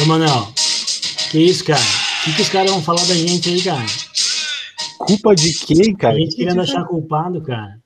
Ô, 0.00 0.06
Manuel, 0.06 0.46
que 1.32 1.40
isso, 1.40 1.64
cara? 1.64 1.80
O 1.80 2.24
que, 2.24 2.36
que 2.36 2.42
os 2.42 2.48
caras 2.48 2.70
vão 2.70 2.80
falar 2.80 3.04
da 3.06 3.14
gente 3.14 3.48
aí, 3.48 3.60
cara? 3.60 3.84
Culpa 4.96 5.34
de 5.34 5.52
quem, 5.52 5.92
cara? 5.92 6.14
A 6.14 6.20
gente 6.20 6.36
querendo 6.36 6.60
achar 6.60 6.84
culpado, 6.84 7.42
cara. 7.42 7.80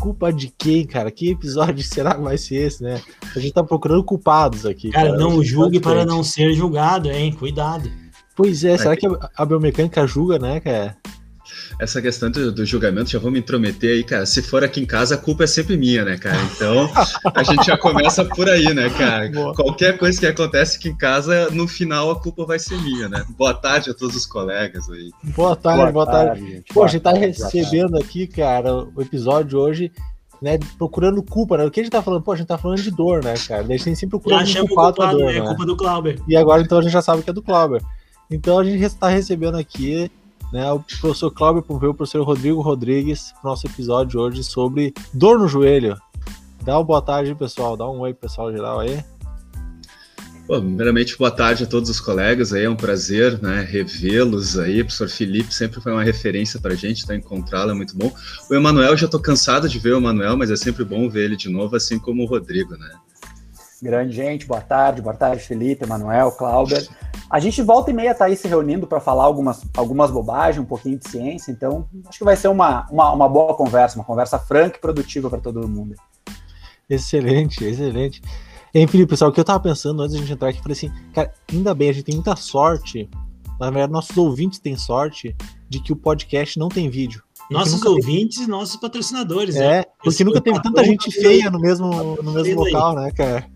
Culpa 0.00 0.32
de 0.32 0.48
quem, 0.48 0.84
cara? 0.84 1.12
Que 1.12 1.30
episódio 1.30 1.82
será 1.84 2.16
que 2.16 2.22
vai 2.22 2.36
ser 2.36 2.56
esse, 2.56 2.82
né? 2.82 3.00
A 3.36 3.38
gente 3.38 3.52
tá 3.52 3.62
procurando 3.62 4.02
culpados 4.02 4.66
aqui. 4.66 4.90
Cara, 4.90 5.16
não 5.16 5.44
julgue 5.44 5.78
para 5.78 6.04
não 6.04 6.24
ser 6.24 6.52
julgado, 6.54 7.08
hein? 7.08 7.32
Cuidado. 7.32 7.88
Pois 8.34 8.64
é, 8.64 8.76
será 8.76 8.96
que 8.96 9.06
a 9.36 9.44
biomecânica 9.44 10.04
julga, 10.08 10.40
né, 10.40 10.58
cara? 10.58 10.96
Essa 11.80 12.00
questão 12.02 12.30
do, 12.30 12.52
do, 12.52 12.64
julgamento, 12.64 13.10
já 13.10 13.18
vou 13.18 13.30
me 13.30 13.38
intrometer 13.38 13.92
aí, 13.92 14.04
cara. 14.04 14.26
Se 14.26 14.42
for 14.42 14.62
aqui 14.62 14.80
em 14.80 14.86
casa, 14.86 15.14
a 15.14 15.18
culpa 15.18 15.44
é 15.44 15.46
sempre 15.46 15.78
minha, 15.78 16.04
né, 16.04 16.18
cara? 16.18 16.38
Então, 16.54 16.90
a 17.34 17.42
gente 17.42 17.64
já 17.64 17.76
começa 17.76 18.22
por 18.24 18.48
aí, 18.48 18.74
né, 18.74 18.90
cara? 18.90 19.30
Boa. 19.30 19.54
Qualquer 19.54 19.96
coisa 19.96 20.20
que 20.20 20.26
acontece 20.26 20.76
aqui 20.76 20.90
em 20.90 20.96
casa, 20.96 21.50
no 21.50 21.66
final 21.66 22.10
a 22.10 22.20
culpa 22.20 22.44
vai 22.44 22.58
ser 22.58 22.76
minha, 22.82 23.08
né? 23.08 23.24
Boa 23.30 23.54
tarde 23.54 23.90
a 23.90 23.94
todos 23.94 24.14
os 24.14 24.26
colegas 24.26 24.90
aí. 24.90 25.10
Boa 25.34 25.56
tarde, 25.56 25.78
boa, 25.78 25.92
boa 25.92 26.06
tarde. 26.06 26.40
tarde. 26.40 26.64
Pô, 26.72 26.84
a 26.84 26.88
gente 26.88 27.02
tá 27.02 27.12
recebendo 27.12 27.96
aqui, 27.96 28.26
cara, 28.26 28.74
o 28.74 29.00
episódio 29.00 29.58
hoje 29.58 29.90
né, 30.42 30.58
procurando 30.76 31.22
culpa, 31.22 31.56
né? 31.56 31.64
O 31.64 31.70
que 31.70 31.80
a 31.80 31.82
gente 31.82 31.92
tá 31.92 32.02
falando? 32.02 32.22
Pô, 32.22 32.32
a 32.32 32.36
gente 32.36 32.46
tá 32.46 32.58
falando 32.58 32.80
de 32.80 32.90
dor, 32.90 33.24
né, 33.24 33.34
cara? 33.48 33.62
A 33.62 33.66
gente 33.66 33.84
tem 33.84 33.94
sempre 33.94 34.18
procurando 34.18 34.48
um 34.48 34.66
culpado, 34.66 34.96
culpado 34.96 35.18
dor, 35.18 35.30
é 35.30 35.40
né? 35.40 35.46
culpa 35.46 35.64
do 35.64 35.76
Clauber. 35.76 36.20
E 36.28 36.36
agora, 36.36 36.60
então, 36.60 36.78
a 36.78 36.82
gente 36.82 36.92
já 36.92 37.02
sabe 37.02 37.22
que 37.22 37.30
é 37.30 37.32
do 37.32 37.42
Clauber. 37.42 37.82
Então, 38.30 38.58
a 38.58 38.64
gente 38.64 38.82
está 38.82 39.08
recebendo 39.08 39.56
aqui 39.56 40.10
né, 40.52 40.70
o 40.72 40.80
professor 40.80 41.30
Cláudio 41.30 41.62
Pompeu, 41.62 41.90
o 41.90 41.94
professor 41.94 42.22
Rodrigo 42.24 42.60
Rodrigues, 42.60 43.32
nosso 43.42 43.66
episódio 43.66 44.20
hoje 44.20 44.42
sobre 44.42 44.92
dor 45.12 45.38
no 45.38 45.48
joelho. 45.48 45.96
Dá 46.62 46.76
uma 46.76 46.84
boa 46.84 47.00
tarde, 47.00 47.34
pessoal. 47.34 47.76
Dá 47.76 47.88
um 47.88 48.00
oi, 48.00 48.12
pessoal 48.12 48.52
geral 48.52 48.80
aí. 48.80 49.02
Bom, 50.46 50.60
primeiramente, 50.60 51.16
boa 51.16 51.30
tarde 51.30 51.62
a 51.62 51.66
todos 51.66 51.88
os 51.88 52.00
colegas 52.00 52.52
aí, 52.52 52.64
é 52.64 52.68
um 52.68 52.74
prazer 52.74 53.40
né, 53.40 53.62
revê-los 53.62 54.58
aí. 54.58 54.80
O 54.80 54.84
professor 54.84 55.08
Felipe 55.08 55.54
sempre 55.54 55.80
foi 55.80 55.92
uma 55.92 56.02
referência 56.02 56.58
para 56.60 56.72
a 56.72 56.76
gente, 56.76 57.06
tá? 57.06 57.14
encontrá-lo 57.14 57.70
é 57.70 57.74
muito 57.74 57.96
bom. 57.96 58.12
O 58.50 58.54
Emanuel, 58.54 58.96
já 58.96 59.06
estou 59.06 59.20
cansado 59.20 59.68
de 59.68 59.78
ver 59.78 59.94
o 59.94 59.98
Emanuel, 59.98 60.36
mas 60.36 60.50
é 60.50 60.56
sempre 60.56 60.84
bom 60.84 61.08
ver 61.08 61.26
ele 61.26 61.36
de 61.36 61.48
novo, 61.48 61.76
assim 61.76 62.00
como 62.00 62.24
o 62.24 62.26
Rodrigo, 62.26 62.76
né? 62.76 62.90
Grande 63.82 64.12
gente, 64.12 64.44
boa 64.46 64.60
tarde, 64.60 65.00
boa 65.00 65.14
tarde, 65.14 65.42
Felipe, 65.42 65.84
Emanuel, 65.84 66.32
Cláudia. 66.32 66.86
A 67.30 67.40
gente 67.40 67.62
volta 67.62 67.90
e 67.90 67.94
meia 67.94 68.14
tá 68.14 68.26
aí 68.26 68.36
se 68.36 68.46
reunindo 68.46 68.86
para 68.86 69.00
falar 69.00 69.24
algumas, 69.24 69.64
algumas 69.74 70.10
bobagens, 70.10 70.62
um 70.62 70.66
pouquinho 70.66 70.98
de 70.98 71.08
ciência, 71.08 71.50
então 71.50 71.88
acho 72.06 72.18
que 72.18 72.24
vai 72.24 72.36
ser 72.36 72.48
uma, 72.48 72.86
uma, 72.90 73.10
uma 73.12 73.28
boa 73.28 73.54
conversa, 73.54 73.96
uma 73.96 74.04
conversa 74.04 74.38
franca 74.38 74.76
e 74.76 74.80
produtiva 74.80 75.30
para 75.30 75.40
todo 75.40 75.66
mundo. 75.66 75.94
Excelente, 76.90 77.64
excelente. 77.64 78.20
E 78.74 78.86
Felipe, 78.86 79.10
pessoal, 79.10 79.30
o 79.30 79.32
que 79.32 79.40
eu 79.40 79.44
tava 79.44 79.60
pensando 79.60 80.02
antes 80.02 80.12
de 80.14 80.18
a 80.18 80.20
gente 80.26 80.34
entrar 80.34 80.50
aqui, 80.50 80.60
falei 80.60 80.76
assim, 80.76 80.92
cara, 81.14 81.32
ainda 81.50 81.74
bem, 81.74 81.88
a 81.88 81.92
gente 81.92 82.04
tem 82.04 82.16
muita 82.16 82.36
sorte, 82.36 83.08
na 83.58 83.70
verdade, 83.70 83.92
nossos 83.92 84.16
ouvintes 84.16 84.58
têm 84.58 84.76
sorte 84.76 85.34
de 85.70 85.80
que 85.80 85.92
o 85.92 85.96
podcast 85.96 86.58
não 86.58 86.68
tem 86.68 86.90
vídeo. 86.90 87.22
Nossos 87.50 87.82
ouvintes 87.82 88.38
e 88.38 88.46
nossos 88.46 88.76
patrocinadores, 88.76 89.56
é, 89.56 89.78
né? 89.78 89.84
porque 90.04 90.22
nunca 90.22 90.40
teve 90.40 90.60
tanta 90.62 90.84
gente 90.84 91.10
feia 91.10 91.50
no 91.50 91.58
mesmo, 91.58 92.16
no 92.22 92.32
mesmo 92.32 92.62
local, 92.62 92.94
né, 92.94 93.10
cara? 93.10 93.50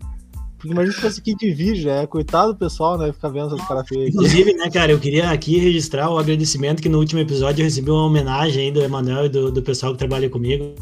Imagina 0.71 0.93
se 0.93 1.01
fosse 1.01 1.19
aqui 1.19 1.35
de 1.35 1.51
vídeo, 1.51 1.89
é. 1.89 2.05
Coitado 2.07 2.53
do 2.53 2.59
pessoal, 2.59 2.97
né? 2.97 3.11
Ficar 3.11 3.29
vendo 3.29 3.53
essas 3.53 3.67
caras 3.67 3.87
feias. 3.87 4.09
Inclusive, 4.09 4.53
né, 4.53 4.69
cara, 4.69 4.91
eu 4.91 4.99
queria 4.99 5.29
aqui 5.29 5.57
registrar 5.57 6.09
o 6.09 6.17
agradecimento 6.17 6.81
que 6.81 6.89
no 6.89 6.99
último 6.99 7.21
episódio 7.21 7.61
eu 7.61 7.65
recebi 7.65 7.89
uma 7.89 8.05
homenagem 8.05 8.65
aí 8.65 8.71
do 8.71 8.81
Emanuel 8.81 9.25
e 9.25 9.29
do, 9.29 9.51
do 9.51 9.61
pessoal 9.61 9.93
que 9.93 9.99
trabalha 9.99 10.29
comigo. 10.29 10.75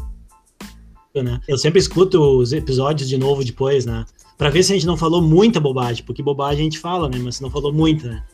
Né? 1.14 1.40
Eu 1.46 1.56
sempre 1.56 1.78
escuto 1.78 2.20
os 2.20 2.52
episódios 2.52 3.08
de 3.08 3.16
novo 3.16 3.44
depois, 3.44 3.86
né? 3.86 4.04
Pra 4.36 4.50
ver 4.50 4.64
se 4.64 4.72
a 4.72 4.74
gente 4.74 4.86
não 4.86 4.96
falou 4.96 5.22
muita 5.22 5.60
bobagem, 5.60 6.04
porque 6.04 6.22
bobagem 6.22 6.60
a 6.60 6.64
gente 6.64 6.78
fala, 6.78 7.08
né? 7.08 7.18
Mas 7.22 7.36
se 7.36 7.42
não 7.42 7.50
falou 7.50 7.72
muita, 7.72 8.08
né? 8.08 8.24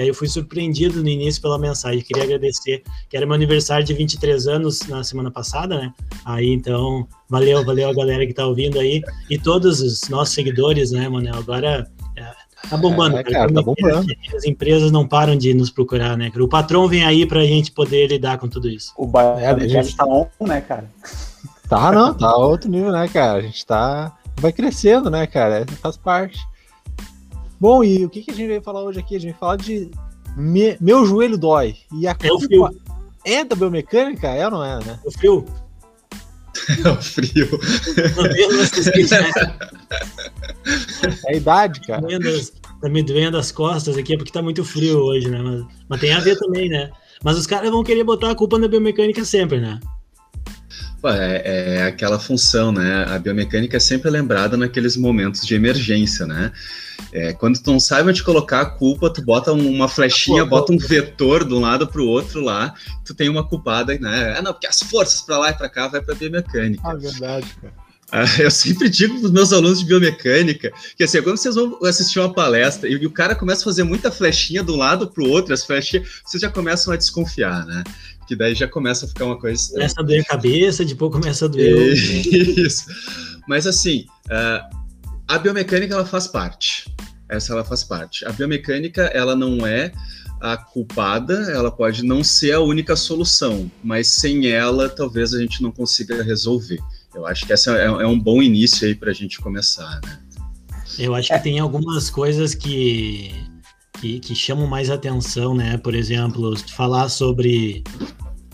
E 0.00 0.02
aí 0.02 0.08
eu 0.08 0.14
fui 0.14 0.28
surpreendido 0.28 1.02
no 1.02 1.08
início 1.10 1.42
pela 1.42 1.58
mensagem. 1.58 2.00
Queria 2.00 2.22
agradecer, 2.22 2.82
que 3.06 3.14
era 3.14 3.26
meu 3.26 3.34
aniversário 3.34 3.84
de 3.84 3.92
23 3.92 4.46
anos 4.46 4.80
na 4.88 5.04
semana 5.04 5.30
passada, 5.30 5.76
né? 5.76 5.92
Aí 6.24 6.50
então, 6.54 7.06
valeu, 7.28 7.62
valeu 7.62 7.90
a 7.90 7.92
galera 7.92 8.26
que 8.26 8.32
tá 8.32 8.46
ouvindo 8.46 8.78
aí. 8.78 9.02
E 9.28 9.38
todos 9.38 9.82
os 9.82 10.08
nossos 10.08 10.34
seguidores, 10.34 10.90
né, 10.90 11.06
Manel? 11.06 11.34
Agora 11.34 11.86
é, 12.16 12.32
tá 12.66 12.78
bombando. 12.78 13.18
É, 13.18 13.24
cara, 13.24 13.52
tá 13.52 13.60
bombando. 13.60 14.10
As 14.34 14.44
empresas 14.44 14.90
não 14.90 15.06
param 15.06 15.36
de 15.36 15.52
nos 15.52 15.68
procurar, 15.68 16.16
né? 16.16 16.32
O 16.34 16.48
patrão 16.48 16.88
vem 16.88 17.04
aí 17.04 17.26
pra 17.26 17.44
gente 17.44 17.70
poder 17.70 18.06
lidar 18.06 18.38
com 18.38 18.48
tudo 18.48 18.70
isso. 18.70 18.94
O 18.96 19.06
bairro 19.06 19.38
é, 19.38 19.50
a 19.50 19.68
gente 19.68 19.94
tá 19.94 20.06
on, 20.06 20.26
né, 20.40 20.62
cara? 20.62 20.88
Tá, 21.68 21.92
não, 21.92 22.14
tá 22.14 22.34
outro 22.36 22.70
nível, 22.70 22.90
né, 22.90 23.06
cara? 23.06 23.40
A 23.40 23.42
gente 23.42 23.66
tá. 23.66 24.16
Vai 24.38 24.50
crescendo, 24.50 25.10
né, 25.10 25.26
cara? 25.26 25.66
Faz 25.82 25.98
parte. 25.98 26.40
Bom, 27.60 27.84
e 27.84 28.04
o 28.06 28.08
que, 28.08 28.22
que 28.22 28.30
a 28.30 28.34
gente 28.34 28.48
veio 28.48 28.62
falar 28.62 28.82
hoje 28.82 29.00
aqui? 29.00 29.16
A 29.16 29.20
gente 29.20 29.32
vai 29.32 29.38
falar 29.40 29.56
de 29.56 29.90
me, 30.34 30.78
meu 30.80 31.04
joelho 31.04 31.36
dói. 31.36 31.76
E 31.92 32.08
a 32.08 32.16
é 32.22 32.32
o 32.32 32.40
frio. 32.40 32.68
É 33.24 33.44
da 33.44 33.54
biomecânica? 33.54 34.28
É 34.28 34.46
ou 34.46 34.50
não 34.50 34.64
é, 34.64 34.78
né? 34.82 34.98
É 35.04 35.08
o 35.08 35.12
frio. 35.12 35.44
É 36.84 36.90
o 36.90 36.96
frio. 37.00 37.48
é 41.26 41.32
a 41.32 41.36
idade, 41.36 41.80
cara. 41.80 42.06
Tá 42.80 42.88
me 42.88 43.02
doendo 43.02 43.36
as 43.38 43.50
costas 43.50 43.96
aqui, 43.96 44.14
é 44.14 44.16
porque 44.16 44.32
tá 44.32 44.42
muito 44.42 44.64
frio 44.64 44.98
hoje, 44.98 45.28
né? 45.28 45.40
Mas, 45.40 45.64
mas 45.88 46.00
tem 46.00 46.12
a 46.12 46.20
ver 46.20 46.36
também, 46.38 46.68
né? 46.68 46.90
Mas 47.24 47.38
os 47.38 47.46
caras 47.46 47.70
vão 47.70 47.82
querer 47.82 48.04
botar 48.04 48.30
a 48.30 48.34
culpa 48.34 48.58
na 48.58 48.68
biomecânica 48.68 49.24
sempre, 49.24 49.58
né? 49.58 49.80
É, 51.04 51.76
é, 51.76 51.82
aquela 51.84 52.18
função, 52.18 52.72
né? 52.72 53.04
A 53.08 53.18
biomecânica 53.18 53.76
é 53.78 53.80
sempre 53.80 54.10
lembrada 54.10 54.56
naqueles 54.56 54.96
momentos 54.96 55.46
de 55.46 55.54
emergência, 55.54 56.26
né? 56.26 56.52
É, 57.12 57.32
quando 57.32 57.58
tu 57.60 57.72
não 57.72 57.80
sabe 57.80 58.08
onde 58.08 58.22
colocar 58.22 58.60
a 58.60 58.66
culpa, 58.66 59.10
tu 59.10 59.22
bota 59.22 59.52
uma 59.52 59.88
flechinha, 59.88 60.44
bota 60.44 60.72
um 60.72 60.78
vetor 60.78 61.44
de 61.44 61.52
um 61.52 61.60
lado 61.60 61.86
para 61.86 62.00
o 62.00 62.06
outro 62.06 62.40
lá, 62.40 62.74
tu 63.04 63.14
tem 63.14 63.28
uma 63.28 63.46
culpada, 63.46 63.96
né? 63.98 64.34
Ah, 64.38 64.42
não, 64.42 64.52
porque 64.52 64.66
as 64.66 64.80
forças 64.80 65.20
para 65.20 65.38
lá 65.38 65.50
e 65.50 65.54
para 65.54 65.68
cá 65.68 65.88
vai 65.88 66.00
para 66.00 66.14
biomecânica. 66.14 66.82
Ah, 66.84 66.94
verdade, 66.94 67.46
cara. 67.60 67.74
Ah, 68.12 68.24
eu 68.38 68.50
sempre 68.50 68.88
digo 68.88 69.14
para 69.18 69.26
os 69.26 69.32
meus 69.32 69.52
alunos 69.52 69.80
de 69.80 69.84
biomecânica 69.84 70.72
que 70.96 71.04
assim, 71.04 71.22
quando 71.22 71.36
vocês 71.36 71.54
vão 71.54 71.78
assistir 71.84 72.18
uma 72.18 72.32
palestra 72.32 72.88
e 72.88 73.06
o 73.06 73.10
cara 73.10 73.34
começa 73.34 73.62
a 73.62 73.64
fazer 73.64 73.84
muita 73.84 74.10
flechinha 74.10 74.62
de 74.62 74.70
um 74.70 74.76
lado 74.76 75.08
para 75.08 75.22
o 75.22 75.28
outro, 75.28 75.54
as 75.54 75.64
flechinhas, 75.64 76.08
vocês 76.24 76.40
já 76.40 76.50
começam 76.50 76.92
a 76.92 76.96
desconfiar, 76.96 77.64
né? 77.66 77.84
que 78.30 78.36
daí 78.36 78.54
já 78.54 78.68
começa 78.68 79.06
a 79.06 79.08
ficar 79.08 79.24
uma 79.24 79.36
coisa 79.36 79.60
estranha. 79.60 79.88
Começa 79.88 80.00
a 80.00 80.04
doer 80.04 80.20
a 80.20 80.24
cabeça, 80.24 80.84
depois 80.84 81.12
começa 81.12 81.46
a 81.46 81.48
doer. 81.48 81.92
Isso. 82.64 82.86
Mas 83.48 83.66
assim, 83.66 84.06
uh, 84.26 84.79
a 85.30 85.38
biomecânica 85.38 85.94
ela 85.94 86.04
faz 86.04 86.26
parte. 86.26 86.92
Essa 87.28 87.52
ela 87.52 87.64
faz 87.64 87.84
parte. 87.84 88.26
A 88.26 88.32
biomecânica 88.32 89.02
ela 89.14 89.36
não 89.36 89.64
é 89.64 89.92
a 90.40 90.56
culpada, 90.56 91.34
ela 91.52 91.70
pode 91.70 92.04
não 92.04 92.24
ser 92.24 92.52
a 92.52 92.60
única 92.60 92.96
solução, 92.96 93.70
mas 93.80 94.08
sem 94.08 94.48
ela 94.48 94.88
talvez 94.88 95.32
a 95.32 95.38
gente 95.38 95.62
não 95.62 95.70
consiga 95.70 96.20
resolver. 96.20 96.80
Eu 97.14 97.26
acho 97.26 97.46
que 97.46 97.52
essa 97.52 97.78
é, 97.78 97.84
é 97.84 98.06
um 98.06 98.18
bom 98.18 98.42
início 98.42 98.88
aí 98.88 98.94
para 98.94 99.12
a 99.12 99.14
gente 99.14 99.40
começar, 99.40 100.00
né? 100.04 100.18
Eu 100.98 101.14
acho 101.14 101.28
que 101.28 101.38
tem 101.38 101.60
algumas 101.60 102.10
coisas 102.10 102.52
que 102.52 103.30
que, 104.00 104.18
que 104.18 104.34
chamam 104.34 104.66
mais 104.66 104.90
atenção, 104.90 105.54
né? 105.54 105.78
Por 105.78 105.94
exemplo, 105.94 106.56
falar 106.70 107.08
sobre 107.08 107.84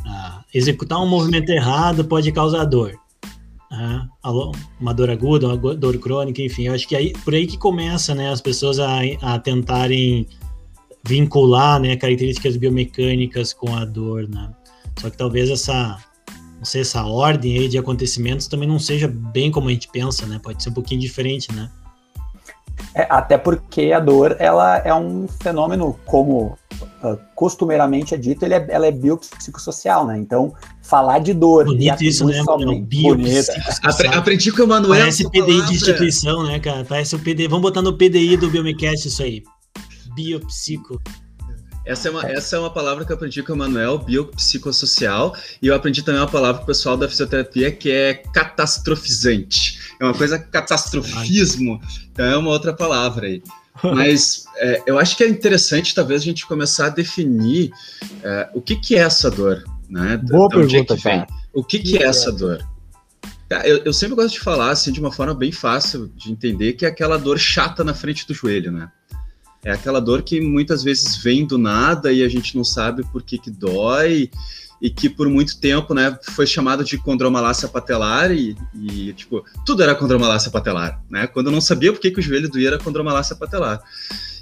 ah, 0.06 0.42
executar 0.52 1.00
um 1.00 1.08
movimento 1.08 1.48
errado 1.48 2.04
pode 2.04 2.30
causar 2.32 2.66
dor. 2.66 2.98
Ah, 3.72 4.06
uma 4.80 4.94
dor 4.94 5.10
aguda, 5.10 5.48
uma 5.48 5.56
dor 5.74 5.98
crônica, 5.98 6.40
enfim. 6.40 6.66
Eu 6.66 6.74
acho 6.74 6.86
que 6.86 6.94
aí, 6.94 7.12
por 7.24 7.34
aí 7.34 7.46
que 7.46 7.58
começa, 7.58 8.14
né? 8.14 8.30
As 8.30 8.40
pessoas 8.40 8.78
a, 8.78 9.00
a 9.22 9.38
tentarem 9.38 10.26
vincular, 11.04 11.80
né? 11.80 11.96
Características 11.96 12.56
biomecânicas 12.56 13.52
com 13.52 13.74
a 13.74 13.84
dor, 13.84 14.28
né? 14.28 14.50
Só 15.00 15.10
que 15.10 15.16
talvez 15.16 15.50
essa, 15.50 15.98
não 16.58 16.64
sei, 16.64 16.82
essa 16.82 17.04
ordem 17.04 17.58
aí 17.58 17.68
de 17.68 17.76
acontecimentos 17.76 18.46
também 18.46 18.68
não 18.68 18.78
seja 18.78 19.08
bem 19.08 19.50
como 19.50 19.68
a 19.68 19.72
gente 19.72 19.88
pensa, 19.88 20.26
né? 20.26 20.40
Pode 20.42 20.62
ser 20.62 20.70
um 20.70 20.74
pouquinho 20.74 21.00
diferente, 21.00 21.52
né? 21.52 21.70
É, 22.94 23.06
até 23.10 23.36
porque 23.36 23.92
a 23.92 24.00
dor 24.00 24.36
ela 24.38 24.78
é 24.78 24.94
um 24.94 25.26
fenômeno, 25.28 25.98
como 26.06 26.56
uh, 27.02 27.18
costumeiramente 27.34 28.14
é 28.14 28.18
dito, 28.18 28.44
ele 28.44 28.54
é, 28.54 28.66
ela 28.68 28.86
é 28.86 28.90
biopsicossocial, 28.90 30.06
né? 30.06 30.16
Então, 30.18 30.54
falar 30.88 31.18
de 31.18 31.34
dor. 31.34 31.64
Bonito 31.64 32.02
isso, 32.02 32.24
né, 32.24 32.42
mano? 32.42 32.86
Aprendi 34.12 34.52
com 34.52 34.62
o 34.62 34.68
Manuel. 34.68 35.00
Parece 35.00 35.24
PDI 35.28 35.40
palavra. 35.40 35.66
de 35.66 35.74
instituição, 35.74 36.44
né, 36.44 36.58
cara? 36.58 36.84
Parece 36.84 37.16
o 37.16 37.18
PDI. 37.18 37.48
Vamos 37.48 37.62
botar 37.62 37.82
no 37.82 37.92
PDI 37.92 38.36
do 38.36 38.48
Biomecast 38.48 39.08
isso 39.08 39.22
aí. 39.22 39.42
Biopsico. 40.14 41.00
Essa 41.84 42.08
é, 42.08 42.10
uma, 42.10 42.28
essa 42.28 42.56
é 42.56 42.58
uma 42.58 42.70
palavra 42.70 43.04
que 43.04 43.12
eu 43.12 43.16
aprendi 43.16 43.44
com 43.44 43.52
o 43.52 43.56
Manuel, 43.56 43.98
biopsicossocial, 43.98 45.36
e 45.62 45.68
eu 45.68 45.74
aprendi 45.74 46.02
também 46.02 46.20
uma 46.20 46.26
palavra 46.26 46.58
com 46.58 46.64
o 46.64 46.66
pessoal 46.66 46.96
da 46.96 47.08
fisioterapia 47.08 47.70
que 47.70 47.88
é 47.92 48.14
catastrofizante. 48.14 49.78
É 50.00 50.04
uma 50.04 50.14
coisa 50.14 50.36
catastrofismo, 50.36 51.80
então 52.10 52.24
é 52.26 52.36
uma 52.36 52.50
outra 52.50 52.72
palavra 52.72 53.28
aí. 53.28 53.40
Mas 53.84 54.46
é, 54.56 54.82
eu 54.84 54.98
acho 54.98 55.16
que 55.16 55.22
é 55.22 55.28
interessante, 55.28 55.94
talvez, 55.94 56.22
a 56.22 56.24
gente 56.24 56.44
começar 56.44 56.86
a 56.86 56.90
definir 56.90 57.70
é, 58.20 58.48
o 58.52 58.60
que, 58.60 58.74
que 58.74 58.96
é 58.96 59.00
essa 59.00 59.30
dor. 59.30 59.62
Né? 59.88 60.16
Boa 60.16 60.48
pergunta, 60.48 60.96
cara. 60.96 61.26
O 61.52 61.62
que, 61.62 61.78
que 61.78 61.98
é 61.98 62.04
essa 62.04 62.32
dor? 62.32 62.64
Eu, 63.64 63.84
eu, 63.84 63.92
sempre 63.92 64.16
gosto 64.16 64.34
de 64.34 64.40
falar 64.40 64.70
assim 64.70 64.90
de 64.90 64.98
uma 64.98 65.12
forma 65.12 65.32
bem 65.32 65.52
fácil 65.52 66.10
de 66.16 66.32
entender 66.32 66.72
que 66.72 66.84
é 66.84 66.88
aquela 66.88 67.16
dor 67.16 67.38
chata 67.38 67.84
na 67.84 67.94
frente 67.94 68.26
do 68.26 68.34
joelho, 68.34 68.72
né? 68.72 68.90
É 69.64 69.70
aquela 69.70 70.00
dor 70.00 70.22
que 70.22 70.40
muitas 70.40 70.82
vezes 70.82 71.16
vem 71.16 71.46
do 71.46 71.56
nada 71.56 72.12
e 72.12 72.22
a 72.22 72.28
gente 72.28 72.56
não 72.56 72.64
sabe 72.64 73.04
por 73.12 73.22
que, 73.22 73.38
que 73.38 73.50
dói 73.50 74.30
e 74.80 74.90
que 74.90 75.08
por 75.08 75.28
muito 75.28 75.58
tempo, 75.58 75.94
né, 75.94 76.18
foi 76.32 76.46
chamado 76.46 76.84
de 76.84 76.98
condromalácia 76.98 77.66
patelar 77.66 78.30
e, 78.30 78.56
e, 78.74 79.12
tipo, 79.14 79.44
tudo 79.64 79.82
era 79.82 79.94
condromalácia 79.94 80.50
patelar, 80.50 81.02
né? 81.08 81.26
Quando 81.26 81.46
eu 81.46 81.52
não 81.52 81.60
sabia 81.60 81.92
por 81.92 82.00
que, 82.00 82.10
que 82.10 82.20
o 82.20 82.22
joelho 82.22 82.48
doía 82.48 82.68
era 82.68 82.78
condromalácia 82.78 83.34
patelar. 83.34 83.80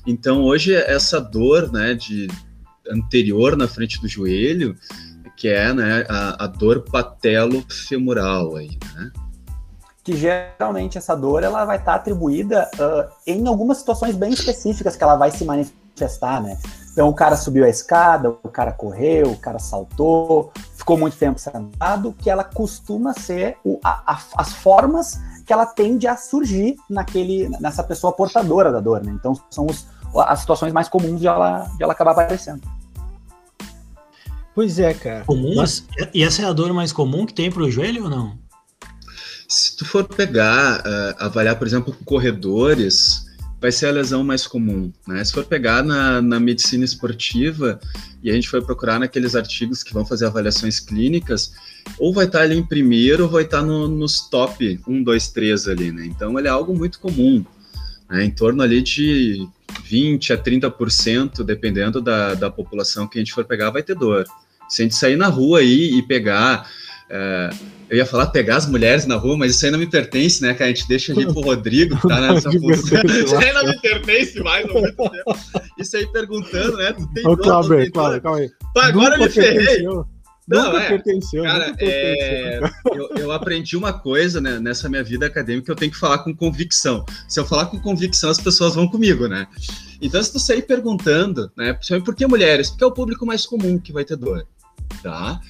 Então, 0.07 0.43
hoje 0.43 0.75
essa 0.75 1.21
dor, 1.21 1.71
né, 1.73 1.95
de 1.95 2.27
anterior 2.91 3.57
na 3.57 3.69
frente 3.69 4.01
do 4.01 4.09
joelho, 4.09 4.77
que 5.45 5.49
é, 5.51 5.75
né, 5.75 6.07
a, 6.09 6.45
a 6.45 6.47
dor 6.47 6.87
patelo-femoral 6.91 8.57
aí, 8.57 8.79
né? 8.95 9.13
que 10.03 10.17
geralmente 10.17 10.97
essa 10.97 11.15
dor 11.15 11.43
ela 11.43 11.67
vai 11.67 11.77
estar 11.77 11.93
tá 11.93 11.97
atribuída 11.99 12.71
uh, 12.77 13.13
em 13.27 13.47
algumas 13.47 13.77
situações 13.77 14.17
bem 14.17 14.33
específicas 14.33 14.97
que 14.97 15.05
ela 15.05 15.17
vai 15.17 15.31
se 15.31 15.45
manifestar, 15.45 16.43
né? 16.43 16.57
Então 16.91 17.11
o 17.11 17.15
cara 17.15 17.37
subiu 17.37 17.67
a 17.67 17.69
escada, 17.69 18.31
o 18.31 18.49
cara 18.49 18.73
correu, 18.73 19.33
o 19.33 19.37
cara 19.37 19.59
saltou, 19.59 20.51
ficou 20.77 20.97
muito 20.97 21.19
tempo 21.19 21.39
sentado, 21.39 22.15
que 22.19 22.31
ela 22.31 22.45
costuma 22.45 23.13
ser 23.13 23.59
o, 23.63 23.79
a, 23.85 24.15
a, 24.15 24.19
as 24.39 24.51
formas 24.55 25.21
que 25.45 25.53
ela 25.53 25.67
tende 25.67 26.07
a 26.07 26.17
surgir 26.17 26.75
naquele, 26.89 27.51
nessa 27.61 27.83
pessoa 27.85 28.15
portadora 28.15 28.73
da 28.73 28.81
dor, 28.81 29.05
né? 29.05 29.13
Então 29.13 29.39
são 29.51 29.67
os, 29.67 29.87
as 30.27 30.41
situações 30.41 30.73
mais 30.73 30.89
comuns 30.89 31.21
de 31.21 31.27
ela, 31.27 31.69
de 31.77 31.83
ela 31.83 31.93
acabar 31.93 32.13
aparecendo. 32.13 32.63
Pois 34.55 34.79
é, 34.79 34.95
cara. 34.95 35.25
Comum? 35.25 35.57
Mas... 35.57 35.85
E 36.13 36.23
essa 36.23 36.43
é 36.43 36.45
a 36.45 36.53
dor 36.53 36.73
mais 36.73 36.93
comum 36.93 37.27
que 37.27 37.35
tem 37.35 37.51
pro 37.51 37.71
joelho 37.71 38.05
ou 38.05 38.11
não? 38.11 38.39
Se 39.49 39.77
tu 39.77 39.85
for 39.85 40.05
pegar, 40.05 40.81
uh, 40.81 41.15
avaliar, 41.19 41.57
por 41.59 41.67
exemplo, 41.67 41.95
corredores, 42.05 43.27
vai 43.61 43.73
ser 43.73 43.87
a 43.87 43.91
lesão 43.91 44.23
mais 44.23 44.47
comum. 44.47 44.93
Né? 45.07 45.25
Se 45.25 45.33
for 45.33 45.45
pegar 45.45 45.83
na, 45.83 46.21
na 46.21 46.39
medicina 46.39 46.85
esportiva 46.85 47.81
e 48.23 48.31
a 48.31 48.35
gente 48.35 48.49
for 48.49 48.63
procurar 48.63 48.99
naqueles 48.99 49.35
artigos 49.35 49.83
que 49.83 49.93
vão 49.93 50.05
fazer 50.05 50.27
avaliações 50.27 50.81
clínicas, 50.81 51.53
ou 51.99 52.13
vai 52.13 52.27
estar 52.27 52.43
ali 52.43 52.57
em 52.57 52.67
primeiro 52.67 53.25
ou 53.25 53.31
vai 53.31 53.45
estar 53.45 53.63
no, 53.63 53.89
nos 53.89 54.29
top 54.29 54.81
1, 54.87 55.03
2, 55.03 55.29
3 55.29 55.69
ali, 55.69 55.93
né? 55.93 56.07
Então 56.07 56.39
ele 56.39 56.49
é 56.49 56.51
algo 56.51 56.75
muito 56.77 56.99
comum, 56.99 57.45
né? 58.09 58.25
em 58.25 58.31
torno 58.31 58.63
ali 58.63 58.83
de 58.83 59.49
20 59.85 60.33
a 60.33 60.39
30%, 60.39 61.43
dependendo 61.43 62.01
da, 62.01 62.35
da 62.35 62.51
população 62.51 63.07
que 63.07 63.19
a 63.19 63.21
gente 63.21 63.33
for 63.33 63.45
pegar, 63.45 63.71
vai 63.71 63.83
ter 63.83 63.95
dor. 63.95 64.25
Se 64.75 64.83
a 64.83 64.85
gente 64.85 64.95
sair 64.95 65.17
na 65.17 65.29
rua 65.29 65.61
aí 65.61 65.99
e 65.99 66.03
pegar 66.03 66.69
é, 67.09 67.51
eu 67.89 67.99
ia 67.99 68.07
falar 68.07 68.27
pegar 68.29 68.57
as 68.57 68.67
mulheres 68.67 69.07
na 69.07 69.17
rua, 69.17 69.37
mas 69.37 69.55
isso 69.55 69.65
aí 69.65 69.71
não 69.71 69.79
me 69.79 69.87
pertence, 69.87 70.43
né? 70.43 70.55
Que 70.55 70.63
a 70.63 70.67
gente 70.67 70.89
deixa 70.89 71.13
ali 71.13 71.27
pro 71.27 71.43
Rodrigo, 71.43 71.97
que 71.97 72.09
tá 72.09 72.21
nessa 72.21 72.51
função. 72.51 73.01
Isso 73.07 73.37
aí 73.37 73.53
não 73.53 73.65
me 73.65 73.81
pertence 73.81 74.41
mais, 74.41 74.67
não 74.67 74.83
Isso 75.79 75.97
aí 75.97 76.07
perguntando, 76.11 76.77
né? 76.77 76.93
Tu 76.93 77.07
tem 77.15 77.27
Ô, 77.27 77.37
Cláudio, 77.37 77.93
Cláudio, 77.93 78.21
calma 78.21 78.39
aí. 78.39 78.51
Pá, 78.75 78.87
agora 78.87 79.17
eu 79.17 79.21
me 79.21 79.29
ferrei. 79.29 79.85
Não, 80.47 80.65
nunca 80.65 80.83
é, 80.83 80.89
pertenceu. 80.89 81.43
Cara, 81.45 81.75
é, 81.79 82.61
eu, 82.95 83.11
eu, 83.17 83.33
aprendi 83.33 83.77
uma 83.77 83.93
coisa 83.93 84.41
né, 84.41 84.59
nessa 84.59 84.91
minha 84.91 85.03
vida 85.03 85.25
acadêmica 85.25 85.73
eu 85.73 85.77
tenho 85.77 85.91
que 85.91 85.97
falar 85.97 86.19
com 86.19 86.35
convicção. 86.35 87.05
Se 87.29 87.41
eu 87.41 87.47
falar 87.47 87.67
com 87.67 87.79
convicção, 87.81 88.29
as 88.29 88.41
pessoas 88.41 88.75
vão 88.75 88.87
comigo, 88.87 89.27
né? 89.27 89.47
Então, 90.03 90.23
se 90.23 90.33
tu 90.33 90.39
sair 90.39 90.63
perguntando, 90.63 91.51
né? 91.57 91.79
Por 92.05 92.15
que 92.15 92.27
mulheres? 92.27 92.69
Porque 92.71 92.85
é 92.85 92.87
o 92.87 92.93
público 92.93 93.25
mais 93.25 93.47
comum 93.47 93.79
que 93.79 93.93
vai 93.93 94.05
ter 94.05 94.17
dor, 94.17 94.47
tá? 95.05 95.41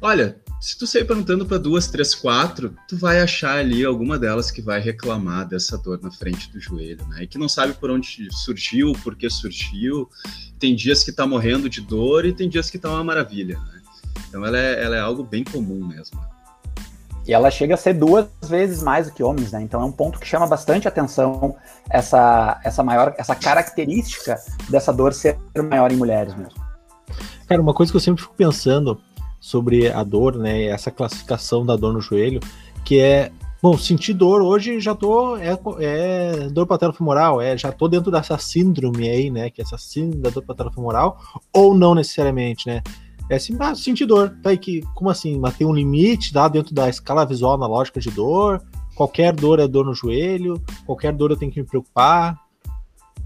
Olha, 0.00 0.36
se 0.58 0.78
tu 0.78 0.86
sair 0.86 1.04
perguntando 1.04 1.44
para 1.44 1.58
duas, 1.58 1.88
três, 1.88 2.14
quatro, 2.14 2.74
tu 2.88 2.96
vai 2.96 3.20
achar 3.20 3.58
ali 3.58 3.84
alguma 3.84 4.18
delas 4.18 4.50
que 4.50 4.62
vai 4.62 4.80
reclamar 4.80 5.46
dessa 5.46 5.76
dor 5.76 6.00
na 6.02 6.10
frente 6.10 6.50
do 6.50 6.58
joelho, 6.58 7.06
né? 7.08 7.24
E 7.24 7.26
que 7.26 7.36
não 7.36 7.48
sabe 7.48 7.74
por 7.74 7.90
onde 7.90 8.28
surgiu, 8.32 8.94
por 9.04 9.14
que 9.14 9.28
surgiu. 9.28 10.08
Tem 10.58 10.74
dias 10.74 11.04
que 11.04 11.12
tá 11.12 11.26
morrendo 11.26 11.68
de 11.68 11.82
dor 11.82 12.24
e 12.24 12.32
tem 12.32 12.48
dias 12.48 12.70
que 12.70 12.78
tá 12.78 12.88
uma 12.88 13.04
maravilha, 13.04 13.58
né? 13.58 13.82
Então 14.28 14.44
ela 14.44 14.58
é, 14.58 14.82
ela 14.82 14.96
é 14.96 15.00
algo 15.00 15.22
bem 15.22 15.44
comum 15.44 15.86
mesmo. 15.86 16.18
E 17.26 17.32
ela 17.32 17.50
chega 17.50 17.74
a 17.74 17.78
ser 17.78 17.92
duas 17.92 18.26
vezes 18.42 18.82
mais 18.82 19.06
do 19.06 19.12
que 19.12 19.22
homens, 19.22 19.52
né? 19.52 19.60
Então 19.60 19.82
é 19.82 19.84
um 19.84 19.92
ponto 19.92 20.18
que 20.18 20.26
chama 20.26 20.46
bastante 20.46 20.88
atenção 20.88 21.56
essa, 21.90 22.58
essa 22.64 22.82
maior, 22.82 23.14
essa 23.18 23.34
característica 23.34 24.38
dessa 24.70 24.92
dor 24.92 25.12
ser 25.12 25.38
maior 25.70 25.92
em 25.92 25.96
mulheres 25.96 26.34
mesmo. 26.34 26.63
Cara, 27.54 27.62
uma 27.62 27.72
coisa 27.72 27.92
que 27.92 27.96
eu 27.96 28.00
sempre 28.00 28.20
fico 28.20 28.34
pensando 28.34 29.00
sobre 29.38 29.88
a 29.88 30.02
dor, 30.02 30.36
né? 30.36 30.64
Essa 30.64 30.90
classificação 30.90 31.64
da 31.64 31.76
dor 31.76 31.92
no 31.92 32.00
joelho, 32.00 32.40
que 32.84 32.98
é 32.98 33.30
Bom, 33.62 33.78
sentir 33.78 34.12
dor 34.12 34.42
hoje 34.42 34.80
já 34.80 34.92
tô. 34.92 35.36
É, 35.36 35.56
é 35.78 36.48
dor 36.50 36.66
patelofemoral, 36.66 37.40
é, 37.40 37.56
já 37.56 37.70
tô 37.70 37.86
dentro 37.86 38.10
dessa 38.10 38.36
síndrome 38.38 39.08
aí, 39.08 39.30
né? 39.30 39.50
Que 39.50 39.62
é 39.62 39.64
essa 39.64 39.78
síndrome 39.78 40.20
da 40.20 40.30
dor 40.30 40.42
patelofemoral, 40.42 41.16
ou 41.52 41.76
não 41.76 41.94
necessariamente, 41.94 42.66
né? 42.66 42.82
É 43.30 43.36
assim, 43.36 43.56
ah, 43.60 43.72
sentir 43.76 44.04
dor. 44.04 44.36
Tá 44.42 44.50
aí 44.50 44.58
que, 44.58 44.82
como 44.92 45.08
assim? 45.08 45.38
Mas 45.38 45.56
tem 45.56 45.64
um 45.64 45.72
limite 45.72 46.34
dá 46.34 46.48
dentro 46.48 46.74
da 46.74 46.88
escala 46.88 47.24
visual 47.24 47.54
analógica 47.54 48.00
de 48.00 48.10
dor. 48.10 48.60
Qualquer 48.96 49.32
dor 49.32 49.60
é 49.60 49.68
dor 49.68 49.86
no 49.86 49.94
joelho, 49.94 50.60
qualquer 50.84 51.12
dor 51.12 51.30
eu 51.30 51.36
tenho 51.36 51.52
que 51.52 51.60
me 51.60 51.66
preocupar. 51.66 52.36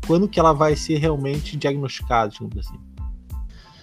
Quando 0.06 0.28
que 0.28 0.38
ela 0.38 0.52
vai 0.52 0.76
ser 0.76 0.98
realmente 0.98 1.56
diagnosticada, 1.56 2.28
digamos 2.30 2.58
assim? 2.58 2.87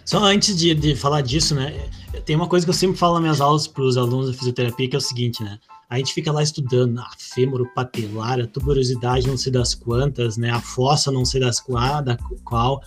Só 0.06 0.24
antes 0.24 0.56
de, 0.56 0.74
de 0.76 0.96
falar 0.96 1.22
disso, 1.22 1.56
né? 1.56 1.90
Tem 2.26 2.36
uma 2.36 2.48
coisa 2.48 2.64
que 2.64 2.70
eu 2.70 2.76
sempre 2.76 2.96
falo 2.96 3.16
nas 3.16 3.22
minhas 3.24 3.42
aulas 3.42 3.68
para 3.68 3.84
os 3.84 3.98
alunos 3.98 4.28
da 4.28 4.34
fisioterapia, 4.34 4.88
que 4.88 4.96
é 4.96 5.00
o 5.00 5.02
seguinte, 5.02 5.44
né? 5.44 5.60
A 5.90 5.98
gente 5.98 6.14
fica 6.14 6.32
lá 6.32 6.44
estudando 6.44 7.00
a 7.00 7.10
fêmur 7.18 7.68
patelar, 7.74 8.40
a 8.40 8.48
tuberosidade 8.48 9.28
não 9.28 9.38
sei 9.38 9.52
das 9.52 9.74
quantas, 9.74 10.38
né? 10.38 10.52
A 10.52 10.62
fossa 10.62 11.12
não 11.12 11.26
sei 11.26 11.42
das 11.42 11.60
qual, 11.60 12.04
da 12.04 12.18
qual. 12.44 12.82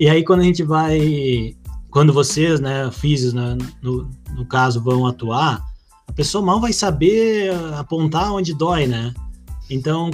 E 0.00 0.08
aí 0.08 0.24
quando 0.24 0.40
a 0.40 0.44
gente 0.44 0.64
vai, 0.64 1.56
quando 1.90 2.12
vocês, 2.12 2.58
né, 2.60 2.90
físicos, 2.90 3.34
né, 3.34 3.56
no, 3.80 4.10
no 4.34 4.44
caso, 4.44 4.82
vão 4.82 5.06
atuar, 5.06 5.64
a 6.06 6.12
pessoa 6.12 6.44
mal 6.44 6.60
vai 6.60 6.72
saber 6.72 7.52
apontar 7.76 8.32
onde 8.32 8.52
dói, 8.52 8.86
né? 8.86 9.14
Então, 9.70 10.10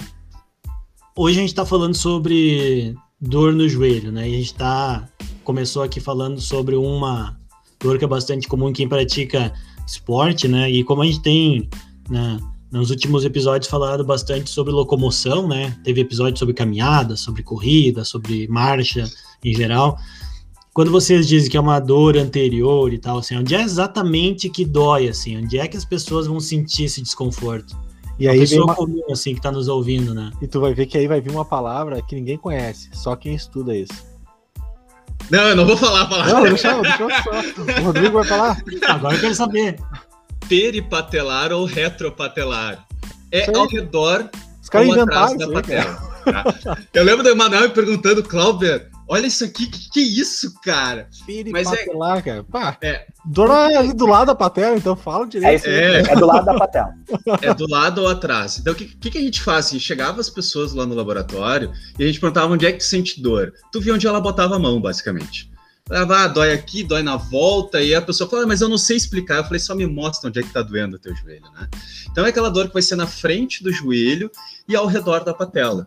hoje 1.16 1.38
a 1.38 1.40
gente 1.40 1.50
está 1.50 1.64
falando 1.64 1.94
sobre 1.94 2.94
dor 3.20 3.52
no 3.52 3.66
joelho, 3.66 4.12
né? 4.12 4.28
E 4.28 4.34
a 4.34 4.38
gente 4.38 4.52
está 4.52 5.08
começou 5.44 5.82
aqui 5.82 6.00
falando 6.00 6.40
sobre 6.40 6.74
uma 6.74 7.38
dor 7.80 7.98
que 7.98 8.04
é 8.04 8.08
bastante 8.08 8.48
comum 8.48 8.70
em 8.70 8.72
quem 8.72 8.88
pratica 8.88 9.52
esporte, 9.86 10.48
né? 10.48 10.70
E 10.70 10.82
como 10.82 11.02
a 11.02 11.06
gente 11.06 11.20
tem, 11.20 11.68
né, 12.08 12.40
nos 12.72 12.90
últimos 12.90 13.24
episódios 13.24 13.70
falado 13.70 14.02
bastante 14.04 14.50
sobre 14.50 14.72
locomoção, 14.72 15.46
né? 15.46 15.78
Teve 15.84 16.00
episódio 16.00 16.38
sobre 16.38 16.54
caminhada, 16.54 17.16
sobre 17.16 17.42
corrida, 17.42 18.04
sobre 18.04 18.48
marcha 18.48 19.08
em 19.44 19.54
geral. 19.54 19.98
Quando 20.72 20.90
vocês 20.90 21.28
dizem 21.28 21.48
que 21.48 21.56
é 21.56 21.60
uma 21.60 21.78
dor 21.78 22.16
anterior 22.16 22.92
e 22.92 22.98
tal, 22.98 23.18
assim, 23.18 23.36
onde 23.36 23.54
é 23.54 23.62
exatamente 23.62 24.50
que 24.50 24.64
dói, 24.64 25.06
assim? 25.06 25.36
Onde 25.36 25.56
é 25.56 25.68
que 25.68 25.76
as 25.76 25.84
pessoas 25.84 26.26
vão 26.26 26.40
sentir 26.40 26.84
esse 26.84 27.00
desconforto? 27.00 27.76
E 28.18 28.28
aí 28.28 28.40
pessoa 28.40 28.64
uma... 28.64 28.74
comum, 28.74 29.02
assim, 29.10 29.34
que 29.34 29.40
tá 29.40 29.52
nos 29.52 29.68
ouvindo, 29.68 30.12
né? 30.14 30.32
E 30.42 30.48
tu 30.48 30.60
vai 30.60 30.74
ver 30.74 30.86
que 30.86 30.98
aí 30.98 31.06
vai 31.06 31.20
vir 31.20 31.30
uma 31.30 31.44
palavra 31.44 32.02
que 32.02 32.14
ninguém 32.16 32.38
conhece, 32.38 32.88
só 32.92 33.14
quem 33.14 33.34
estuda 33.34 33.76
isso. 33.76 34.13
Não, 35.30 35.48
eu 35.48 35.56
não 35.56 35.66
vou 35.66 35.76
falar 35.76 36.02
a 36.02 36.06
palavra. 36.06 36.34
Não, 36.34 36.42
deixa, 36.42 36.80
deixa 36.80 37.02
eu 37.02 37.10
só. 37.10 37.80
O 37.80 37.84
Rodrigo 37.84 38.14
vai 38.18 38.24
falar? 38.24 38.56
Agora 38.88 39.14
eu 39.14 39.20
quero 39.20 39.34
saber. 39.34 39.78
Peripatelar 40.48 41.52
ou 41.52 41.64
retropatelar. 41.64 42.84
É 43.32 43.46
ao 43.56 43.66
redor 43.66 44.28
ou 44.72 45.02
atrás 45.02 45.38
da 45.38 45.50
patela. 45.50 46.14
Tá? 46.24 46.78
Eu 46.92 47.04
lembro 47.04 47.22
do 47.22 47.30
Emanuel 47.30 47.62
me 47.62 47.68
perguntando, 47.70 48.22
Clauber, 48.22 48.90
olha 49.08 49.26
isso 49.26 49.44
aqui, 49.44 49.66
que 49.66 49.90
que 49.90 50.00
é 50.00 50.02
isso, 50.02 50.54
cara? 50.60 51.08
Mas 51.52 51.72
é, 51.72 51.84
cara. 52.22 52.44
Pá, 52.44 52.76
é, 52.82 53.06
dona 53.24 53.72
é 53.72 53.76
ali 53.76 53.92
do 53.92 54.06
lado 54.06 54.26
da 54.26 54.34
patela, 54.34 54.76
então 54.76 54.96
fala 54.96 55.26
direito. 55.26 55.66
É, 55.66 56.00
é, 56.00 56.12
é 56.12 56.16
do 56.16 56.26
lado 56.26 56.44
da 56.44 56.54
patela. 56.54 56.94
É 57.40 57.54
do 57.54 57.68
lado 57.68 58.02
ou 58.02 58.08
atrás. 58.08 58.58
Então, 58.58 58.72
o 58.72 58.76
que, 58.76 58.86
que, 58.86 59.10
que, 59.10 59.18
a 59.18 59.20
gente 59.20 59.42
faz? 59.42 59.66
Assim, 59.66 59.78
chegava 59.78 60.20
as 60.20 60.30
pessoas 60.30 60.72
lá 60.72 60.84
no 60.84 60.94
laboratório 60.94 61.72
e 61.98 62.04
a 62.04 62.06
gente 62.06 62.20
perguntava 62.20 62.52
onde 62.52 62.66
é 62.66 62.72
que 62.72 62.78
tu 62.78 62.84
sente 62.84 63.22
dor. 63.22 63.52
Tu 63.72 63.80
via 63.80 63.94
onde 63.94 64.06
ela 64.06 64.20
botava 64.20 64.56
a 64.56 64.58
mão, 64.58 64.80
basicamente. 64.80 65.50
Ah, 65.90 66.26
dói 66.28 66.52
aqui, 66.52 66.82
dói 66.82 67.02
na 67.02 67.16
volta, 67.16 67.82
e 67.82 67.94
a 67.94 68.00
pessoa 68.00 68.28
fala, 68.28 68.44
ah, 68.44 68.46
mas 68.46 68.62
eu 68.62 68.70
não 68.70 68.78
sei 68.78 68.96
explicar. 68.96 69.36
Eu 69.36 69.44
falei, 69.44 69.58
só 69.58 69.74
me 69.74 69.86
mostra 69.86 70.30
onde 70.30 70.40
é 70.40 70.42
que 70.42 70.52
tá 70.52 70.62
doendo 70.62 70.96
o 70.96 70.98
teu 70.98 71.14
joelho, 71.14 71.44
né? 71.54 71.68
Então 72.10 72.24
é 72.24 72.30
aquela 72.30 72.48
dor 72.48 72.68
que 72.68 72.72
vai 72.72 72.82
ser 72.82 72.96
na 72.96 73.06
frente 73.06 73.62
do 73.62 73.70
joelho 73.70 74.30
e 74.66 74.74
ao 74.74 74.86
redor 74.86 75.24
da 75.24 75.34
patela. 75.34 75.86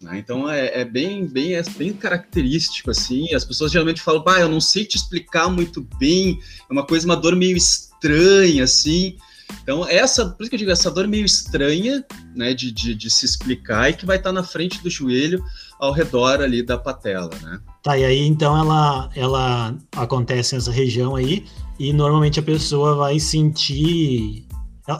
Né? 0.00 0.18
Então 0.18 0.48
é, 0.50 0.80
é, 0.80 0.84
bem, 0.84 1.26
bem, 1.26 1.54
é 1.54 1.62
bem 1.62 1.92
característico 1.92 2.90
assim. 2.90 3.32
As 3.34 3.44
pessoas 3.44 3.72
geralmente 3.72 4.02
falam, 4.02 4.22
bah, 4.22 4.40
eu 4.40 4.48
não 4.48 4.60
sei 4.60 4.84
te 4.84 4.96
explicar 4.96 5.48
muito 5.48 5.86
bem, 5.98 6.38
é 6.68 6.72
uma 6.72 6.86
coisa, 6.86 7.06
uma 7.06 7.16
dor 7.16 7.34
meio 7.34 7.56
estranha 7.56 8.64
assim. 8.64 9.16
Então, 9.62 9.88
essa, 9.88 10.26
por 10.26 10.42
isso 10.42 10.50
que 10.50 10.56
eu 10.56 10.58
digo, 10.58 10.70
essa 10.70 10.90
dor 10.90 11.06
meio 11.06 11.24
estranha, 11.24 12.04
né, 12.34 12.52
de, 12.52 12.72
de, 12.72 12.94
de 12.94 13.10
se 13.10 13.24
explicar 13.24 13.90
e 13.90 13.94
que 13.94 14.04
vai 14.04 14.16
estar 14.16 14.32
na 14.32 14.42
frente 14.42 14.82
do 14.82 14.90
joelho, 14.90 15.42
ao 15.78 15.92
redor 15.92 16.40
ali 16.40 16.62
da 16.62 16.78
patela, 16.78 17.30
né? 17.42 17.60
Tá, 17.82 17.96
e 17.96 18.04
aí 18.04 18.26
então 18.26 18.56
ela, 18.56 19.10
ela 19.14 19.76
acontece 19.94 20.54
nessa 20.54 20.72
região 20.72 21.14
aí, 21.14 21.44
e 21.78 21.92
normalmente 21.92 22.40
a 22.40 22.42
pessoa 22.42 22.96
vai 22.96 23.20
sentir 23.20 24.45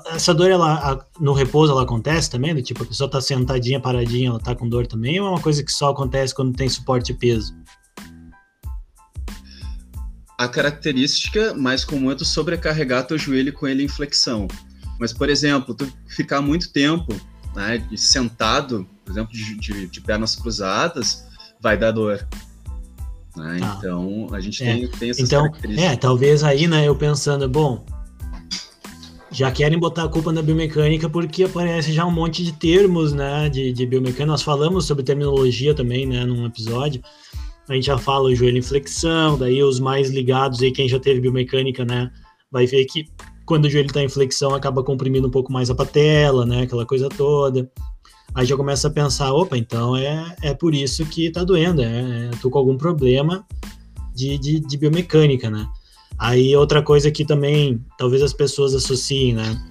essa 0.06 0.34
dor, 0.34 0.50
ela, 0.50 1.06
no 1.20 1.32
repouso, 1.32 1.72
ela 1.72 1.82
acontece 1.82 2.28
também? 2.28 2.54
Do 2.54 2.62
tipo, 2.62 2.82
a 2.82 2.86
pessoa 2.86 3.08
tá 3.08 3.20
sentadinha, 3.20 3.78
paradinha, 3.78 4.30
ela 4.30 4.40
tá 4.40 4.54
com 4.54 4.68
dor 4.68 4.86
também? 4.86 5.20
Ou 5.20 5.28
é 5.28 5.30
uma 5.30 5.40
coisa 5.40 5.62
que 5.62 5.70
só 5.70 5.90
acontece 5.90 6.34
quando 6.34 6.56
tem 6.56 6.68
suporte 6.68 7.12
de 7.12 7.14
peso? 7.14 7.54
A 10.36 10.48
característica 10.48 11.54
mais 11.54 11.84
comum 11.84 12.10
é 12.10 12.14
tu 12.14 12.24
sobrecarregar 12.24 13.06
teu 13.06 13.16
joelho 13.16 13.52
com 13.52 13.66
ele 13.66 13.84
em 13.84 13.88
flexão. 13.88 14.48
Mas, 14.98 15.12
por 15.12 15.28
exemplo, 15.28 15.74
tu 15.74 15.90
ficar 16.08 16.40
muito 16.42 16.72
tempo 16.72 17.14
né, 17.54 17.86
sentado, 17.96 18.86
por 19.04 19.12
exemplo, 19.12 19.32
de, 19.32 19.56
de, 19.56 19.86
de 19.86 20.00
pernas 20.00 20.34
cruzadas, 20.34 21.26
vai 21.60 21.78
dar 21.78 21.92
dor. 21.92 22.26
Né? 23.36 23.60
Ah. 23.62 23.76
Então, 23.78 24.28
a 24.32 24.40
gente 24.40 24.62
é. 24.64 24.66
tem, 24.66 24.88
tem 24.88 25.10
essas 25.10 25.26
então, 25.26 25.44
características. 25.44 25.92
É, 25.92 25.96
talvez 25.96 26.42
aí, 26.42 26.66
né, 26.66 26.88
eu 26.88 26.96
pensando, 26.96 27.48
bom, 27.48 27.84
já 29.36 29.50
querem 29.50 29.78
botar 29.78 30.04
a 30.04 30.08
culpa 30.08 30.32
na 30.32 30.40
biomecânica 30.40 31.08
porque 31.08 31.44
aparece 31.44 31.92
já 31.92 32.06
um 32.06 32.10
monte 32.10 32.42
de 32.42 32.52
termos, 32.52 33.12
né, 33.12 33.48
de, 33.48 33.72
de 33.72 33.86
biomecânica. 33.86 34.26
Nós 34.26 34.42
falamos 34.42 34.86
sobre 34.86 35.04
terminologia 35.04 35.74
também, 35.74 36.06
né, 36.06 36.24
num 36.24 36.46
episódio 36.46 37.02
a 37.68 37.74
gente 37.74 37.86
já 37.86 37.98
fala 37.98 38.28
o 38.28 38.34
joelho 38.34 38.58
em 38.58 38.62
flexão, 38.62 39.36
daí 39.36 39.62
os 39.62 39.80
mais 39.80 40.10
ligados 40.10 40.62
aí, 40.62 40.70
quem 40.70 40.88
já 40.88 41.00
teve 41.00 41.20
biomecânica, 41.20 41.84
né, 41.84 42.10
vai 42.50 42.66
ver 42.66 42.84
que 42.84 43.08
quando 43.44 43.64
o 43.64 43.70
joelho 43.70 43.88
está 43.88 44.02
em 44.02 44.08
flexão 44.08 44.54
acaba 44.54 44.82
comprimindo 44.82 45.26
um 45.26 45.30
pouco 45.30 45.52
mais 45.52 45.70
a 45.70 45.74
patela, 45.74 46.46
né, 46.46 46.62
aquela 46.62 46.86
coisa 46.86 47.08
toda. 47.08 47.70
Aí 48.34 48.44
já 48.44 48.56
começa 48.56 48.88
a 48.88 48.90
pensar, 48.90 49.32
opa, 49.32 49.56
então 49.56 49.96
é, 49.96 50.36
é 50.42 50.54
por 50.54 50.74
isso 50.74 51.04
que 51.06 51.30
tá 51.30 51.42
doendo, 51.42 51.82
é, 51.82 52.26
é 52.26 52.30
tô 52.40 52.50
com 52.50 52.58
algum 52.58 52.76
problema 52.76 53.44
de, 54.14 54.38
de, 54.38 54.60
de 54.60 54.76
biomecânica, 54.76 55.50
né. 55.50 55.66
Aí 56.18 56.56
outra 56.56 56.82
coisa 56.82 57.10
que 57.10 57.24
também 57.24 57.84
talvez 57.98 58.22
as 58.22 58.32
pessoas 58.32 58.74
associem, 58.74 59.34
né, 59.34 59.62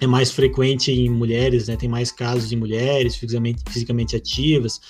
é 0.00 0.06
mais 0.06 0.30
frequente 0.30 0.90
em 0.90 1.08
mulheres, 1.08 1.68
né, 1.68 1.76
tem 1.76 1.88
mais 1.88 2.10
casos 2.10 2.52
em 2.52 2.56
mulheres 2.56 3.16
fisicamente, 3.16 3.62
fisicamente 3.68 4.16
ativas, 4.16 4.80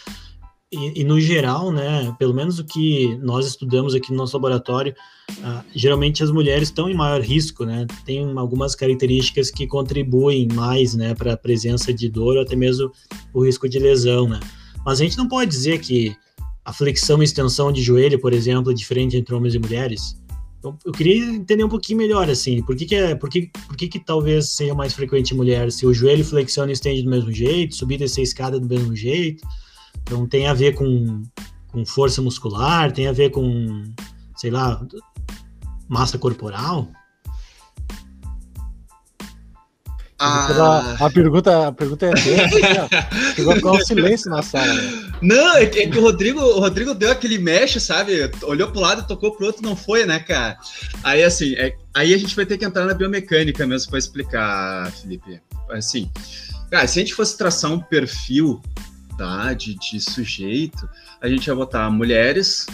e, 0.72 1.00
e, 1.00 1.04
no 1.04 1.20
geral, 1.20 1.70
né, 1.70 2.14
pelo 2.18 2.34
menos 2.34 2.58
o 2.58 2.64
que 2.64 3.16
nós 3.22 3.46
estudamos 3.46 3.94
aqui 3.94 4.10
no 4.10 4.16
nosso 4.16 4.36
laboratório, 4.36 4.92
uh, 5.38 5.64
geralmente 5.72 6.24
as 6.24 6.30
mulheres 6.30 6.68
estão 6.68 6.90
em 6.90 6.94
maior 6.94 7.20
risco, 7.20 7.64
né, 7.64 7.86
tem 8.04 8.36
algumas 8.36 8.74
características 8.74 9.48
que 9.50 9.66
contribuem 9.66 10.48
mais, 10.52 10.94
né, 10.94 11.14
para 11.14 11.34
a 11.34 11.36
presença 11.36 11.94
de 11.94 12.08
dor 12.08 12.36
ou 12.36 12.42
até 12.42 12.56
mesmo 12.56 12.90
o 13.32 13.44
risco 13.44 13.68
de 13.68 13.78
lesão, 13.78 14.28
né. 14.28 14.40
Mas 14.84 15.00
a 15.00 15.04
gente 15.04 15.16
não 15.16 15.28
pode 15.28 15.50
dizer 15.50 15.78
que 15.78 16.16
a 16.64 16.72
flexão 16.72 17.22
e 17.22 17.24
extensão 17.24 17.70
de 17.70 17.80
joelho, 17.80 18.20
por 18.20 18.32
exemplo, 18.32 18.72
é 18.72 18.74
diferente 18.74 19.16
entre 19.16 19.34
homens 19.36 19.54
e 19.54 19.58
mulheres. 19.60 20.20
Então, 20.66 20.78
eu 20.84 20.92
queria 20.92 21.24
entender 21.24 21.62
um 21.62 21.68
pouquinho 21.68 21.98
melhor, 21.98 22.28
assim, 22.28 22.60
por 22.62 22.74
que 22.74 22.86
que, 22.86 22.94
é, 22.96 23.14
por 23.14 23.30
que, 23.30 23.50
por 23.68 23.76
que 23.76 23.86
que 23.86 24.00
talvez 24.00 24.50
seja 24.50 24.74
mais 24.74 24.92
frequente 24.92 25.32
em 25.32 25.36
mulheres? 25.36 25.76
Se 25.76 25.86
o 25.86 25.94
joelho 25.94 26.24
flexiona 26.24 26.70
e 26.70 26.72
estende 26.72 27.02
do 27.02 27.10
mesmo 27.10 27.30
jeito, 27.30 27.76
subir 27.76 27.94
e 27.94 27.98
descer 27.98 28.22
a 28.22 28.24
escada 28.24 28.58
do 28.58 28.66
mesmo 28.66 28.94
jeito, 28.96 29.46
então 30.02 30.26
tem 30.26 30.48
a 30.48 30.54
ver 30.54 30.74
com, 30.74 31.22
com 31.68 31.86
força 31.86 32.20
muscular, 32.20 32.90
tem 32.90 33.06
a 33.06 33.12
ver 33.12 33.30
com, 33.30 33.84
sei 34.36 34.50
lá, 34.50 34.84
massa 35.88 36.18
corporal. 36.18 36.88
Ah. 40.18 40.96
A, 40.98 41.10
pergunta, 41.10 41.68
a 41.68 41.72
pergunta 41.72 42.06
é 42.06 42.14
dele, 42.14 42.50
chegou 43.34 43.52
a 43.52 43.56
ficar 43.56 43.72
um 43.72 43.80
silêncio 43.84 44.30
na 44.30 44.42
sala. 44.42 44.72
Né? 44.72 45.12
Não, 45.20 45.56
é 45.56 45.66
que, 45.66 45.80
é 45.80 45.90
que, 45.90 45.98
o 45.98 46.00
Rodrigo, 46.00 46.40
o 46.40 46.58
Rodrigo 46.58 46.94
deu 46.94 47.10
aquele 47.10 47.36
mexe, 47.38 47.78
sabe? 47.78 48.30
Olhou 48.42 48.70
pro 48.70 48.80
lado, 48.80 49.06
tocou 49.06 49.32
pro 49.32 49.46
outro, 49.46 49.62
não 49.62 49.76
foi, 49.76 50.06
né, 50.06 50.18
cara? 50.18 50.58
Aí 51.04 51.22
assim, 51.22 51.54
é, 51.56 51.76
aí 51.94 52.14
a 52.14 52.18
gente 52.18 52.34
vai 52.34 52.46
ter 52.46 52.56
que 52.56 52.64
entrar 52.64 52.86
na 52.86 52.94
biomecânica 52.94 53.66
mesmo 53.66 53.90
para 53.90 53.98
explicar, 53.98 54.90
Felipe. 54.92 55.40
Assim, 55.70 56.10
cara, 56.70 56.86
se 56.86 56.98
a 56.98 57.02
gente 57.02 57.14
fosse 57.14 57.36
traçar 57.36 57.70
um 57.70 57.80
perfil 57.80 58.62
idade, 59.16 59.74
de 59.74 60.00
sujeito, 60.00 60.88
a 61.20 61.28
gente 61.28 61.46
vai 61.46 61.56
botar 61.56 61.90
mulheres 61.90 62.66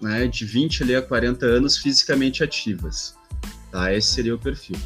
né, 0.00 0.26
de 0.26 0.44
20 0.46 0.82
ali 0.82 0.96
a 0.96 1.02
40 1.02 1.44
anos 1.44 1.76
fisicamente 1.76 2.42
ativas. 2.42 3.14
Tá? 3.70 3.94
Esse 3.94 4.12
seria 4.14 4.34
o 4.34 4.38
perfil. 4.38 4.76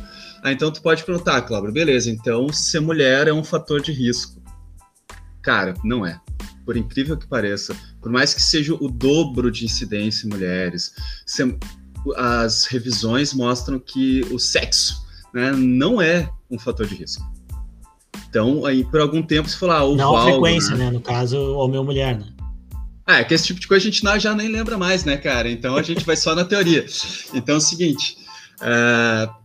Ah, 0.43 0.53
então 0.53 0.71
tu 0.71 0.83
pode 0.83 1.05
perguntar, 1.05 1.41
Cláudio, 1.43 1.73
beleza, 1.73 2.11
então 2.11 2.53
ser 2.53 2.81
mulher 2.81 3.29
é 3.29 3.33
um 3.33 3.43
fator 3.43 3.81
de 3.81 3.93
risco. 3.93 4.43
Cara, 5.41 5.75
não 5.83 6.05
é. 6.05 6.21
Por 6.65 6.77
incrível 6.77 7.17
que 7.17 7.27
pareça, 7.27 7.75
por 8.01 8.11
mais 8.11 8.35
que 8.35 8.43
seja 8.43 8.75
o 8.75 8.89
dobro 8.89 9.51
de 9.51 9.65
incidência 9.65 10.27
em 10.27 10.31
mulheres, 10.31 10.95
as 12.17 12.67
revisões 12.67 13.33
mostram 13.33 13.79
que 13.79 14.23
o 14.31 14.39
sexo 14.39 15.03
né, 15.33 15.53
não 15.53 16.01
é 16.01 16.29
um 16.51 16.59
fator 16.59 16.87
de 16.87 16.95
risco. 16.95 17.23
Então, 18.29 18.65
aí 18.67 18.85
por 18.85 19.01
algum 19.01 19.23
tempo 19.23 19.49
você 19.49 19.57
falou, 19.57 19.75
ah, 19.77 19.85
o 19.85 19.97
Não 19.97 20.13
Valdo, 20.13 20.33
frequência, 20.33 20.77
né? 20.77 20.87
né? 20.87 20.91
No 20.91 21.01
caso, 21.01 21.39
homem 21.55 21.79
ou 21.79 21.85
mulher, 21.85 22.19
né? 22.19 22.27
Ah, 23.07 23.21
é 23.21 23.25
que 23.25 23.35
esse 23.35 23.47
tipo 23.47 23.61
de 23.61 23.69
coisa 23.69 23.87
a 23.87 23.91
gente 23.91 24.03
já 24.21 24.35
nem 24.35 24.49
lembra 24.49 24.79
mais, 24.79 25.05
né, 25.05 25.17
cara? 25.17 25.51
Então 25.51 25.77
a 25.77 25.83
gente 25.83 26.05
vai 26.05 26.17
só 26.17 26.35
na 26.35 26.45
teoria. 26.45 26.87
Então 27.35 27.57
é 27.57 27.59
o 27.59 27.61
seguinte. 27.61 28.17
Uh, 28.65 29.45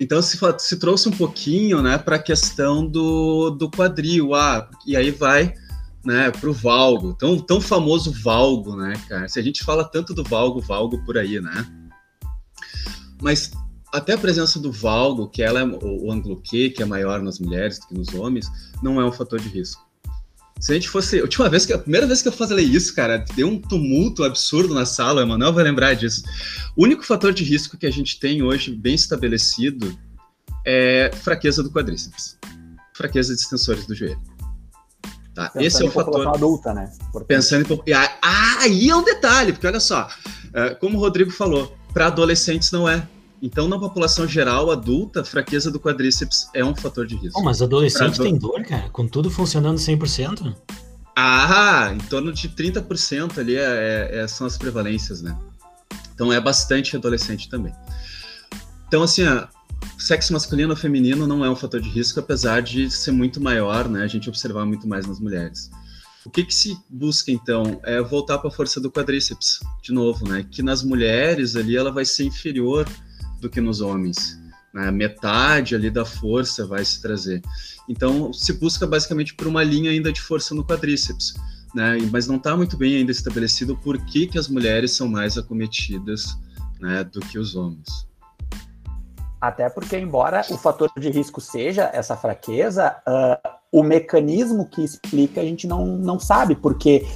então 0.00 0.20
se, 0.20 0.38
se 0.58 0.76
trouxe 0.76 1.08
um 1.08 1.12
pouquinho, 1.12 1.82
né, 1.82 1.98
para 1.98 2.16
a 2.16 2.22
questão 2.22 2.86
do, 2.86 3.50
do 3.50 3.70
quadril, 3.70 4.34
ah, 4.34 4.68
e 4.86 4.96
aí 4.96 5.10
vai, 5.10 5.54
né, 6.04 6.30
para 6.30 6.48
o 6.48 6.52
valgo, 6.52 7.14
tão, 7.14 7.38
tão 7.38 7.60
famoso 7.60 8.12
valgo, 8.12 8.76
né, 8.76 8.94
cara? 9.08 9.28
Se 9.28 9.38
a 9.38 9.42
gente 9.42 9.64
fala 9.64 9.84
tanto 9.84 10.14
do 10.14 10.22
valgo, 10.22 10.60
valgo 10.60 11.04
por 11.04 11.18
aí, 11.18 11.40
né? 11.40 11.66
Mas 13.20 13.50
até 13.92 14.12
a 14.12 14.18
presença 14.18 14.60
do 14.60 14.70
valgo, 14.70 15.28
que 15.28 15.42
ela 15.42 15.60
é 15.60 15.64
o, 15.64 16.12
o 16.12 16.36
Q, 16.36 16.70
que 16.70 16.82
é 16.82 16.86
maior 16.86 17.20
nas 17.20 17.40
mulheres 17.40 17.78
do 17.80 17.86
que 17.88 17.94
nos 17.94 18.14
homens, 18.14 18.46
não 18.82 19.00
é 19.00 19.04
um 19.04 19.12
fator 19.12 19.40
de 19.40 19.48
risco. 19.48 19.87
Se 20.60 20.72
a 20.72 20.74
gente 20.74 20.88
fosse. 20.88 21.18
A 21.18 21.22
última 21.22 21.48
vez 21.48 21.64
que. 21.64 21.72
A 21.72 21.78
primeira 21.78 22.06
vez 22.06 22.20
que 22.20 22.28
eu 22.28 22.32
falei 22.32 22.64
isso, 22.64 22.94
cara, 22.94 23.24
deu 23.36 23.48
um 23.48 23.60
tumulto 23.60 24.24
absurdo 24.24 24.74
na 24.74 24.84
sala, 24.84 25.20
o 25.20 25.24
Emanuel 25.24 25.52
vai 25.52 25.64
lembrar 25.64 25.94
disso. 25.94 26.22
O 26.76 26.84
único 26.84 27.04
fator 27.04 27.32
de 27.32 27.44
risco 27.44 27.76
que 27.76 27.86
a 27.86 27.92
gente 27.92 28.18
tem 28.18 28.42
hoje, 28.42 28.74
bem 28.74 28.94
estabelecido, 28.94 29.96
é 30.66 31.10
fraqueza 31.22 31.62
do 31.62 31.70
quadríceps. 31.70 32.36
Fraqueza 32.94 33.34
de 33.34 33.40
extensores 33.40 33.86
do 33.86 33.94
joelho. 33.94 34.20
Tá? 35.34 35.52
Esse 35.54 35.84
é 35.84 35.86
o 35.86 35.90
fator. 35.92 36.26
adulta, 36.26 36.74
né? 36.74 36.90
Pensando 37.28 37.80
em. 37.86 37.92
Ah, 37.92 38.58
aí 38.62 38.88
é 38.88 38.96
um 38.96 39.04
detalhe, 39.04 39.52
porque 39.52 39.66
olha 39.68 39.78
só, 39.78 40.08
é, 40.52 40.74
como 40.74 40.98
o 40.98 41.00
Rodrigo 41.00 41.30
falou, 41.30 41.76
para 41.94 42.06
adolescentes 42.06 42.72
não 42.72 42.88
é. 42.88 43.06
Então, 43.40 43.68
na 43.68 43.78
população 43.78 44.26
geral 44.26 44.70
adulta, 44.70 45.24
fraqueza 45.24 45.70
do 45.70 45.78
quadríceps 45.78 46.48
é 46.52 46.64
um 46.64 46.74
fator 46.74 47.06
de 47.06 47.16
risco. 47.16 47.38
Oh, 47.40 47.44
mas 47.44 47.62
adolescente 47.62 48.16
pra... 48.16 48.24
tem 48.24 48.36
dor, 48.36 48.62
cara? 48.64 48.88
Com 48.90 49.06
tudo 49.06 49.30
funcionando 49.30 49.78
100%? 49.78 50.54
Ah, 51.14 51.92
em 51.94 51.98
torno 51.98 52.32
de 52.32 52.48
30% 52.48 53.38
ali 53.38 53.56
é, 53.56 54.20
é, 54.20 54.28
são 54.28 54.46
as 54.46 54.58
prevalências, 54.58 55.22
né? 55.22 55.36
Então, 56.14 56.32
é 56.32 56.40
bastante 56.40 56.96
adolescente 56.96 57.48
também. 57.48 57.72
Então, 58.88 59.02
assim, 59.02 59.24
ó, 59.24 59.46
sexo 59.96 60.32
masculino 60.32 60.70
ou 60.70 60.76
feminino 60.76 61.26
não 61.26 61.44
é 61.44 61.50
um 61.50 61.56
fator 61.56 61.80
de 61.80 61.88
risco, 61.88 62.18
apesar 62.18 62.60
de 62.60 62.90
ser 62.90 63.12
muito 63.12 63.40
maior, 63.40 63.88
né? 63.88 64.02
A 64.02 64.08
gente 64.08 64.28
observar 64.28 64.64
muito 64.64 64.88
mais 64.88 65.06
nas 65.06 65.20
mulheres. 65.20 65.70
O 66.26 66.30
que, 66.30 66.44
que 66.44 66.54
se 66.54 66.76
busca 66.90 67.30
então 67.30 67.80
é 67.84 68.02
voltar 68.02 68.38
para 68.38 68.48
a 68.48 68.52
força 68.52 68.80
do 68.80 68.90
quadríceps, 68.90 69.60
de 69.80 69.92
novo, 69.92 70.28
né? 70.28 70.44
Que 70.50 70.62
nas 70.62 70.82
mulheres 70.82 71.54
ali 71.54 71.76
ela 71.76 71.92
vai 71.92 72.04
ser 72.04 72.24
inferior 72.24 72.86
do 73.40 73.48
que 73.48 73.60
nos 73.60 73.80
homens. 73.80 74.38
Né? 74.72 74.90
Metade 74.90 75.74
ali 75.74 75.90
da 75.90 76.04
força 76.04 76.66
vai 76.66 76.84
se 76.84 77.00
trazer. 77.00 77.42
Então, 77.88 78.32
se 78.32 78.52
busca 78.54 78.86
basicamente 78.86 79.34
por 79.34 79.46
uma 79.46 79.62
linha 79.62 79.90
ainda 79.90 80.12
de 80.12 80.20
força 80.20 80.54
no 80.54 80.64
quadríceps. 80.64 81.34
Né? 81.74 81.98
Mas 82.10 82.26
não 82.26 82.36
está 82.36 82.56
muito 82.56 82.76
bem 82.76 82.96
ainda 82.96 83.12
estabelecido 83.12 83.76
por 83.76 83.98
que, 84.06 84.26
que 84.26 84.38
as 84.38 84.48
mulheres 84.48 84.92
são 84.92 85.08
mais 85.08 85.36
acometidas 85.36 86.38
né, 86.80 87.04
do 87.04 87.20
que 87.20 87.38
os 87.38 87.54
homens. 87.54 88.08
Até 89.40 89.68
porque, 89.70 89.96
embora 89.96 90.44
o 90.50 90.58
fator 90.58 90.90
de 90.98 91.10
risco 91.10 91.40
seja 91.40 91.90
essa 91.94 92.16
fraqueza, 92.16 92.96
uh, 93.06 93.48
o 93.70 93.82
mecanismo 93.84 94.66
que 94.66 94.82
explica 94.82 95.40
a 95.40 95.44
gente 95.44 95.66
não, 95.66 95.86
não 95.86 96.18
sabe, 96.18 96.56
porque 96.56 97.06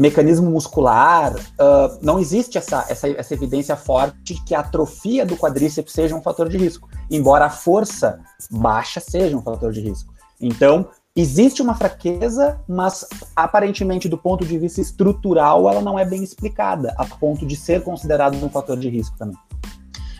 mecanismo 0.00 0.50
muscular, 0.50 1.34
uh, 1.34 1.98
não 2.00 2.18
existe 2.18 2.56
essa, 2.56 2.86
essa, 2.88 3.06
essa 3.06 3.34
evidência 3.34 3.76
forte 3.76 4.16
de 4.22 4.44
que 4.44 4.54
a 4.54 4.60
atrofia 4.60 5.26
do 5.26 5.36
quadríceps 5.36 5.92
seja 5.92 6.16
um 6.16 6.22
fator 6.22 6.48
de 6.48 6.56
risco, 6.56 6.88
embora 7.10 7.44
a 7.44 7.50
força 7.50 8.18
baixa 8.50 8.98
seja 8.98 9.36
um 9.36 9.42
fator 9.42 9.70
de 9.72 9.80
risco. 9.82 10.10
Então, 10.40 10.88
existe 11.14 11.60
uma 11.60 11.74
fraqueza, 11.74 12.58
mas 12.66 13.06
aparentemente, 13.36 14.08
do 14.08 14.16
ponto 14.16 14.42
de 14.42 14.58
vista 14.58 14.80
estrutural, 14.80 15.68
ela 15.68 15.82
não 15.82 15.98
é 15.98 16.04
bem 16.06 16.24
explicada, 16.24 16.94
a 16.96 17.04
ponto 17.04 17.44
de 17.44 17.54
ser 17.54 17.82
considerado 17.82 18.42
um 18.42 18.48
fator 18.48 18.78
de 18.78 18.88
risco 18.88 19.18
também. 19.18 19.36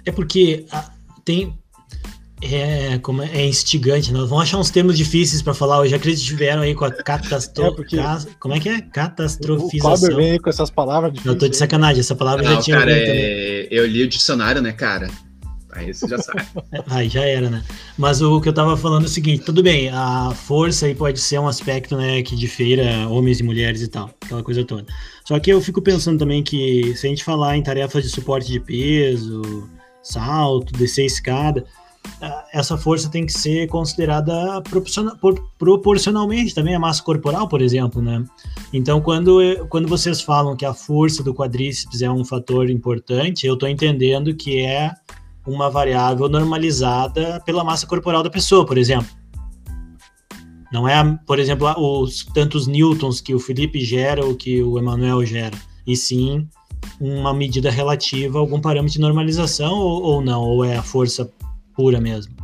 É 0.05 0.13
porque 0.13 0.67
ah, 0.71 0.91
tem, 1.25 1.59
é, 2.43 2.99
como 2.99 3.23
é, 3.23 3.31
é 3.33 3.47
instigante, 3.47 4.13
nós 4.13 4.29
vamos 4.29 4.45
achar 4.45 4.59
uns 4.59 4.71
termos 4.71 4.97
difíceis 4.97 5.43
para 5.43 5.55
falar 5.55 5.81
hoje. 5.81 5.95
Acredito 5.95 6.21
que 6.21 6.27
tiveram 6.27 6.63
aí 6.63 6.75
com 6.75 6.85
a 6.85 6.91
catastro... 6.91 7.65
É 7.65 8.35
como 8.39 8.55
é 8.55 8.61
que 8.61 8.69
é? 8.69 8.81
Catastrofização. 8.81 10.11
O 10.11 10.17
vem 10.17 10.33
aí 10.33 10.39
com 10.39 10.49
essas 10.49 10.71
palavras 10.71 11.13
difíceis. 11.13 11.35
Eu 11.35 11.39
tô 11.39 11.49
de 11.49 11.57
sacanagem, 11.57 12.01
essa 12.01 12.15
palavra 12.15 12.43
Não, 12.43 12.55
já 12.55 12.61
tinha 12.61 12.79
cara, 12.79 12.93
é... 12.93 13.69
Eu 13.71 13.87
li 13.87 14.03
o 14.03 14.09
dicionário, 14.09 14.63
né, 14.63 14.73
cara? 14.73 15.09
Aí 15.73 15.93
você 15.95 16.09
já 16.09 16.19
sabe. 16.19 16.43
Aí 16.89 17.09
já 17.09 17.25
era, 17.25 17.49
né? 17.49 17.63
Mas 17.97 18.21
o 18.21 18.41
que 18.41 18.49
eu 18.49 18.53
tava 18.53 18.77
falando 18.77 19.05
é 19.05 19.07
o 19.07 19.11
seguinte, 19.11 19.45
tudo 19.45 19.63
bem, 19.63 19.89
a 19.89 20.33
força 20.35 20.87
aí 20.87 20.95
pode 20.95 21.21
ser 21.21 21.39
um 21.39 21.47
aspecto, 21.47 21.97
né, 21.97 22.23
que 22.23 22.35
difera 22.35 23.09
homens 23.09 23.39
e 23.39 23.43
mulheres 23.45 23.83
e 23.83 23.89
tal, 23.89 24.11
aquela 24.21 24.43
coisa 24.43 24.65
toda. 24.65 24.85
Só 25.25 25.39
que 25.39 25.51
eu 25.51 25.61
fico 25.61 25.81
pensando 25.81 26.19
também 26.19 26.43
que 26.43 26.95
se 26.97 27.07
a 27.07 27.11
gente 27.11 27.23
falar 27.23 27.57
em 27.57 27.63
tarefas 27.63 28.03
de 28.03 28.11
suporte 28.11 28.51
de 28.51 28.59
peso, 28.59 29.69
salto, 30.03 30.73
descer 30.73 31.05
escada, 31.05 31.65
essa 32.53 32.77
força 32.77 33.09
tem 33.09 33.25
que 33.25 33.33
ser 33.33 33.67
considerada 33.69 34.63
proporcionalmente 35.59 36.55
também 36.55 36.75
a 36.75 36.79
massa 36.79 37.03
corporal, 37.03 37.49
por 37.49 37.63
exemplo, 37.63 38.03
né? 38.03 38.25
Então, 38.73 39.01
quando, 39.01 39.41
quando 39.69 39.89
vocês 39.89 40.21
falam 40.21 40.57
que 40.57 40.65
a 40.65 40.75
força 40.75 41.23
do 41.23 41.35
quadríceps 41.35 42.03
é 42.03 42.11
um 42.11 42.25
fator 42.25 42.69
importante, 42.69 43.47
eu 43.47 43.55
estou 43.55 43.69
entendendo 43.69 44.35
que 44.35 44.61
é 44.61 44.93
uma 45.47 45.71
variável 45.71 46.29
normalizada 46.29 47.41
pela 47.47 47.65
massa 47.65 47.87
corporal 47.87 48.23
da 48.23 48.31
pessoa, 48.31 48.67
por 48.67 48.77
exemplo. 48.77 49.09
Não 50.73 50.87
é, 50.87 51.19
por 51.27 51.39
exemplo, 51.39 51.67
os 51.77 52.25
tantos 52.27 52.67
newtons 52.67 53.21
que 53.21 53.35
o 53.35 53.41
Felipe 53.41 53.81
gera 53.85 54.25
ou 54.25 54.37
que 54.37 54.63
o 54.63 54.79
Emanuel 54.79 55.25
gera, 55.25 55.57
e 55.87 55.97
sim 55.97 56.47
uma 57.01 57.35
medida 57.35 57.71
relativa 57.71 58.39
a 58.39 58.41
algum 58.41 58.61
parâmetro 58.61 58.93
de 58.93 59.01
normalização 59.01 59.73
ou, 59.73 60.03
ou 60.03 60.21
não, 60.21 60.43
ou 60.43 60.65
é 60.65 60.77
a 60.77 60.83
força 60.83 61.31
pura 61.75 62.01
mesmo? 62.01 62.35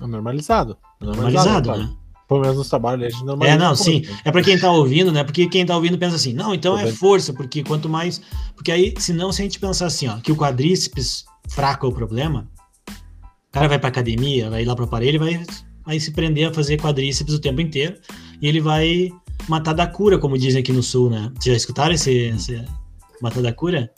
É 0.00 0.06
normalizado. 0.06 0.76
É 1.00 1.04
normalizado, 1.04 1.76
né? 1.76 1.90
Pelo 2.28 2.40
menos 2.40 2.58
nos 2.58 2.68
trabalhos 2.68 3.06
a 3.06 3.08
gente 3.08 3.24
normaliza. 3.24 3.56
É, 3.56 3.58
não, 3.58 3.74
sim. 3.74 4.02
É 4.22 4.30
para 4.30 4.42
quem 4.42 4.58
tá 4.58 4.70
ouvindo, 4.70 5.10
né? 5.10 5.24
Porque 5.24 5.48
quem 5.48 5.64
tá 5.64 5.74
ouvindo 5.74 5.96
pensa 5.96 6.16
assim, 6.16 6.34
não, 6.34 6.54
então 6.54 6.78
é 6.78 6.92
força, 6.92 7.32
porque 7.32 7.64
quanto 7.64 7.88
mais. 7.88 8.20
Porque 8.54 8.70
aí, 8.70 8.92
se 8.98 9.14
não, 9.14 9.32
se 9.32 9.40
a 9.40 9.44
gente 9.44 9.58
pensar 9.58 9.86
assim, 9.86 10.08
ó, 10.08 10.18
que 10.18 10.30
o 10.30 10.36
quadríceps 10.36 11.24
fraco 11.48 11.86
é 11.86 11.88
o 11.88 11.92
problema, 11.92 12.46
o 12.86 13.52
cara 13.52 13.66
vai 13.66 13.78
pra 13.78 13.88
academia, 13.88 14.50
vai 14.50 14.62
lá 14.62 14.76
pro 14.76 14.84
aparelho 14.84 15.16
e 15.16 15.18
vai, 15.18 15.46
vai 15.86 15.98
se 15.98 16.10
prender 16.10 16.50
a 16.50 16.52
fazer 16.52 16.76
quadríceps 16.76 17.32
o 17.32 17.40
tempo 17.40 17.62
inteiro 17.62 17.96
e 18.42 18.46
ele 18.46 18.60
vai 18.60 19.10
matar 19.48 19.72
da 19.72 19.86
cura, 19.86 20.18
como 20.18 20.36
dizem 20.36 20.60
aqui 20.60 20.72
no 20.72 20.82
sul, 20.82 21.08
né? 21.08 21.32
Vocês 21.34 21.54
já 21.54 21.56
escutaram 21.56 21.94
esse, 21.94 22.12
esse 22.12 22.62
matar 23.22 23.42
da 23.42 23.52
cura? 23.54 23.90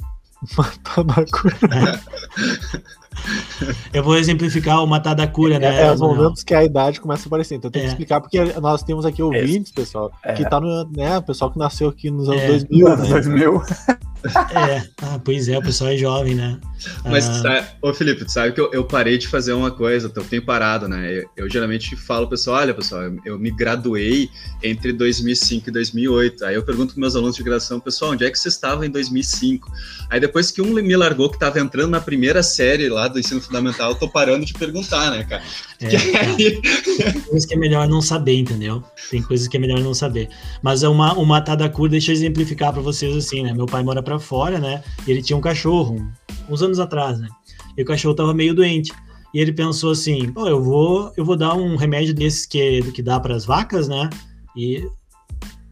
Matar 0.57 1.05
da 1.05 1.25
cura. 1.27 1.59
É. 1.65 2.81
Eu 3.93 4.02
vou 4.02 4.17
exemplificar 4.17 4.83
o 4.83 4.87
matar 4.87 5.14
da 5.14 5.26
cura, 5.26 5.59
né? 5.59 5.83
É, 5.83 5.87
é 5.87 5.93
os 5.93 6.00
momentos 6.00 6.43
que 6.43 6.55
a 6.55 6.64
idade 6.64 7.00
começa 7.00 7.25
a 7.25 7.29
aparecer. 7.29 7.57
Então 7.57 7.71
tem 7.71 7.83
que 7.83 7.88
é. 7.88 7.90
explicar, 7.90 8.21
porque 8.21 8.38
nós 8.61 8.83
temos 8.83 9.05
aqui 9.05 9.23
ouvintes, 9.23 9.73
pessoal, 9.73 10.11
é. 10.25 10.35
que 10.35 10.49
tá 10.49 10.61
no. 10.61 10.85
Né, 10.90 11.19
o 11.19 11.23
pessoal 11.23 11.50
que 11.50 11.59
nasceu 11.59 11.88
aqui 11.88 12.11
nos 12.11 12.29
anos 12.29 12.43
2000. 12.43 12.88
É. 12.88 12.97
Né? 12.97 13.09
2000. 13.09 13.62
É, 14.25 14.83
ah, 15.03 15.19
pois 15.25 15.49
é, 15.49 15.57
o 15.59 15.62
pessoal 15.62 15.91
é 15.91 15.97
jovem, 15.97 16.35
né? 16.35 16.59
Mas, 17.05 17.29
ah, 17.29 17.43
sabe, 17.43 17.67
ô 17.83 17.93
Felipe, 17.93 18.25
tu 18.25 18.33
sabe 18.33 18.53
que 18.53 18.61
eu, 18.61 18.71
eu, 18.73 18.85
parei 18.85 19.19
de 19.19 19.29
fazer 19.29 19.53
uma 19.53 19.71
coisa, 19.71 20.11
eu 20.15 20.25
tenho 20.25 20.45
parado, 20.45 20.89
né? 20.89 21.19
Eu, 21.19 21.31
eu 21.37 21.50
geralmente 21.50 21.95
falo 21.97 22.27
pro 22.27 22.37
pessoal, 22.37 22.59
olha, 22.59 22.75
pessoal, 22.75 23.03
eu, 23.03 23.19
eu, 23.25 23.39
me 23.39 23.50
graduei 23.50 24.29
entre 24.62 24.93
2005 24.93 25.69
e 25.69 25.73
2008. 25.73 26.45
Aí 26.45 26.55
eu 26.55 26.62
pergunto 26.62 26.89
pros 26.89 26.99
meus 26.99 27.17
alunos 27.17 27.37
de 27.37 27.43
graduação, 27.43 27.81
pessoal, 27.81 28.12
onde 28.12 28.25
é 28.25 28.31
que 28.31 28.39
você 28.39 28.49
estava 28.49 28.87
em 28.87 28.91
2005? 28.91 29.71
Aí 30.09 30.21
depois 30.21 30.50
que 30.50 30.61
um 30.61 30.73
me 30.73 30.97
largou 30.97 31.29
que 31.29 31.37
estava 31.37 31.61
entrando 31.61 31.91
na 31.91 32.00
primeira 32.00 32.43
série 32.43 32.89
lá 32.89 33.09
do 33.09 33.19
ensino 33.19 33.41
fundamental, 33.41 33.91
eu 33.91 33.97
tô 33.97 34.09
parando 34.09 34.45
de 34.45 34.53
perguntar, 34.55 35.11
né, 35.11 35.25
cara? 35.25 35.43
É, 35.81 35.87
aí... 36.19 36.61
Tem 36.61 37.21
coisas 37.23 37.47
que 37.47 37.55
é 37.55 37.57
melhor 37.57 37.89
não 37.89 38.03
saber, 38.03 38.39
entendeu? 38.39 38.83
Tem 39.11 39.23
coisas 39.23 39.49
que 39.49 39.57
é 39.57 39.61
melhor 39.61 39.81
não 39.81 39.95
saber. 39.95 40.29
Mas 40.62 40.83
é 40.83 40.89
uma, 40.89 41.15
uma 41.15 41.41
Tadacur, 41.41 41.89
deixa 41.89 42.11
eu 42.11 42.15
exemplificar 42.15 42.73
para 42.73 42.83
vocês 42.83 43.17
assim, 43.17 43.43
né? 43.43 43.53
Meu 43.53 43.67
pai 43.67 43.83
mora 43.83 44.03
para 44.11 44.19
fora, 44.19 44.59
né? 44.59 44.83
E 45.07 45.11
ele 45.11 45.23
tinha 45.23 45.37
um 45.37 45.40
cachorro, 45.40 46.11
uns 46.49 46.63
anos 46.63 46.80
atrás, 46.80 47.21
né? 47.21 47.28
E 47.76 47.82
o 47.82 47.84
cachorro 47.84 48.15
tava 48.15 48.34
meio 48.34 48.54
doente. 48.54 48.93
E 49.32 49.39
ele 49.39 49.52
pensou 49.52 49.93
assim, 49.93 50.32
pô, 50.32 50.49
eu 50.49 50.61
vou, 50.63 51.13
eu 51.17 51.25
vou 51.25 51.37
dar 51.37 51.54
um 51.54 51.76
remédio 51.76 52.13
desses 52.13 52.45
que, 52.45 52.82
que 52.91 53.00
dá 53.00 53.21
para 53.21 53.37
as 53.37 53.45
vacas, 53.45 53.87
né? 53.87 54.11
E, 54.56 54.84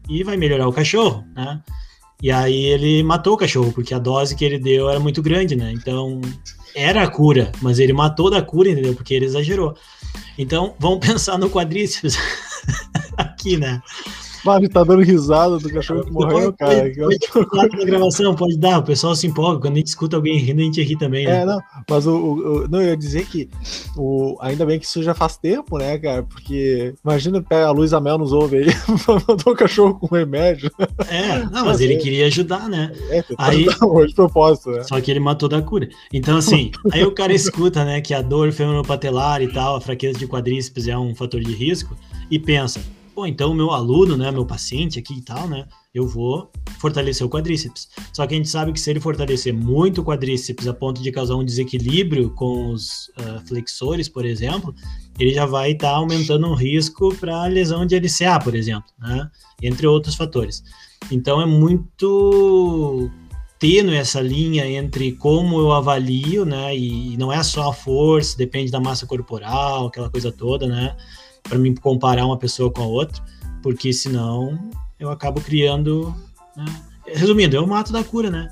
e 0.07 0.23
vai 0.23 0.37
melhorar 0.37 0.69
o 0.69 0.73
cachorro, 0.73 1.25
né? 1.35 1.61
E 2.21 2.31
aí 2.31 2.65
ele 2.65 3.03
matou 3.03 3.33
o 3.33 3.37
cachorro, 3.37 3.73
porque 3.73 3.93
a 3.93 3.99
dose 3.99 4.35
que 4.35 4.45
ele 4.45 4.57
deu 4.57 4.89
era 4.89 4.99
muito 4.99 5.21
grande, 5.21 5.57
né? 5.57 5.73
Então, 5.73 6.21
era 6.73 7.03
a 7.03 7.07
cura, 7.09 7.51
mas 7.61 7.79
ele 7.79 7.91
matou 7.91 8.29
da 8.29 8.41
cura, 8.41 8.69
entendeu? 8.69 8.95
Porque 8.95 9.13
ele 9.13 9.25
exagerou. 9.25 9.75
Então, 10.37 10.75
vamos 10.79 10.99
pensar 11.05 11.37
no 11.37 11.49
quadríceps 11.49 12.17
aqui, 13.17 13.57
né? 13.57 13.81
Mário 14.43 14.69
tá 14.69 14.83
dando 14.83 15.01
risada 15.01 15.57
do 15.57 15.69
cachorro 15.69 16.03
que 16.03 16.11
morreu, 16.11 16.53
cara. 16.53 16.91
Pode, 16.95 17.49
pode 17.49 17.77
na 17.77 17.85
gravação, 17.85 18.35
pode 18.35 18.57
dar, 18.57 18.79
o 18.79 18.83
pessoal 18.83 19.15
se 19.15 19.27
empolga. 19.27 19.61
Quando 19.61 19.73
a 19.73 19.77
gente 19.77 19.87
escuta 19.87 20.15
alguém 20.15 20.37
rindo, 20.37 20.61
a 20.61 20.63
gente 20.63 20.81
ri 20.81 20.97
também, 20.97 21.25
né? 21.25 21.41
É, 21.41 21.45
não, 21.45 21.59
mas 21.89 22.07
o, 22.07 22.15
o, 22.15 22.67
não, 22.67 22.81
eu 22.81 22.89
ia 22.89 22.97
dizer 22.97 23.25
que 23.25 23.49
o, 23.97 24.37
ainda 24.41 24.65
bem 24.65 24.79
que 24.79 24.85
isso 24.85 25.03
já 25.03 25.13
faz 25.13 25.37
tempo, 25.37 25.77
né, 25.77 25.97
cara? 25.97 26.23
Porque 26.23 26.93
imagina 27.03 27.41
pega 27.41 27.67
a 27.67 27.71
Luísa 27.71 27.99
Mel 27.99 28.17
nos 28.17 28.31
ouve 28.31 28.57
aí, 28.57 28.65
mandou 29.27 29.53
o 29.53 29.55
cachorro 29.55 29.95
com 29.95 30.15
remédio. 30.15 30.71
É, 31.07 31.43
não, 31.45 31.65
mas 31.65 31.81
ele 31.81 31.97
queria 31.97 32.27
ajudar, 32.27 32.69
né? 32.69 32.91
É, 33.09 33.23
aí, 33.37 33.65
de 33.65 34.15
propósito, 34.15 34.71
né? 34.71 34.83
Só 34.83 34.99
que 35.01 35.11
ele 35.11 35.19
matou 35.19 35.49
da 35.49 35.61
cura. 35.61 35.89
Então, 36.13 36.37
assim, 36.37 36.71
aí 36.91 37.03
o 37.03 37.11
cara 37.11 37.33
escuta, 37.33 37.83
né, 37.83 38.01
que 38.01 38.13
a 38.13 38.21
dor 38.21 38.51
femoropatelar 38.51 39.41
e 39.41 39.51
tal, 39.51 39.75
a 39.75 39.81
fraqueza 39.81 40.17
de 40.17 40.27
quadríceps 40.27 40.87
é 40.87 40.97
um 40.97 41.15
fator 41.15 41.41
de 41.41 41.53
risco, 41.53 41.95
e 42.29 42.37
pensa, 42.37 42.79
pô, 43.19 43.27
então 43.27 43.53
meu 43.53 43.71
aluno, 43.71 44.15
né, 44.15 44.31
meu 44.31 44.45
paciente 44.45 44.97
aqui 44.97 45.15
e 45.15 45.21
tal, 45.21 45.45
né, 45.45 45.65
eu 45.93 46.07
vou 46.07 46.49
fortalecer 46.79 47.27
o 47.27 47.29
quadríceps. 47.29 47.89
Só 48.13 48.25
que 48.25 48.33
a 48.33 48.37
gente 48.37 48.47
sabe 48.47 48.71
que 48.71 48.79
se 48.79 48.89
ele 48.89 49.01
fortalecer 49.01 49.53
muito 49.53 49.99
o 49.99 50.05
quadríceps 50.05 50.65
a 50.67 50.73
ponto 50.73 51.01
de 51.01 51.11
causar 51.11 51.35
um 51.35 51.43
desequilíbrio 51.43 52.29
com 52.29 52.71
os 52.71 53.09
uh, 53.19 53.45
flexores, 53.45 54.07
por 54.07 54.25
exemplo, 54.25 54.73
ele 55.19 55.33
já 55.33 55.45
vai 55.45 55.71
estar 55.71 55.91
tá 55.91 55.97
aumentando 55.97 56.47
o 56.47 56.55
risco 56.55 57.13
para 57.15 57.45
lesão 57.47 57.85
de 57.85 57.99
LCA, 57.99 58.39
por 58.41 58.55
exemplo, 58.55 58.89
né, 58.97 59.29
entre 59.61 59.85
outros 59.85 60.15
fatores. 60.15 60.63
Então 61.11 61.41
é 61.41 61.45
muito 61.45 63.11
tênue 63.59 63.97
essa 63.97 64.21
linha 64.21 64.65
entre 64.65 65.11
como 65.11 65.59
eu 65.59 65.73
avalio, 65.73 66.45
né, 66.45 66.73
e 66.73 67.17
não 67.17 67.33
é 67.33 67.43
só 67.43 67.69
a 67.69 67.73
força, 67.73 68.37
depende 68.37 68.71
da 68.71 68.79
massa 68.79 69.05
corporal, 69.05 69.87
aquela 69.87 70.09
coisa 70.09 70.31
toda, 70.31 70.65
né, 70.67 70.95
para 71.43 71.57
mim 71.57 71.73
comparar 71.75 72.25
uma 72.25 72.37
pessoa 72.37 72.71
com 72.71 72.81
a 72.81 72.85
outra, 72.85 73.23
porque 73.61 73.91
senão 73.93 74.57
eu 74.99 75.09
acabo 75.09 75.41
criando. 75.41 76.15
Né? 76.55 76.65
Resumindo, 77.07 77.55
eu 77.55 77.65
mato 77.65 77.91
da 77.91 78.03
cura, 78.03 78.29
né? 78.29 78.51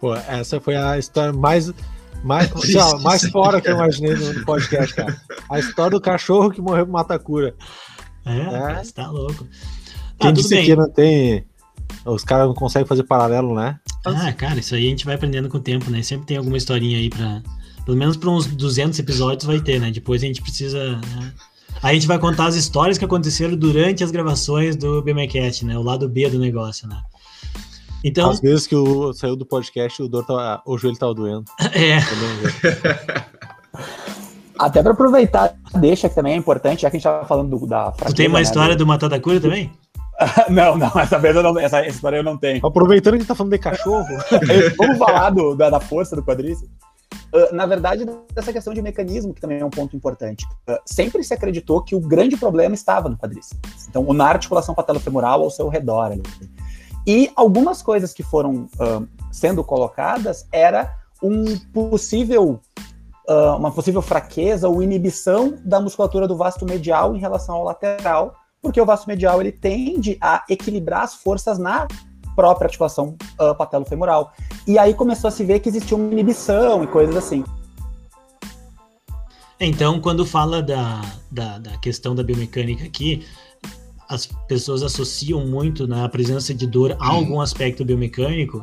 Pô, 0.00 0.14
essa 0.14 0.60
foi 0.60 0.76
a 0.76 0.98
história 0.98 1.32
mais. 1.32 1.72
Mais, 2.22 2.50
lá, 2.74 2.98
mais 3.00 3.22
fora 3.30 3.60
que 3.62 3.68
eu 3.68 3.74
imaginei 3.74 4.14
no 4.14 4.44
podcast, 4.44 4.94
cara. 4.94 5.20
A 5.50 5.58
história 5.58 5.90
do 5.92 6.00
cachorro 6.00 6.50
que 6.50 6.60
morreu 6.60 6.86
por 6.86 6.92
mata-cura. 6.92 7.54
É, 8.24 8.38
é. 8.38 8.84
Você 8.84 8.92
tá 8.92 9.10
louco. 9.10 9.46
Quem 10.18 10.30
ah, 10.30 10.32
disse 10.32 10.62
que 10.62 10.74
não 10.74 10.90
tem. 10.90 11.44
Os 12.04 12.24
caras 12.24 12.46
não 12.46 12.54
conseguem 12.54 12.86
fazer 12.86 13.02
paralelo, 13.02 13.54
né? 13.54 13.78
Ah, 14.04 14.32
cara, 14.32 14.58
isso 14.58 14.74
aí 14.74 14.86
a 14.86 14.90
gente 14.90 15.04
vai 15.04 15.14
aprendendo 15.14 15.48
com 15.48 15.58
o 15.58 15.60
tempo, 15.60 15.90
né? 15.90 16.02
Sempre 16.02 16.26
tem 16.26 16.36
alguma 16.36 16.56
historinha 16.56 16.98
aí 16.98 17.10
pra, 17.10 17.42
pelo 17.86 17.96
menos 17.96 18.16
para 18.16 18.28
uns 18.28 18.46
200 18.46 18.98
episódios 18.98 19.44
vai 19.44 19.60
ter, 19.60 19.80
né? 19.80 19.92
Depois 19.92 20.20
a 20.22 20.26
gente 20.26 20.42
precisa. 20.42 20.96
Né? 20.96 21.32
Aí 21.80 21.92
a 21.92 21.94
gente 21.94 22.08
vai 22.08 22.18
contar 22.18 22.46
as 22.46 22.56
histórias 22.56 22.98
que 22.98 23.04
aconteceram 23.04 23.56
durante 23.56 24.02
as 24.02 24.10
gravações 24.10 24.74
do 24.74 25.00
BMCast, 25.00 25.64
né? 25.64 25.78
O 25.78 25.82
lado 25.82 26.08
B 26.08 26.28
do 26.28 26.38
negócio, 26.38 26.88
né? 26.88 27.00
Então, 28.02 28.28
Às 28.28 28.40
vezes 28.40 28.66
que 28.66 28.74
o, 28.74 29.12
saiu 29.12 29.36
do 29.36 29.46
podcast, 29.46 30.02
o, 30.02 30.08
dor 30.08 30.26
tá, 30.26 30.60
o 30.66 30.76
joelho 30.76 30.98
tava 30.98 31.14
doendo. 31.14 31.44
É. 31.72 31.98
Até 34.58 34.82
para 34.82 34.92
aproveitar, 34.92 35.54
deixa 35.74 36.08
que 36.08 36.14
também 36.14 36.32
é 36.32 36.36
importante, 36.36 36.82
já 36.82 36.90
que 36.90 36.96
a 36.96 36.98
gente 36.98 37.04
tava 37.04 37.26
falando 37.26 37.58
do, 37.58 37.66
da 37.66 37.92
fraqueza, 37.92 38.14
Tu 38.14 38.16
tem 38.16 38.26
uma 38.26 38.38
né, 38.38 38.42
história 38.42 38.74
do 38.74 38.86
Matar 38.86 39.10
da 39.10 39.20
Cura 39.20 39.38
também? 39.38 39.70
não, 40.48 40.78
não, 40.78 40.90
essa 40.98 41.18
vez 41.18 41.36
eu 41.36 41.42
não, 41.42 41.58
essa, 41.58 41.80
essa 41.80 41.94
história 41.94 42.16
eu 42.16 42.22
não 42.22 42.38
tenho. 42.38 42.66
Aproveitando 42.66 43.12
que 43.12 43.16
a 43.16 43.20
gente 43.20 43.28
tá 43.28 43.34
falando 43.34 43.52
de 43.52 43.58
cachorro, 43.58 44.06
vamos 44.78 44.96
falar 44.96 45.28
do, 45.28 45.54
da, 45.54 45.68
da 45.68 45.78
força 45.78 46.16
do 46.16 46.22
quadríceps. 46.22 46.70
Uh, 47.32 47.54
na 47.54 47.66
verdade, 47.66 48.06
dessa 48.34 48.52
questão 48.52 48.72
de 48.72 48.80
mecanismo, 48.80 49.34
que 49.34 49.40
também 49.40 49.60
é 49.60 49.64
um 49.64 49.70
ponto 49.70 49.96
importante. 49.96 50.46
Uh, 50.68 50.78
sempre 50.84 51.22
se 51.24 51.34
acreditou 51.34 51.82
que 51.82 51.94
o 51.94 52.00
grande 52.00 52.36
problema 52.36 52.74
estava 52.74 53.08
no 53.08 53.16
quadríceps. 53.16 53.86
Então, 53.88 54.04
na 54.12 54.26
articulação 54.26 54.74
patelofemoral 54.74 55.42
ao 55.42 55.50
seu 55.50 55.68
redor. 55.68 56.12
Ali. 56.12 56.22
E 57.06 57.30
algumas 57.36 57.82
coisas 57.82 58.12
que 58.12 58.22
foram 58.22 58.68
uh, 58.80 59.06
sendo 59.30 59.62
colocadas 59.62 60.46
era 60.52 60.94
um 61.22 61.58
possível 61.72 62.60
uma 63.58 63.72
possível 63.72 64.00
fraqueza 64.00 64.68
ou 64.68 64.80
inibição 64.80 65.58
da 65.64 65.80
musculatura 65.80 66.28
do 66.28 66.36
vasto 66.36 66.64
medial 66.64 67.16
em 67.16 67.18
relação 67.18 67.56
ao 67.56 67.64
lateral, 67.64 68.36
porque 68.62 68.80
o 68.80 68.86
vasto 68.86 69.08
medial 69.08 69.40
ele 69.40 69.50
tende 69.50 70.16
a 70.20 70.44
equilibrar 70.48 71.02
as 71.02 71.14
forças 71.14 71.58
na 71.58 71.88
própria 72.36 72.66
articulação 72.66 73.16
uh, 73.40 73.54
patelofemoral. 73.54 74.32
E 74.66 74.78
aí 74.78 74.92
começou 74.92 75.28
a 75.28 75.30
se 75.30 75.42
ver 75.42 75.58
que 75.60 75.68
existia 75.70 75.96
uma 75.96 76.12
inibição 76.12 76.84
e 76.84 76.86
coisas 76.86 77.16
assim. 77.16 77.42
Então, 79.58 79.98
quando 80.00 80.26
fala 80.26 80.62
da, 80.62 81.00
da, 81.30 81.58
da 81.58 81.78
questão 81.78 82.14
da 82.14 82.22
biomecânica 82.22 82.84
aqui, 82.84 83.24
as 84.08 84.26
pessoas 84.46 84.82
associam 84.82 85.44
muito 85.46 85.86
na 85.88 86.06
presença 86.08 86.54
de 86.54 86.66
dor 86.66 86.94
a 87.00 87.08
algum 87.08 87.40
aspecto 87.40 87.84
biomecânico, 87.84 88.62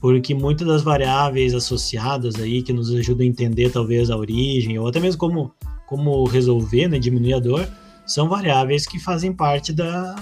porque 0.00 0.34
muitas 0.34 0.68
das 0.68 0.82
variáveis 0.82 1.54
associadas 1.54 2.34
aí 2.36 2.62
que 2.62 2.72
nos 2.72 2.94
ajudam 2.94 3.24
a 3.24 3.28
entender 3.28 3.70
talvez 3.72 4.10
a 4.10 4.16
origem 4.16 4.78
ou 4.78 4.86
até 4.86 5.00
mesmo 5.00 5.18
como, 5.18 5.52
como 5.86 6.24
resolver, 6.26 6.88
né, 6.88 6.98
diminuir 6.98 7.34
a 7.34 7.40
dor, 7.40 7.66
são 8.06 8.28
variáveis 8.28 8.86
que 8.86 8.98
fazem 8.98 9.32
parte 9.32 9.72
da, 9.72 10.14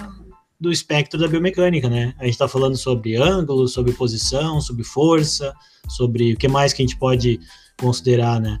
do 0.59 0.71
espectro 0.71 1.19
da 1.19 1.27
biomecânica, 1.27 1.89
né? 1.89 2.13
A 2.19 2.23
gente 2.23 2.33
está 2.33 2.47
falando 2.47 2.77
sobre 2.77 3.15
ângulo, 3.15 3.67
sobre 3.67 3.93
posição, 3.93 4.61
sobre 4.61 4.83
força, 4.83 5.53
sobre 5.89 6.33
o 6.33 6.37
que 6.37 6.47
mais 6.47 6.71
que 6.73 6.81
a 6.81 6.85
gente 6.85 6.97
pode 6.97 7.39
considerar, 7.79 8.39
né? 8.39 8.59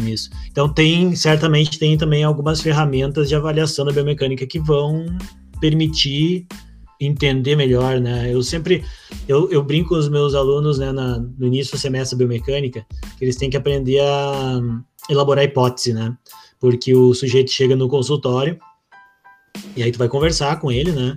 Nisso. 0.00 0.30
Então 0.48 0.72
tem, 0.72 1.16
certamente 1.16 1.76
tem 1.76 1.98
também 1.98 2.22
algumas 2.22 2.60
ferramentas 2.60 3.28
de 3.28 3.34
avaliação 3.34 3.84
da 3.84 3.90
biomecânica 3.90 4.46
que 4.46 4.60
vão 4.60 5.04
permitir 5.60 6.46
entender 7.00 7.56
melhor, 7.56 8.00
né? 8.00 8.32
Eu 8.32 8.42
sempre, 8.42 8.84
eu, 9.26 9.50
eu 9.50 9.62
brinco 9.62 9.90
com 9.90 9.96
os 9.96 10.08
meus 10.08 10.34
alunos, 10.34 10.78
né, 10.78 10.92
na, 10.92 11.18
no 11.18 11.46
início 11.46 11.72
do 11.72 11.80
semestre 11.80 12.16
biomecânica, 12.16 12.86
que 13.18 13.24
eles 13.24 13.36
têm 13.36 13.50
que 13.50 13.56
aprender 13.56 14.00
a 14.00 14.60
elaborar 15.10 15.44
hipótese, 15.44 15.92
né? 15.92 16.16
Porque 16.60 16.94
o 16.94 17.12
sujeito 17.12 17.50
chega 17.50 17.74
no 17.74 17.88
consultório 17.88 18.56
e 19.76 19.82
aí 19.82 19.90
tu 19.90 19.98
vai 19.98 20.08
conversar 20.08 20.60
com 20.60 20.70
ele, 20.70 20.92
né? 20.92 21.16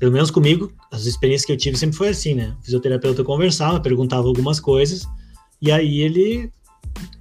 Pelo 0.00 0.12
menos 0.12 0.30
comigo, 0.30 0.72
as 0.90 1.04
experiências 1.04 1.44
que 1.44 1.52
eu 1.52 1.56
tive 1.58 1.76
sempre 1.76 1.96
foi 1.96 2.08
assim, 2.08 2.34
né? 2.34 2.56
O 2.58 2.64
fisioterapeuta 2.64 3.22
conversava, 3.22 3.78
perguntava 3.78 4.26
algumas 4.26 4.58
coisas 4.58 5.06
e 5.60 5.70
aí 5.70 6.00
ele 6.00 6.50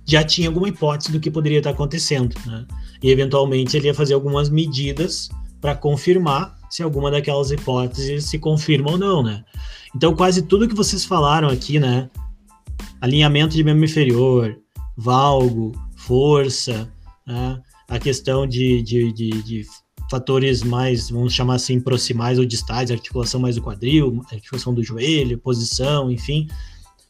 já 0.05 0.23
tinha 0.23 0.47
alguma 0.47 0.69
hipótese 0.69 1.11
do 1.11 1.19
que 1.19 1.29
poderia 1.29 1.57
estar 1.57 1.71
acontecendo, 1.71 2.33
né? 2.45 2.65
E 3.03 3.11
eventualmente 3.11 3.75
ele 3.75 3.87
ia 3.87 3.93
fazer 3.93 4.13
algumas 4.13 4.49
medidas 4.49 5.29
para 5.59 5.75
confirmar 5.75 6.57
se 6.69 6.81
alguma 6.81 7.11
daquelas 7.11 7.51
hipóteses 7.51 8.25
se 8.25 8.39
confirma 8.39 8.91
ou 8.91 8.97
não, 8.97 9.21
né? 9.21 9.43
Então, 9.93 10.15
quase 10.15 10.43
tudo 10.43 10.67
que 10.67 10.75
vocês 10.75 11.03
falaram 11.03 11.49
aqui, 11.49 11.79
né? 11.79 12.09
Alinhamento 13.01 13.55
de 13.55 13.63
membro 13.63 13.83
inferior, 13.83 14.57
valgo, 14.95 15.73
força, 15.97 16.89
né? 17.27 17.61
a 17.89 17.97
questão 17.97 18.45
de, 18.45 18.81
de, 18.83 19.11
de, 19.11 19.29
de, 19.41 19.65
fatores 20.10 20.63
mais, 20.63 21.10
vamos 21.10 21.34
chamar 21.34 21.56
assim, 21.56 21.80
proximais 21.80 22.39
ou 22.39 22.45
distais, 22.45 22.91
articulação 22.91 23.39
mais 23.39 23.56
do 23.56 23.62
quadril, 23.62 24.26
articulação 24.32 24.74
do 24.74 24.84
joelho, 24.84 25.38
posição, 25.38 26.12
enfim. 26.12 26.48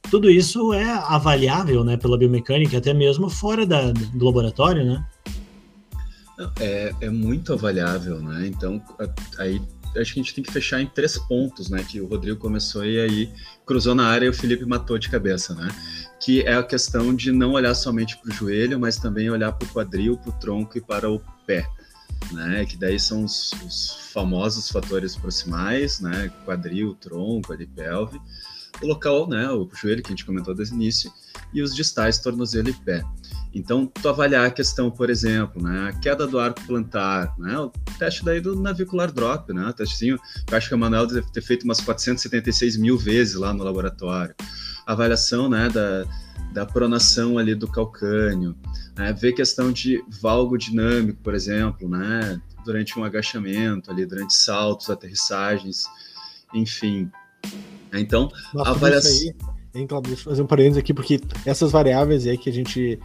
Tudo 0.10 0.30
isso 0.30 0.74
é 0.74 0.90
avaliável, 0.90 1.84
né, 1.84 1.98
pela 1.98 2.18
biomecânica, 2.18 2.78
até 2.78 2.94
mesmo 2.94 3.30
fora 3.30 3.66
da, 3.66 3.92
do 3.92 4.26
laboratório, 4.26 4.86
né? 4.86 5.06
É, 6.60 6.94
é 7.02 7.10
muito 7.10 7.52
avaliável, 7.52 8.22
né? 8.22 8.48
Então, 8.48 8.82
aí 9.38 9.62
acho 9.98 10.14
que 10.14 10.20
a 10.20 10.24
gente 10.24 10.34
tem 10.34 10.44
que 10.44 10.52
fechar 10.52 10.82
em 10.82 10.88
três 10.88 11.18
pontos, 11.18 11.70
né? 11.70 11.84
Que 11.84 12.00
o 12.00 12.08
Rodrigo 12.08 12.38
começou 12.38 12.86
e 12.86 13.00
aí 13.00 13.34
cruzou 13.66 13.96
na 13.96 14.08
área 14.08 14.26
e 14.26 14.30
o 14.30 14.34
Felipe 14.34 14.66
matou 14.66 14.98
de 14.98 15.10
cabeça, 15.10 15.54
né? 15.54 15.68
Que 16.20 16.42
é 16.44 16.56
a 16.56 16.64
questão 16.64 17.14
de 17.14 17.32
não 17.32 17.54
olhar 17.54 17.74
somente 17.74 18.18
para 18.18 18.32
o 18.32 18.34
joelho, 18.34 18.80
mas 18.80 18.98
também 18.98 19.30
olhar 19.30 19.52
para 19.52 19.68
o 19.68 19.72
quadril, 19.72 20.18
para 20.18 20.30
o 20.30 20.40
tronco 20.40 20.78
e 20.78 20.82
para 20.82 21.10
o 21.10 21.22
pé, 21.46 21.68
né? 22.32 22.66
Que 22.66 22.78
daí 22.78 23.00
são 23.00 23.24
os, 23.24 23.52
os 23.66 24.12
famosos 24.14 24.70
fatores 24.70 25.16
proximais, 25.16 26.00
né? 26.00 26.32
Quadril, 26.46 26.96
tronco, 26.96 27.54
ali, 27.54 27.66
pelve. 27.66 28.20
O 28.82 28.88
local, 28.88 29.28
né? 29.28 29.50
O 29.50 29.70
joelho 29.74 30.02
que 30.02 30.10
a 30.10 30.12
gente 30.12 30.26
comentou 30.26 30.54
desde 30.54 30.74
o 30.74 30.76
início 30.76 31.12
e 31.54 31.62
os 31.62 31.76
distais, 31.76 32.20
tornozelo 32.20 32.70
e 32.70 32.74
pé. 32.74 33.04
Então, 33.54 33.88
tu 33.88 34.08
avaliar 34.08 34.46
a 34.46 34.52
questão, 34.52 34.92
por 34.92 35.10
exemplo, 35.10 35.62
né, 35.62 35.90
a 35.90 35.94
queda 35.94 36.28
do 36.28 36.40
arco 36.40 36.62
plantar, 36.68 37.34
né, 37.38 37.58
o 37.58 37.72
teste 37.98 38.24
daí 38.24 38.40
do 38.40 38.56
navicular 38.56 39.12
drop, 39.12 39.52
né, 39.52 39.68
o 39.68 39.74
testezinho, 39.74 40.20
eu 40.50 40.58
acho 40.58 40.70
que 40.70 40.76
o 40.76 40.78
Manuel 40.78 41.08
deve 41.08 41.32
ter 41.32 41.42
feito 41.42 41.64
umas 41.64 41.82
476 41.82 42.78
mil 42.78 42.98
vezes 42.98 43.34
lá 43.34 43.52
no 43.52 43.64
laboratório. 43.64 44.36
A 44.86 44.94
avaliação, 44.94 45.50
né, 45.50 45.68
da, 45.68 46.06
da 46.52 46.66
pronação 46.66 47.38
ali 47.38 47.54
do 47.54 47.68
calcânio, 47.68 48.56
né, 48.98 49.14
ver 49.14 49.34
questão 49.34 49.72
de 49.72 50.04
valgo 50.22 50.58
dinâmico, 50.58 51.22
por 51.22 51.34
exemplo, 51.34 51.88
né, 51.88 52.42
durante 52.66 52.98
um 53.00 53.04
agachamento 53.04 53.92
ali, 53.92 54.06
durante 54.06 54.34
saltos, 54.34 54.90
aterrissagens, 54.90 55.84
enfim. 56.54 57.10
Então, 57.94 58.32
Nossa, 58.54 58.70
a 58.70 58.74
avaliação... 58.74 59.34
Hein, 59.74 59.86
Cláudio, 59.86 60.10
deixa 60.10 60.28
eu 60.28 60.32
fazer 60.32 60.42
um 60.42 60.48
parênteses 60.48 60.78
aqui, 60.78 60.94
porque 60.94 61.22
essas 61.46 61.72
variáveis 61.72 62.26
aí 62.26 62.38
que 62.38 62.50
a 62.50 62.54
gente 62.54 63.00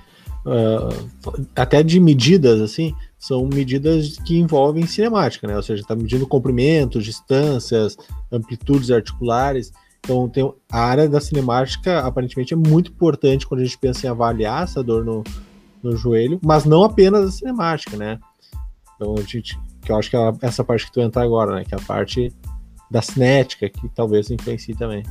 uh, 0.47 1.47
até 1.55 1.83
de 1.83 1.99
medidas, 2.01 2.61
assim, 2.61 2.95
são 3.19 3.47
medidas 3.47 4.19
que 4.19 4.39
envolvem 4.39 4.87
cinemática, 4.87 5.47
né? 5.47 5.57
Ou 5.57 5.63
seja, 5.63 5.83
está 5.83 5.95
medindo 5.97 6.27
comprimentos, 6.27 7.05
distâncias, 7.05 7.97
amplitudes 8.31 8.91
articulares. 8.91 9.73
Então, 10.05 10.29
tem, 10.29 10.53
a 10.71 10.81
área 10.81 11.09
da 11.09 11.19
cinemática, 11.19 12.01
aparentemente, 12.01 12.53
é 12.53 12.57
muito 12.57 12.91
importante 12.91 13.47
quando 13.47 13.63
a 13.63 13.65
gente 13.65 13.79
pensa 13.79 14.07
em 14.07 14.11
avaliar 14.11 14.65
essa 14.65 14.83
dor 14.83 15.03
no, 15.03 15.25
no 15.83 15.97
joelho, 15.97 16.39
mas 16.45 16.67
não 16.67 16.85
apenas 16.85 17.27
a 17.27 17.33
cinemática, 17.33 17.97
né? 17.97 18.21
Então, 18.95 19.15
a 19.17 19.23
gente, 19.23 19.59
que 19.81 19.91
eu 19.91 19.97
acho 19.97 20.11
que 20.11 20.17
é 20.17 20.33
essa 20.43 20.63
parte 20.63 20.87
que 20.87 20.93
tu 20.93 21.01
entra 21.01 21.23
agora, 21.23 21.57
né? 21.57 21.65
Que 21.65 21.75
é 21.75 21.79
a 21.79 21.83
parte 21.83 22.31
da 22.91 23.01
cinética, 23.01 23.69
que 23.69 23.89
talvez 23.89 24.31
influencie 24.31 24.77
também. 24.77 25.03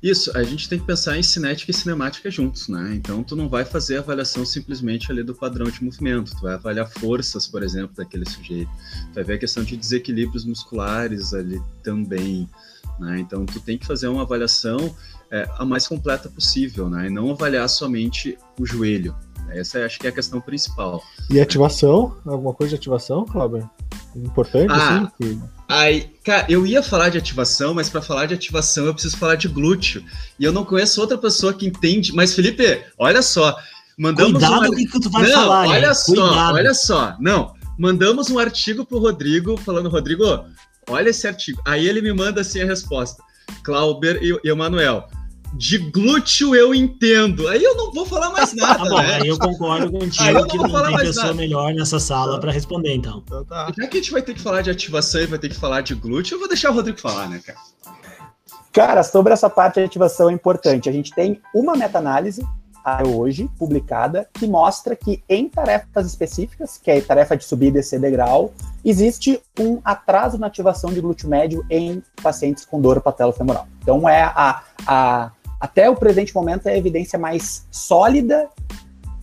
Isso, 0.00 0.30
a 0.36 0.44
gente 0.44 0.68
tem 0.68 0.78
que 0.78 0.86
pensar 0.86 1.18
em 1.18 1.22
cinética 1.24 1.72
e 1.72 1.74
cinemática 1.74 2.30
juntos, 2.30 2.68
né? 2.68 2.94
Então, 2.94 3.24
tu 3.24 3.34
não 3.34 3.48
vai 3.48 3.64
fazer 3.64 3.96
a 3.96 4.00
avaliação 4.00 4.46
simplesmente 4.46 5.10
ali 5.10 5.24
do 5.24 5.34
padrão 5.34 5.68
de 5.68 5.82
movimento, 5.82 6.36
tu 6.36 6.42
vai 6.42 6.54
avaliar 6.54 6.88
forças, 6.88 7.48
por 7.48 7.64
exemplo, 7.64 7.96
daquele 7.96 8.24
sujeito, 8.28 8.70
tu 9.08 9.14
vai 9.14 9.24
ver 9.24 9.34
a 9.34 9.38
questão 9.38 9.64
de 9.64 9.76
desequilíbrios 9.76 10.44
musculares 10.44 11.34
ali 11.34 11.60
também, 11.82 12.48
né? 12.98 13.18
Então, 13.20 13.44
tu 13.46 13.60
tem 13.60 13.78
que 13.78 13.86
fazer 13.86 14.08
uma 14.08 14.22
avaliação 14.22 14.94
é, 15.30 15.48
a 15.58 15.64
mais 15.64 15.86
completa 15.86 16.28
possível, 16.28 16.88
né? 16.88 17.06
E 17.06 17.10
não 17.10 17.30
avaliar 17.30 17.68
somente 17.68 18.38
o 18.58 18.66
joelho. 18.66 19.14
Essa 19.50 19.84
acho 19.84 19.98
que 19.98 20.06
é 20.06 20.10
a 20.10 20.12
questão 20.12 20.40
principal. 20.40 21.02
E 21.30 21.40
ativação? 21.40 22.16
Alguma 22.26 22.52
coisa 22.52 22.70
de 22.70 22.76
ativação, 22.76 23.24
Cláudio? 23.24 23.68
Importante, 24.14 24.70
ah, 24.70 24.98
assim? 24.98 25.08
Que... 25.16 25.40
Aí, 25.68 26.10
cara, 26.24 26.46
eu 26.48 26.66
ia 26.66 26.82
falar 26.82 27.08
de 27.08 27.18
ativação, 27.18 27.72
mas 27.74 27.88
para 27.88 28.02
falar 28.02 28.26
de 28.26 28.34
ativação 28.34 28.86
eu 28.86 28.92
preciso 28.92 29.16
falar 29.16 29.36
de 29.36 29.48
glúteo. 29.48 30.02
E 30.38 30.44
eu 30.44 30.52
não 30.52 30.64
conheço 30.64 31.00
outra 31.00 31.16
pessoa 31.16 31.54
que 31.54 31.66
entende. 31.66 32.12
Mas, 32.12 32.34
Felipe, 32.34 32.84
olha 32.98 33.22
só. 33.22 33.56
Mandamos 33.96 34.32
Cuidado 34.32 34.70
um... 34.70 34.74
que 34.74 35.00
tu 35.00 35.10
vai 35.10 35.28
não, 35.28 35.32
falar. 35.32 35.68
Olha 35.68 35.94
só, 35.94 36.12
Cuidado. 36.14 36.54
olha 36.54 36.74
só. 36.74 37.16
Não, 37.18 37.54
mandamos 37.78 38.30
um 38.30 38.38
artigo 38.38 38.84
pro 38.84 38.98
Rodrigo, 38.98 39.56
falando, 39.56 39.88
Rodrigo, 39.88 40.44
olha 40.88 41.10
esse 41.10 41.26
artigo. 41.26 41.60
Aí 41.64 41.86
ele 41.86 42.00
me 42.00 42.12
manda 42.12 42.40
assim 42.40 42.60
a 42.60 42.66
resposta. 42.66 43.22
Clauber 43.62 44.22
e, 44.22 44.38
e 44.44 44.52
o 44.52 44.56
Manuel 44.56 45.08
de 45.54 45.78
glúteo 45.78 46.54
eu 46.54 46.74
entendo. 46.74 47.48
Aí 47.48 47.62
eu 47.62 47.74
não 47.76 47.92
vou 47.92 48.04
falar 48.04 48.30
mais 48.30 48.52
nada. 48.52 48.78
tá 48.78 48.84
bom, 48.84 48.98
né? 48.98 49.14
aí 49.22 49.28
eu 49.28 49.38
concordo 49.38 49.90
contigo 49.90 50.38
eu 50.38 50.46
que 50.46 50.56
não 50.56 50.82
tem 50.84 50.96
pessoa 50.98 51.26
nada. 51.26 51.36
melhor 51.36 51.74
nessa 51.74 51.98
sala 51.98 52.38
para 52.38 52.52
responder, 52.52 52.94
então. 52.94 53.22
então 53.26 53.44
tá. 53.44 53.72
Já 53.76 53.86
que 53.86 53.96
a 53.96 54.00
gente 54.00 54.12
vai 54.12 54.22
ter 54.22 54.34
que 54.34 54.40
falar 54.40 54.62
de 54.62 54.70
ativação 54.70 55.20
e 55.20 55.26
vai 55.26 55.38
ter 55.38 55.48
que 55.48 55.56
falar 55.56 55.80
de 55.80 55.94
glúteo, 55.94 56.34
eu 56.34 56.38
vou 56.38 56.48
deixar 56.48 56.70
o 56.70 56.74
Rodrigo 56.74 57.00
falar, 57.00 57.28
né, 57.28 57.40
cara? 57.44 57.58
Cara, 58.72 59.02
sobre 59.02 59.32
essa 59.32 59.48
parte 59.48 59.80
de 59.80 59.86
ativação 59.86 60.28
é 60.28 60.32
importante. 60.32 60.88
A 60.88 60.92
gente 60.92 61.12
tem 61.14 61.40
uma 61.54 61.74
meta-análise 61.74 62.46
hoje 63.06 63.50
publicada 63.58 64.28
que 64.32 64.46
mostra 64.46 64.96
que 64.96 65.22
em 65.28 65.48
tarefas 65.48 66.06
específicas, 66.06 66.78
que 66.78 66.90
é 66.90 67.00
tarefa 67.00 67.36
de 67.36 67.44
subir 67.44 67.66
e 67.68 67.72
descer 67.72 68.00
degrau, 68.00 68.52
existe 68.84 69.40
um 69.58 69.80
atraso 69.84 70.38
na 70.38 70.46
ativação 70.46 70.92
de 70.92 71.00
glúteo 71.00 71.28
médio 71.28 71.64
em 71.70 72.02
pacientes 72.22 72.64
com 72.64 72.80
dor 72.80 73.00
patelofemoral. 73.00 73.66
Então 73.82 74.08
é 74.08 74.22
a, 74.22 74.62
a 74.86 75.32
até 75.60 75.90
o 75.90 75.96
presente 75.96 76.32
momento 76.34 76.68
é 76.68 76.72
a 76.72 76.76
evidência 76.76 77.18
mais 77.18 77.66
sólida 77.70 78.48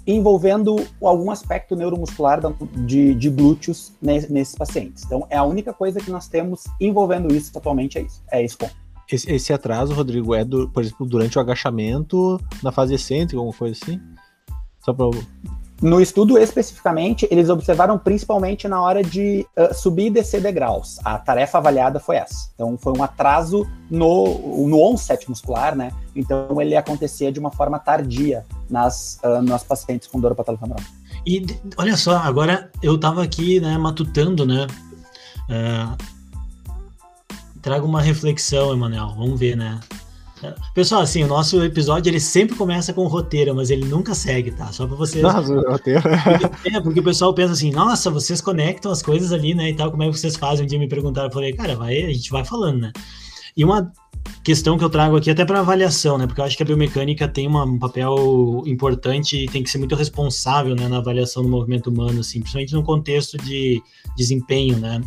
envolvendo 0.07 0.85
algum 1.01 1.31
aspecto 1.31 1.75
neuromuscular 1.75 2.39
de, 2.85 3.15
de 3.15 3.29
glúteos 3.29 3.93
nesses 4.01 4.55
pacientes. 4.55 5.03
Então, 5.03 5.25
é 5.29 5.37
a 5.37 5.43
única 5.43 5.73
coisa 5.73 5.99
que 5.99 6.11
nós 6.11 6.27
temos 6.27 6.65
envolvendo 6.79 7.33
isso 7.33 7.57
atualmente, 7.57 7.97
é 7.97 8.01
isso. 8.01 8.21
É 8.31 8.43
esse 8.43 8.55
ponto. 8.55 8.84
Esse, 9.11 9.31
esse 9.31 9.53
atraso, 9.53 9.93
Rodrigo, 9.93 10.33
é, 10.33 10.43
do, 10.43 10.69
por 10.69 10.83
exemplo, 10.83 11.05
durante 11.05 11.37
o 11.37 11.41
agachamento, 11.41 12.39
na 12.63 12.71
fase 12.71 12.95
excêntrica, 12.95 13.37
alguma 13.37 13.55
coisa 13.55 13.77
assim? 13.79 14.01
Só 14.79 14.93
para 14.93 15.05
no 15.81 15.99
estudo 15.99 16.37
especificamente, 16.37 17.27
eles 17.29 17.49
observaram 17.49 17.97
principalmente 17.97 18.67
na 18.67 18.81
hora 18.81 19.03
de 19.03 19.45
uh, 19.57 19.73
subir 19.73 20.05
e 20.05 20.09
descer 20.09 20.41
degraus. 20.41 20.99
A 21.03 21.17
tarefa 21.17 21.57
avaliada 21.57 21.99
foi 21.99 22.15
essa. 22.15 22.49
Então, 22.53 22.77
foi 22.77 22.93
um 22.97 23.03
atraso 23.03 23.67
no, 23.91 24.67
no 24.67 24.79
onset 24.79 25.29
muscular, 25.29 25.75
né? 25.75 25.91
Então, 26.15 26.61
ele 26.61 26.77
acontecia 26.77 27.29
de 27.29 27.39
uma 27.39 27.51
forma 27.51 27.77
tardia 27.77 28.45
nas, 28.69 29.19
uh, 29.21 29.41
nas 29.41 29.63
pacientes 29.63 30.07
com 30.07 30.19
dor 30.19 30.33
patolofemoral. 30.33 30.83
E 31.27 31.45
olha 31.77 31.97
só, 31.97 32.17
agora 32.17 32.71
eu 32.81 32.95
estava 32.95 33.21
aqui, 33.21 33.59
né, 33.59 33.77
matutando, 33.77 34.45
né? 34.45 34.67
Uh, 35.49 36.14
trago 37.65 37.87
uma 37.87 37.99
reflexão, 37.99 38.71
Emanuel. 38.71 39.15
Vamos 39.17 39.39
ver, 39.39 39.57
né? 39.57 39.79
Pessoal, 40.75 41.01
assim, 41.01 41.23
o 41.23 41.27
nosso 41.27 41.63
episódio 41.63 42.11
ele 42.11 42.19
sempre 42.19 42.55
começa 42.55 42.93
com 42.93 43.07
roteiro, 43.07 43.55
mas 43.55 43.71
ele 43.71 43.85
nunca 43.85 44.13
segue, 44.13 44.51
tá? 44.51 44.71
Só 44.71 44.85
para 44.85 44.95
vocês. 44.95 45.23
Nossa, 45.23 45.51
roteiro. 45.67 46.03
Porque, 46.03 46.69
é, 46.69 46.79
porque 46.79 46.99
o 46.99 47.03
pessoal 47.03 47.33
pensa 47.33 47.53
assim, 47.53 47.71
nossa, 47.71 48.11
vocês 48.11 48.39
conectam 48.39 48.91
as 48.91 49.01
coisas 49.01 49.33
ali, 49.33 49.55
né? 49.55 49.71
E 49.71 49.75
tal, 49.75 49.89
como 49.89 50.03
é 50.03 50.11
que 50.11 50.19
vocês 50.19 50.35
fazem? 50.35 50.63
Um 50.63 50.67
dia 50.67 50.77
me 50.77 50.87
perguntaram, 50.87 51.27
eu 51.27 51.33
falei, 51.33 51.53
cara, 51.53 51.75
vai, 51.75 52.03
a 52.03 52.13
gente 52.13 52.29
vai 52.29 52.45
falando, 52.45 52.81
né? 52.81 52.93
E 53.57 53.65
uma, 53.65 53.91
questão 54.43 54.77
que 54.77 54.83
eu 54.83 54.89
trago 54.89 55.17
aqui 55.17 55.31
até 55.31 55.43
para 55.43 55.59
avaliação, 55.59 56.19
né? 56.19 56.27
Porque 56.27 56.41
eu 56.41 56.45
acho 56.45 56.55
que 56.55 56.61
a 56.61 56.65
biomecânica 56.67 57.27
tem 57.27 57.47
uma, 57.47 57.63
um 57.63 57.79
papel 57.79 58.61
importante 58.67 59.43
e 59.43 59.47
tem 59.47 59.63
que 59.63 59.71
ser 59.71 59.79
muito 59.79 59.95
responsável 59.95 60.75
né, 60.75 60.87
na 60.87 60.97
avaliação 60.97 61.41
do 61.41 61.49
movimento 61.49 61.89
humano, 61.89 62.19
assim, 62.19 62.41
principalmente 62.41 62.73
no 62.75 62.83
contexto 62.83 63.39
de 63.39 63.81
desempenho, 64.15 64.77
né? 64.77 65.01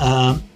Uh, 0.00 0.53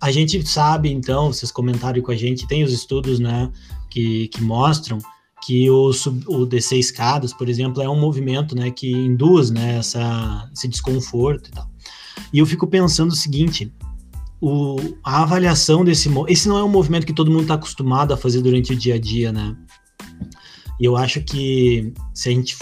a 0.00 0.10
gente 0.10 0.46
sabe, 0.46 0.90
então, 0.90 1.32
vocês 1.32 1.50
comentaram 1.50 2.00
com 2.00 2.10
a 2.10 2.16
gente, 2.16 2.46
tem 2.46 2.62
os 2.62 2.72
estudos, 2.72 3.18
né, 3.18 3.50
que, 3.90 4.28
que 4.28 4.42
mostram 4.42 4.98
que 5.44 5.70
o, 5.70 5.90
o 6.26 6.46
descer 6.46 6.78
escadas, 6.78 7.32
por 7.32 7.48
exemplo, 7.48 7.82
é 7.82 7.88
um 7.88 7.98
movimento, 7.98 8.54
né, 8.54 8.70
que 8.70 8.90
induz, 8.90 9.50
né, 9.50 9.78
essa, 9.78 10.48
esse 10.52 10.68
desconforto 10.68 11.48
e 11.48 11.52
tal. 11.52 11.70
E 12.32 12.38
eu 12.38 12.46
fico 12.46 12.66
pensando 12.66 13.12
o 13.12 13.16
seguinte, 13.16 13.72
o, 14.40 14.76
a 15.04 15.22
avaliação 15.22 15.84
desse... 15.84 16.10
Esse 16.28 16.48
não 16.48 16.58
é 16.58 16.64
um 16.64 16.68
movimento 16.68 17.06
que 17.06 17.12
todo 17.12 17.30
mundo 17.30 17.42
está 17.42 17.54
acostumado 17.54 18.12
a 18.12 18.16
fazer 18.16 18.42
durante 18.42 18.72
o 18.72 18.76
dia 18.76 18.94
a 18.94 18.98
dia, 18.98 19.32
né? 19.32 19.56
E 20.80 20.84
eu 20.84 20.96
acho 20.96 21.20
que 21.22 21.92
se 22.14 22.28
a 22.28 22.32
gente 22.32 22.56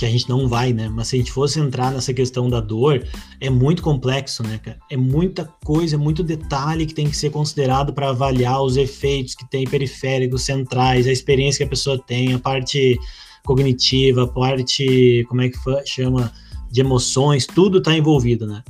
que 0.00 0.06
a 0.06 0.08
gente 0.08 0.26
não 0.30 0.48
vai, 0.48 0.72
né? 0.72 0.88
Mas 0.88 1.08
se 1.08 1.16
a 1.16 1.18
gente 1.18 1.30
fosse 1.30 1.60
entrar 1.60 1.92
nessa 1.92 2.14
questão 2.14 2.48
da 2.48 2.58
dor, 2.58 3.06
é 3.38 3.50
muito 3.50 3.82
complexo, 3.82 4.42
né, 4.42 4.56
cara? 4.56 4.78
É 4.90 4.96
muita 4.96 5.44
coisa, 5.62 5.96
é 5.96 5.98
muito 5.98 6.22
detalhe 6.22 6.86
que 6.86 6.94
tem 6.94 7.06
que 7.06 7.14
ser 7.14 7.28
considerado 7.28 7.92
para 7.92 8.08
avaliar 8.08 8.62
os 8.62 8.78
efeitos 8.78 9.34
que 9.34 9.48
tem 9.50 9.66
periféricos, 9.66 10.40
centrais, 10.40 11.06
a 11.06 11.12
experiência 11.12 11.58
que 11.58 11.64
a 11.64 11.68
pessoa 11.68 11.98
tem, 11.98 12.32
a 12.32 12.38
parte 12.38 12.98
cognitiva, 13.44 14.22
a 14.22 14.26
parte, 14.26 15.26
como 15.28 15.42
é 15.42 15.50
que 15.50 15.58
chama, 15.84 16.32
de 16.70 16.80
emoções, 16.80 17.46
tudo 17.46 17.76
está 17.76 17.94
envolvido, 17.94 18.46
né? 18.46 18.64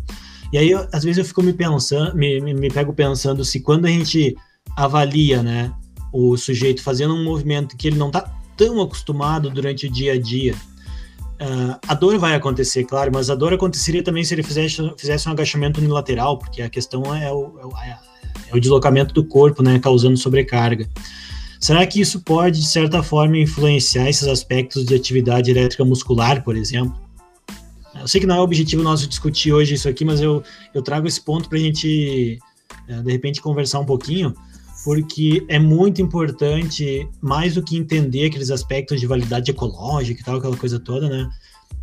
E 0.53 0.59
aí, 0.59 0.69
eu, 0.69 0.85
às 0.93 1.05
vezes 1.05 1.19
eu 1.19 1.25
fico 1.25 1.45
me 1.45 1.53
pensando, 1.53 2.13
me, 2.17 2.41
me, 2.41 2.55
me 2.55 2.71
pego 2.71 2.93
pensando 2.93 3.45
se 3.45 3.61
quando 3.61 3.85
a 3.85 3.89
gente 3.89 4.35
avalia, 4.77 5.45
né, 5.45 5.73
o 6.13 6.37
sujeito 6.37 6.83
fazendo 6.83 7.15
um 7.15 7.23
movimento 7.23 7.77
que 7.77 7.87
ele 7.87 7.97
não 7.97 8.09
está 8.09 8.23
tão 8.57 8.81
acostumado 8.81 9.49
durante 9.49 9.87
o 9.87 9.91
dia 9.93 10.15
a 10.15 10.21
dia, 10.21 10.57
Uh, 11.41 11.79
a 11.89 11.95
dor 11.95 12.19
vai 12.19 12.35
acontecer, 12.35 12.85
claro, 12.85 13.11
mas 13.15 13.31
a 13.31 13.35
dor 13.35 13.55
aconteceria 13.55 14.03
também 14.03 14.23
se 14.23 14.35
ele 14.35 14.43
fizesse, 14.43 14.77
fizesse 14.99 15.27
um 15.27 15.33
agachamento 15.33 15.81
unilateral, 15.81 16.39
porque 16.39 16.61
a 16.61 16.69
questão 16.69 17.03
é 17.15 17.33
o, 17.33 17.73
é, 17.83 17.99
é 18.51 18.57
o 18.57 18.61
deslocamento 18.61 19.15
do 19.15 19.25
corpo, 19.25 19.63
né, 19.63 19.79
causando 19.79 20.19
sobrecarga. 20.19 20.87
Será 21.59 21.87
que 21.87 21.99
isso 22.01 22.21
pode, 22.21 22.61
de 22.61 22.67
certa 22.67 23.03
forma, 23.03 23.39
influenciar 23.39 24.09
esses 24.09 24.29
aspectos 24.29 24.85
de 24.85 24.95
atividade 24.95 25.51
elétrica 25.51 25.85
muscular, 25.85 26.45
por 26.45 26.57
exemplo? 26.57 26.99
Eu 27.99 28.09
sei 28.09 28.21
que 28.21 28.27
não 28.27 28.37
é 28.37 28.41
o 28.41 28.43
objetivo 28.43 28.83
nosso 28.83 29.07
discutir 29.07 29.53
hoje 29.53 29.75
isso 29.75 29.89
aqui, 29.89 30.05
mas 30.05 30.21
eu, 30.21 30.43
eu 30.75 30.83
trago 30.83 31.07
esse 31.07 31.21
ponto 31.21 31.49
para 31.49 31.59
a 31.59 31.61
gente, 31.61 32.39
eh, 32.89 33.03
de 33.03 33.13
repente, 33.13 33.43
conversar 33.43 33.81
um 33.81 33.85
pouquinho, 33.85 34.35
porque 34.85 35.45
é 35.49 35.59
muito 35.59 36.01
importante, 36.01 37.09
mais 37.21 37.55
do 37.55 37.63
que 37.63 37.77
entender 37.77 38.27
aqueles 38.27 38.51
aspectos 38.51 39.01
de 39.01 39.07
validade 39.07 39.51
ecológica 39.51 40.21
e 40.21 40.25
tal, 40.25 40.37
aquela 40.37 40.57
coisa 40.57 40.79
toda, 40.79 41.09
né? 41.09 41.29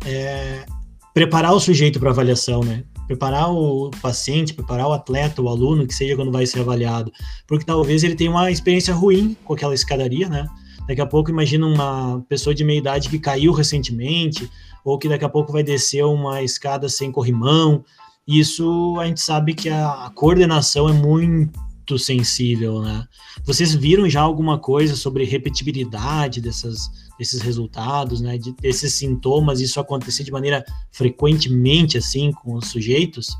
É, 0.04 0.66
preparar 1.14 1.52
o 1.52 1.60
sujeito 1.60 2.00
para 2.00 2.10
avaliação, 2.10 2.62
né? 2.62 2.84
Preparar 3.06 3.50
o 3.52 3.90
paciente, 4.02 4.52
preparar 4.52 4.88
o 4.88 4.92
atleta, 4.92 5.40
o 5.40 5.48
aluno, 5.48 5.86
que 5.86 5.94
seja 5.94 6.16
quando 6.16 6.32
vai 6.32 6.44
ser 6.44 6.60
avaliado, 6.60 7.12
porque 7.46 7.64
talvez 7.64 8.02
ele 8.02 8.14
tenha 8.14 8.30
uma 8.30 8.50
experiência 8.50 8.92
ruim 8.92 9.36
com 9.44 9.54
aquela 9.54 9.74
escadaria, 9.74 10.28
né? 10.28 10.46
Daqui 10.88 11.00
a 11.00 11.06
pouco, 11.06 11.30
imagina 11.30 11.66
uma 11.66 12.24
pessoa 12.28 12.54
de 12.54 12.64
meia 12.64 12.78
idade 12.78 13.08
que 13.08 13.18
caiu 13.18 13.52
recentemente, 13.52 14.50
ou 14.84 14.98
que 14.98 15.08
daqui 15.08 15.24
a 15.24 15.28
pouco 15.28 15.52
vai 15.52 15.62
descer 15.62 16.04
uma 16.04 16.42
escada 16.42 16.88
sem 16.88 17.12
corrimão. 17.12 17.84
Isso 18.26 18.96
a 18.98 19.06
gente 19.06 19.20
sabe 19.20 19.54
que 19.54 19.68
a 19.68 20.10
coordenação 20.14 20.88
é 20.88 20.92
muito 20.92 21.67
muito 21.88 21.98
sensível, 21.98 22.82
né? 22.82 23.06
Vocês 23.44 23.74
viram 23.74 24.08
já 24.08 24.20
alguma 24.20 24.58
coisa 24.58 24.94
sobre 24.94 25.24
repetibilidade 25.24 26.40
dessas, 26.40 26.90
desses 27.18 27.40
resultados, 27.40 28.20
né? 28.20 28.36
De, 28.36 28.52
desses 28.52 28.92
sintomas, 28.92 29.60
isso 29.60 29.80
acontecer 29.80 30.24
de 30.24 30.30
maneira 30.30 30.62
frequentemente, 30.92 31.96
assim, 31.96 32.30
com 32.32 32.54
os 32.54 32.68
sujeitos? 32.68 33.34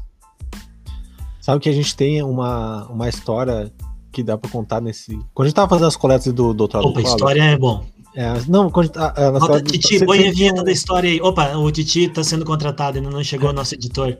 Sabe 1.40 1.60
que 1.60 1.68
a 1.68 1.72
gente 1.72 1.94
tem 1.94 2.22
uma, 2.22 2.86
uma 2.86 3.08
história 3.08 3.70
que 4.10 4.22
dá 4.22 4.38
para 4.38 4.50
contar 4.50 4.80
nesse. 4.80 5.14
Quando 5.34 5.46
a 5.46 5.48
gente 5.48 5.56
tava 5.56 5.68
fazendo 5.68 5.88
as 5.88 5.96
coletas 5.96 6.32
do 6.32 6.54
doutorado. 6.54 6.88
Opa, 6.88 7.02
história 7.02 7.42
é 7.42 7.58
bom. 7.58 7.84
É, 8.14 8.32
não, 8.48 8.70
quando 8.70 8.90
a, 8.96 9.26
a, 9.26 9.30
Nota, 9.30 9.62
Titi, 9.62 10.04
põe 10.04 10.26
a 10.26 10.32
vinheta 10.32 10.64
da 10.64 10.72
história 10.72 11.08
aí. 11.08 11.20
Opa, 11.20 11.56
o 11.56 11.70
Titi 11.70 12.04
está 12.04 12.24
sendo 12.24 12.44
contratado, 12.44 12.96
ainda 12.98 13.10
não 13.10 13.22
chegou 13.22 13.50
o 13.50 13.52
nosso 13.52 13.74
editor. 13.74 14.16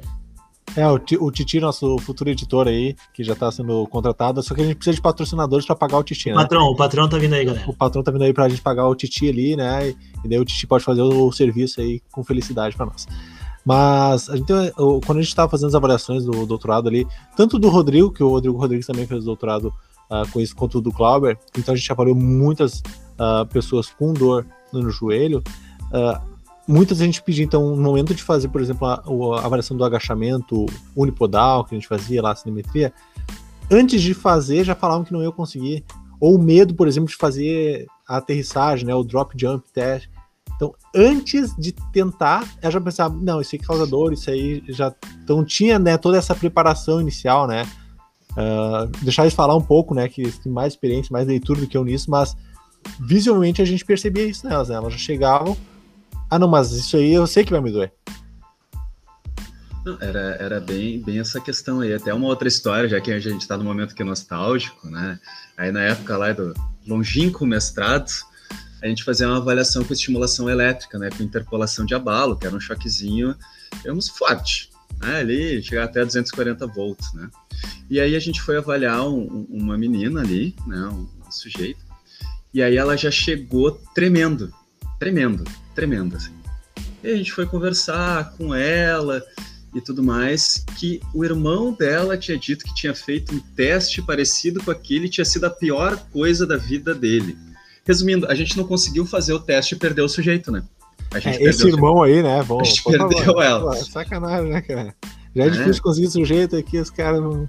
É, 0.77 0.87
o, 0.87 1.01
o 1.21 1.31
Titi, 1.31 1.59
nosso 1.61 1.99
futuro 1.99 2.31
editor 2.31 2.69
aí, 2.69 2.95
que 3.13 3.25
já 3.25 3.35
tá 3.35 3.51
sendo 3.51 3.87
contratado, 3.89 4.43
só 4.43 4.55
que 4.55 4.61
a 4.61 4.65
gente 4.65 4.77
precisa 4.77 4.95
de 4.95 5.03
patrocinadores 5.03 5.67
para 5.67 5.75
pagar 5.75 5.99
o 5.99 6.03
Titi, 6.03 6.31
né? 6.31 6.35
Patrão, 6.35 6.67
o 6.67 6.77
patrão 6.77 7.09
tá 7.09 7.19
vindo 7.19 7.35
aí, 7.35 7.45
galera. 7.45 7.69
O 7.69 7.75
patrão 7.75 8.03
tá 8.03 8.11
vindo 8.11 8.23
aí 8.23 8.33
pra 8.33 8.49
gente 8.49 8.63
pagar 8.63 8.87
o 8.87 8.95
Titi 8.95 9.29
ali, 9.29 9.57
né? 9.57 9.91
E 10.25 10.29
daí 10.29 10.39
o 10.39 10.45
Titi 10.45 10.67
pode 10.67 10.85
fazer 10.85 11.03
o 11.03 11.33
serviço 11.33 11.81
aí 11.81 12.01
com 12.13 12.23
felicidade 12.23 12.77
para 12.77 12.87
nós. 12.87 13.07
Mas 13.65 14.31
a 14.31 14.37
gente, 14.37 14.53
quando 14.77 15.19
a 15.19 15.23
gente 15.23 15.29
estava 15.29 15.51
fazendo 15.51 15.69
as 15.69 15.75
avaliações 15.75 16.25
do 16.25 16.47
doutorado 16.47 16.89
ali, 16.89 17.07
tanto 17.37 17.59
do 17.59 17.69
Rodrigo, 17.69 18.11
que 18.11 18.23
o 18.23 18.29
Rodrigo 18.29 18.57
Rodrigues 18.57 18.87
também 18.87 19.07
fez 19.07 19.23
o 19.23 19.27
doutorado 19.27 19.75
uh, 20.11 20.31
com 20.33 20.41
isso, 20.41 20.57
quanto 20.57 20.81
do 20.81 20.91
Clauber, 20.91 21.37
então 21.57 21.75
a 21.75 21.77
gente 21.77 21.91
avaliou 21.93 22.17
muitas 22.17 22.79
uh, 22.79 23.47
pessoas 23.53 23.89
com 23.89 24.13
dor 24.13 24.47
no 24.73 24.89
joelho. 24.91 25.43
Uh, 25.93 26.38
muitas 26.69 27.01
a 27.01 27.05
gente 27.05 27.23
pedia, 27.23 27.43
então, 27.43 27.75
no 27.75 27.83
momento 27.83 28.15
de 28.15 28.23
fazer, 28.23 28.49
por 28.49 28.61
exemplo, 28.61 28.87
a, 28.87 29.03
a 29.41 29.47
avaliação 29.47 29.75
do 29.75 29.83
agachamento 29.83 30.67
unipodal, 30.95 31.65
que 31.65 31.75
a 31.75 31.79
gente 31.79 31.89
fazia 31.89 32.21
lá, 32.21 32.33
a 32.33 32.37
cinemetria, 32.37 32.93
antes 33.71 34.03
de 34.03 34.13
fazer 34.13 34.65
já 34.65 34.75
falavam 34.75 35.03
que 35.03 35.13
não 35.13 35.23
ia 35.23 35.33
conseguir. 35.33 35.85
Ou 36.21 36.35
o 36.35 36.39
medo, 36.39 36.75
por 36.75 36.87
exemplo, 36.87 37.09
de 37.09 37.17
fazer 37.17 37.87
a 38.07 38.19
aterrissagem, 38.19 38.87
né, 38.87 38.95
o 38.95 39.03
drop 39.03 39.35
jump 39.41 39.65
test. 39.73 40.09
Então, 40.57 40.75
antes 40.95 41.55
de 41.57 41.73
tentar, 41.93 42.47
eu 42.61 42.71
já 42.71 42.81
pensava, 42.81 43.17
não, 43.17 43.41
isso 43.41 43.55
aí 43.55 43.59
causa 43.61 43.87
dor, 43.87 44.13
isso 44.13 44.29
aí 44.29 44.63
já. 44.69 44.93
Então, 45.23 45.45
tinha 45.45 45.79
né, 45.79 45.97
toda 45.97 46.19
essa 46.19 46.35
preparação 46.35 47.01
inicial, 47.01 47.47
né? 47.47 47.65
Uh, 48.33 48.87
deixar 49.03 49.23
eles 49.23 49.35
falar 49.35 49.55
um 49.55 49.63
pouco, 49.63 49.95
né? 49.95 50.09
Que 50.09 50.23
tem 50.41 50.51
mais 50.51 50.73
experiência, 50.73 51.13
mais 51.13 51.29
leitura 51.29 51.61
do 51.61 51.67
que 51.67 51.77
eu 51.77 51.85
nisso, 51.85 52.11
mas 52.11 52.37
visualmente 53.01 53.63
a 53.63 53.65
gente 53.65 53.85
percebia 53.85 54.27
isso 54.27 54.49
nelas, 54.49 54.69
né? 54.69 54.75
Elas 54.75 54.93
já 54.93 54.99
chegavam 54.99 55.57
ah, 56.31 56.39
não, 56.39 56.49
mas 56.49 56.73
isso 56.73 56.97
aí 56.97 57.13
eu 57.13 57.27
sei 57.27 57.45
que 57.45 57.53
vai 57.53 57.61
me 57.61 57.71
doer. 57.71 57.93
Era, 60.01 60.37
era 60.39 60.61
bem, 60.61 61.01
bem 61.01 61.19
essa 61.19 61.41
questão 61.41 61.81
aí. 61.81 61.95
Até 61.95 62.13
uma 62.13 62.27
outra 62.27 62.49
história, 62.49 62.89
já 62.89 63.01
que 63.01 63.11
a 63.11 63.19
gente 63.19 63.41
está 63.41 63.57
no 63.57 63.65
momento 63.65 63.95
que 63.95 64.03
é 64.03 64.05
nostálgico, 64.05 64.89
né? 64.89 65.19
Aí 65.57 65.73
na 65.73 65.83
época 65.83 66.17
lá 66.17 66.33
do 66.33 66.53
longínquo 66.87 67.47
mestrado, 67.47 68.11
a 68.83 68.87
gente 68.87 69.03
fazia 69.03 69.27
uma 69.27 69.39
avaliação 69.39 69.83
com 69.83 69.93
estimulação 69.93 70.49
elétrica, 70.51 70.99
né? 70.99 71.09
Com 71.17 71.23
interpolação 71.23 71.87
de 71.87 71.95
abalo, 71.95 72.37
que 72.37 72.47
era 72.47 72.55
um 72.55 72.61
choquezinho, 72.61 73.35
digamos, 73.79 74.09
forte. 74.09 74.71
Né? 75.01 75.21
Ali 75.21 75.63
chegar 75.63 75.85
até 75.85 76.05
240 76.05 76.67
volts, 76.67 77.13
né? 77.15 77.31
E 77.89 77.99
aí 77.99 78.15
a 78.15 78.21
gente 78.21 78.43
foi 78.43 78.59
avaliar 78.59 79.09
um, 79.09 79.47
uma 79.49 79.79
menina 79.79 80.21
ali, 80.21 80.55
né? 80.67 80.79
Um, 80.93 81.09
um 81.27 81.31
sujeito. 81.31 81.87
E 82.53 82.63
aí 82.63 82.77
ela 82.77 82.97
já 82.97 83.11
chegou 83.11 83.73
tremendo, 83.95 84.53
tremendo 84.99 85.45
tremenda. 85.79 86.17
Assim. 86.17 86.33
E 87.05 87.09
a 87.09 87.17
gente 87.17 87.33
foi 87.33 87.47
conversar 87.47 88.33
com 88.37 88.53
ela 88.55 89.23
e 89.75 89.81
tudo 89.81 90.03
mais, 90.03 90.65
que 90.77 91.01
o 91.15 91.25
irmão 91.25 91.73
dela 91.73 92.17
tinha 92.17 92.39
dito 92.39 92.65
que 92.65 92.75
tinha 92.75 92.95
feito 92.95 93.35
um 93.35 93.39
teste 93.55 94.03
parecido 94.03 94.63
com 94.65 94.71
aquele, 94.71 95.09
tinha 95.09 95.25
sido 95.25 95.45
a 95.45 95.51
pior 95.51 95.97
coisa 96.11 96.47
da 96.47 96.57
vida 96.57 96.95
dele. 96.95 97.37
Resumindo, 97.87 98.27
a 98.27 98.35
gente 98.35 98.57
não 98.57 98.65
conseguiu 98.65 99.07
fazer 99.07 99.35
o 99.35 99.39
teste 99.39 99.75
e 99.75 99.79
perdeu 99.79 100.07
o 100.07 100.09
sujeito, 100.09 100.51
né? 100.51 100.63
É, 101.15 101.43
esse 101.45 101.67
irmão 101.67 102.03
aí, 102.03 102.23
né? 102.23 102.43
Bom, 102.43 102.61
a 102.61 102.65
gente 102.65 102.83
perdeu 102.83 103.19
favor, 103.25 103.43
ela. 103.43 103.77
sacanagem, 103.77 104.51
né, 104.51 104.61
cara? 104.61 104.95
Já 105.35 105.45
é, 105.45 105.47
é 105.47 105.51
difícil 105.51 105.83
conseguir 105.83 106.09
sujeito 106.09 106.57
aqui, 106.57 106.79
os 106.79 106.91
caras 106.91 107.21
não. 107.21 107.49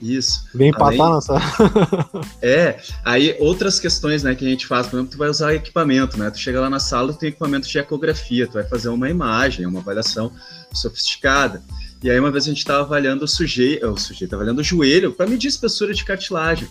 Isso. 0.00 0.46
Vem 0.54 0.68
empatar 0.68 1.08
nossa. 1.08 1.34
é, 2.42 2.78
aí 3.04 3.34
outras 3.38 3.80
questões, 3.80 4.22
né, 4.22 4.34
que 4.34 4.44
a 4.44 4.48
gente 4.48 4.66
faz, 4.66 4.86
por 4.86 4.96
exemplo, 4.96 5.12
tu 5.12 5.18
vai 5.18 5.28
usar 5.28 5.54
equipamento, 5.54 6.18
né? 6.18 6.30
Tu 6.30 6.38
chega 6.38 6.60
lá 6.60 6.68
na 6.68 6.78
sala, 6.78 7.12
tu 7.12 7.18
tem 7.18 7.30
equipamento 7.30 7.66
de 7.66 7.78
ecografia, 7.78 8.46
tu 8.46 8.54
vai 8.54 8.64
fazer 8.64 8.88
uma 8.88 9.08
imagem, 9.08 9.66
uma 9.66 9.80
avaliação 9.80 10.30
sofisticada. 10.72 11.62
E 12.02 12.10
aí 12.10 12.20
uma 12.20 12.30
vez 12.30 12.44
a 12.44 12.48
gente 12.48 12.58
estava 12.58 12.82
avaliando 12.82 13.24
o 13.24 13.28
sujeito, 13.28 13.86
o 13.86 13.96
sujeito 13.96 14.34
avaliando 14.34 14.60
o 14.60 14.64
joelho 14.64 15.12
para 15.12 15.26
medir 15.26 15.48
espessura 15.48 15.94
de 15.94 16.04
cartilagem. 16.04 16.68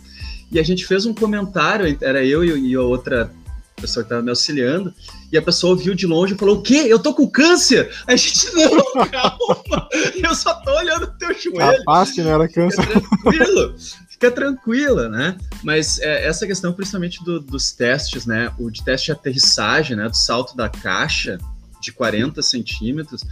E 0.51 0.59
a 0.59 0.63
gente 0.63 0.85
fez 0.85 1.05
um 1.05 1.13
comentário, 1.13 1.97
era 2.01 2.23
eu 2.23 2.45
e 2.45 2.75
a 2.75 2.81
outra 2.81 3.33
pessoa 3.81 4.03
que 4.03 4.07
estava 4.07 4.21
me 4.21 4.29
auxiliando, 4.29 4.93
e 5.31 5.37
a 5.37 5.41
pessoa 5.41 5.73
ouviu 5.73 5.93
de 5.93 6.07
longe 6.07 6.33
e 6.33 6.37
falou: 6.37 6.57
O 6.57 6.61
quê? 6.61 6.85
Eu 6.87 6.99
tô 6.99 7.13
com 7.13 7.27
câncer? 7.27 7.93
A 8.07 8.15
gente, 8.15 8.47
não, 8.55 9.05
calma, 9.07 9.89
eu 10.15 10.35
só 10.35 10.53
tô 10.61 10.71
olhando 10.71 11.03
o 11.03 11.17
teu 11.17 11.33
joelho. 11.33 11.77
Capaz 11.79 12.11
que 12.11 12.21
não 12.21 12.31
era 12.31 12.47
câncer. 12.47 12.81
Fica 12.81 12.99
tranquilo, 13.01 13.75
fica 14.09 14.31
tranquila, 14.31 15.09
né? 15.09 15.37
Mas 15.63 15.99
é, 15.99 16.25
essa 16.25 16.47
questão, 16.47 16.73
principalmente 16.73 17.23
do, 17.23 17.39
dos 17.39 17.71
testes, 17.71 18.25
né? 18.25 18.51
O 18.57 18.69
de 18.69 18.83
teste 18.83 19.07
de 19.07 19.11
aterrissagem, 19.11 19.97
né? 19.97 20.07
Do 20.07 20.17
salto 20.17 20.55
da 20.55 20.69
caixa 20.69 21.37
de 21.81 21.91
40 21.91 22.41
centímetros, 22.41 23.23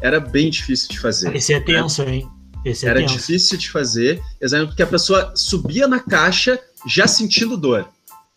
era 0.00 0.18
bem 0.18 0.50
difícil 0.50 0.88
de 0.88 0.98
fazer. 0.98 1.34
Esse 1.36 1.52
é 1.52 1.60
tenso, 1.60 2.04
né? 2.04 2.16
hein? 2.16 2.28
Esse 2.64 2.86
é 2.86 2.90
era 2.90 3.00
tenso. 3.00 3.14
difícil 3.14 3.58
de 3.58 3.70
fazer, 3.70 4.22
exatamente 4.40 4.70
porque 4.70 4.82
a 4.82 4.86
pessoa 4.86 5.32
subia 5.34 5.86
na 5.86 6.00
caixa, 6.00 6.58
já 6.86 7.06
sentindo 7.06 7.56
dor. 7.56 7.88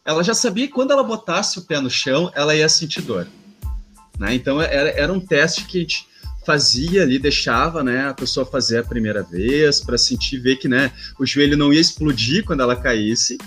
Ela 0.05 0.23
já 0.23 0.33
sabia 0.33 0.67
que 0.67 0.73
quando 0.73 0.91
ela 0.91 1.03
botasse 1.03 1.57
o 1.59 1.61
pé 1.61 1.79
no 1.79 1.89
chão, 1.89 2.31
ela 2.35 2.55
ia 2.55 2.67
sentir 2.67 3.01
dor. 3.01 3.27
Né? 4.19 4.35
Então 4.35 4.61
era, 4.61 4.89
era 4.89 5.13
um 5.13 5.19
teste 5.19 5.65
que 5.65 5.77
a 5.77 5.81
gente 5.81 6.07
fazia 6.45 7.03
ali, 7.03 7.17
deixava 7.17 7.81
né, 7.83 8.07
a 8.07 8.13
pessoa 8.13 8.45
fazer 8.45 8.79
a 8.79 8.83
primeira 8.83 9.23
vez 9.23 9.79
para 9.79 9.97
sentir, 9.97 10.39
ver 10.39 10.57
que 10.57 10.67
né, 10.67 10.91
o 11.17 11.25
joelho 11.25 11.55
não 11.55 11.73
ia 11.73 11.79
explodir 11.79 12.43
quando 12.43 12.61
ela 12.61 12.75
caísse. 12.75 13.37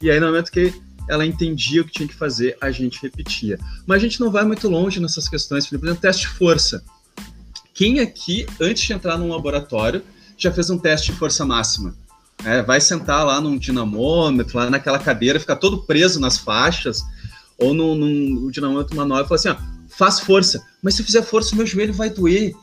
E 0.00 0.08
aí, 0.08 0.20
no 0.20 0.26
momento 0.26 0.52
que 0.52 0.72
ela 1.08 1.26
entendia 1.26 1.82
o 1.82 1.84
que 1.84 1.92
tinha 1.92 2.08
que 2.08 2.14
fazer, 2.14 2.56
a 2.60 2.70
gente 2.70 3.02
repetia. 3.02 3.58
Mas 3.84 3.96
a 3.96 4.00
gente 4.00 4.20
não 4.20 4.30
vai 4.30 4.44
muito 4.44 4.68
longe 4.68 5.00
nessas 5.00 5.28
questões, 5.28 5.66
por 5.66 5.76
exemplo, 5.76 5.96
teste 5.96 6.22
de 6.22 6.28
força. 6.28 6.84
Quem 7.74 7.98
aqui, 7.98 8.46
antes 8.60 8.84
de 8.84 8.92
entrar 8.92 9.18
num 9.18 9.28
laboratório, 9.28 10.02
já 10.36 10.52
fez 10.52 10.70
um 10.70 10.78
teste 10.78 11.10
de 11.12 11.18
força 11.18 11.44
máxima? 11.44 11.94
É, 12.44 12.62
vai 12.62 12.80
sentar 12.80 13.26
lá 13.26 13.40
num 13.40 13.58
dinamômetro, 13.58 14.58
lá 14.58 14.70
naquela 14.70 14.98
cadeira, 14.98 15.40
ficar 15.40 15.56
todo 15.56 15.82
preso 15.82 16.20
nas 16.20 16.38
faixas, 16.38 17.02
ou 17.58 17.74
num, 17.74 17.94
num 17.94 18.50
dinamômetro 18.50 18.96
manual 18.96 19.22
e 19.22 19.24
falar 19.24 19.36
assim: 19.36 19.48
ó, 19.48 19.56
faz 19.88 20.20
força, 20.20 20.64
mas 20.82 20.94
se 20.94 21.02
eu 21.02 21.06
fizer 21.06 21.22
força, 21.22 21.56
meu 21.56 21.66
joelho 21.66 21.92
vai 21.92 22.08
doer. 22.08 22.54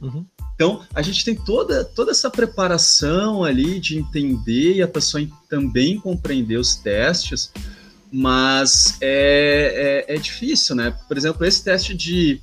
Uhum. 0.00 0.24
Então, 0.54 0.82
a 0.92 1.02
gente 1.02 1.24
tem 1.24 1.36
toda, 1.36 1.84
toda 1.84 2.10
essa 2.10 2.28
preparação 2.28 3.44
ali 3.44 3.78
de 3.78 3.96
entender 3.96 4.74
e 4.74 4.82
a 4.82 4.88
pessoa 4.88 5.24
também 5.48 6.00
compreender 6.00 6.56
os 6.56 6.74
testes, 6.74 7.52
mas 8.10 8.96
é, 9.00 10.04
é, 10.08 10.16
é 10.16 10.18
difícil, 10.18 10.74
né? 10.74 10.98
Por 11.06 11.16
exemplo, 11.16 11.44
esse 11.44 11.62
teste 11.62 11.94
de, 11.94 12.40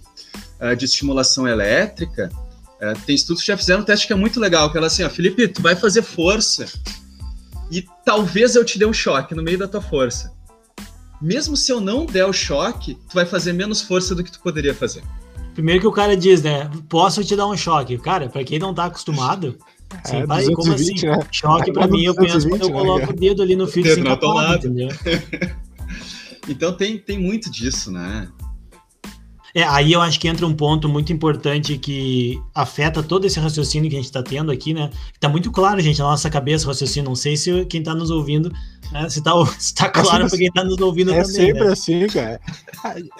uh, 0.62 0.74
de 0.78 0.86
estimulação 0.86 1.46
elétrica, 1.46 2.30
uh, 2.82 3.00
tem 3.06 3.16
estudos 3.16 3.42
que 3.42 3.48
já 3.48 3.58
fizeram 3.58 3.82
um 3.82 3.86
teste 3.86 4.08
que 4.08 4.14
é 4.14 4.16
muito 4.16 4.40
legal, 4.40 4.72
que 4.72 4.78
é 4.78 4.84
assim, 4.84 5.04
ó, 5.04 5.10
Felipe, 5.10 5.48
tu 5.48 5.62
vai 5.62 5.76
fazer 5.76 6.02
força 6.02 6.66
e 7.72 7.84
talvez 8.04 8.56
eu 8.56 8.64
te 8.64 8.78
dê 8.78 8.86
um 8.86 8.94
choque 8.94 9.34
no 9.34 9.44
meio 9.44 9.58
da 9.58 9.68
tua 9.68 9.82
força. 9.82 10.34
Mesmo 11.22 11.56
se 11.56 11.72
eu 11.72 11.80
não 11.80 12.06
der 12.06 12.26
o 12.26 12.34
choque, 12.34 12.96
tu 13.10 13.16
vai 13.16 13.26
fazer 13.26 13.54
menos 13.54 13.82
força 13.82 14.14
do 14.14 14.24
que 14.24 14.32
tu 14.32 14.40
poderia 14.42 14.74
fazer. 14.74 15.04
Primeiro 15.54 15.80
que 15.80 15.88
o 15.88 15.92
cara 15.92 16.18
diz, 16.18 16.42
né? 16.42 16.70
Posso 16.90 17.24
te 17.24 17.36
dar 17.36 17.48
um 17.48 17.56
choque. 17.56 17.98
Cara, 17.98 18.28
para 18.28 18.44
quem 18.44 18.60
não 18.60 18.74
tá 18.74 18.86
acostumado, 18.86 19.58
Sim, 20.04 20.18
é, 20.18 20.26
vai, 20.26 20.46
como 20.52 20.74
assim? 20.74 20.94
Né? 21.06 21.20
Choque 21.32 21.72
para 21.72 21.88
mim, 21.88 22.04
eu 22.04 22.16
penso 22.16 22.48
quando 22.50 22.64
eu 22.64 22.70
né, 22.70 22.74
coloco 22.74 23.06
né? 23.06 23.12
o 23.12 23.14
dedo 23.14 23.42
ali 23.42 23.56
no 23.56 23.68
fio 23.68 23.84
de 23.84 23.92
entendeu? 23.92 24.90
então 26.50 26.74
tem, 26.76 26.98
tem 26.98 27.20
muito 27.20 27.50
disso, 27.50 27.92
né? 27.92 28.28
É, 29.56 29.64
aí 29.64 29.94
eu 29.94 30.02
acho 30.02 30.20
que 30.20 30.28
entra 30.28 30.46
um 30.46 30.54
ponto 30.54 30.90
muito 30.90 31.14
importante 31.14 31.78
que 31.78 32.38
afeta 32.54 33.02
todo 33.02 33.26
esse 33.26 33.40
raciocínio 33.40 33.90
que 33.90 33.96
a 33.96 34.00
gente 34.00 34.08
está 34.08 34.22
tendo 34.22 34.52
aqui, 34.52 34.74
né? 34.74 34.90
Está 35.14 35.30
muito 35.30 35.50
claro, 35.50 35.80
gente, 35.80 35.98
na 35.98 36.10
nossa 36.10 36.30
cabeça 36.30 36.66
o 36.66 36.68
raciocínio. 36.68 37.08
Não 37.08 37.16
sei 37.16 37.38
se 37.38 37.64
quem 37.68 37.80
está 37.80 37.96
nos 37.96 38.12
ouvindo, 38.12 38.52
né, 38.92 39.08
se 39.08 39.20
está 39.20 39.32
tá 39.78 39.90
claro 39.90 40.28
para 40.28 40.38
quem 40.38 40.48
está 40.48 40.62
nos 40.62 40.78
ouvindo 40.82 41.14
é 41.14 41.24
também. 41.24 41.42
É 41.42 41.46
sempre 41.46 41.64
né? 41.64 41.72
assim, 41.72 42.06
cara. 42.08 42.42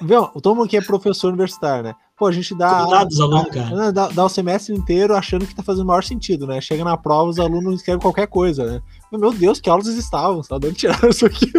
Viu, 0.02 0.30
o 0.36 0.42
Tomo 0.42 0.64
aqui 0.64 0.76
é 0.76 0.82
professor 0.82 1.30
universitário, 1.30 1.86
né? 1.86 1.96
Pô, 2.18 2.28
a 2.28 2.32
gente 2.34 2.54
dá, 2.54 2.84
Cuidados, 2.84 3.20
aluno, 3.22 3.50
cara. 3.50 3.92
Dá, 3.94 4.10
dá, 4.10 4.26
o 4.26 4.30
semestre 4.30 4.76
inteiro 4.76 5.16
achando 5.16 5.48
que 5.48 5.56
tá 5.56 5.64
fazendo 5.64 5.84
o 5.84 5.88
maior 5.88 6.04
sentido, 6.04 6.46
né? 6.46 6.60
Chega 6.60 6.84
na 6.84 6.98
prova, 6.98 7.30
os 7.30 7.40
alunos 7.40 7.76
escrevem 7.76 8.02
qualquer 8.02 8.28
coisa, 8.28 8.66
né? 8.66 8.82
Meu 9.10 9.32
Deus, 9.32 9.62
que 9.62 9.70
aulas 9.70 9.88
eles 9.88 10.00
estavam, 10.00 10.44
só 10.44 10.60
dando 10.60 10.74
tirar 10.74 11.00
isso 11.10 11.26
aqui. 11.26 11.50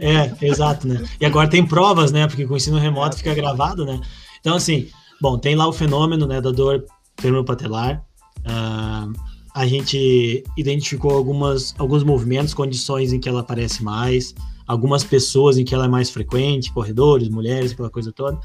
É, 0.00 0.46
exato, 0.46 0.86
né? 0.86 1.02
E 1.20 1.26
agora 1.26 1.48
tem 1.48 1.66
provas, 1.66 2.12
né? 2.12 2.26
Porque 2.26 2.46
com 2.46 2.54
o 2.54 2.56
ensino 2.56 2.78
remoto 2.78 3.16
fica 3.16 3.34
gravado, 3.34 3.84
né? 3.84 4.00
Então, 4.40 4.54
assim, 4.54 4.88
bom, 5.20 5.38
tem 5.38 5.54
lá 5.54 5.66
o 5.66 5.72
fenômeno 5.72 6.26
né, 6.26 6.40
da 6.40 6.50
dor 6.50 6.84
femoropatelar. 7.18 8.04
Uh, 8.40 9.12
a 9.54 9.66
gente 9.66 10.44
identificou 10.56 11.10
algumas, 11.10 11.74
alguns 11.78 12.04
movimentos, 12.04 12.54
condições 12.54 13.12
em 13.12 13.18
que 13.18 13.28
ela 13.28 13.40
aparece 13.40 13.82
mais, 13.82 14.34
algumas 14.66 15.02
pessoas 15.02 15.58
em 15.58 15.64
que 15.64 15.74
ela 15.74 15.86
é 15.86 15.88
mais 15.88 16.10
frequente, 16.10 16.72
corredores, 16.72 17.28
mulheres, 17.28 17.72
aquela 17.72 17.90
coisa 17.90 18.12
toda. 18.12 18.38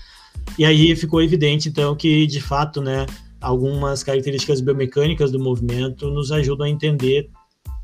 E 0.57 0.65
aí 0.65 0.95
ficou 0.95 1.21
evidente, 1.21 1.69
então, 1.69 1.95
que 1.95 2.25
de 2.25 2.41
fato, 2.41 2.81
né, 2.81 3.05
algumas 3.39 4.01
características 4.03 4.61
biomecânicas 4.61 5.31
do 5.31 5.39
movimento 5.39 6.09
nos 6.09 6.31
ajudam 6.31 6.65
a 6.65 6.69
entender 6.69 7.29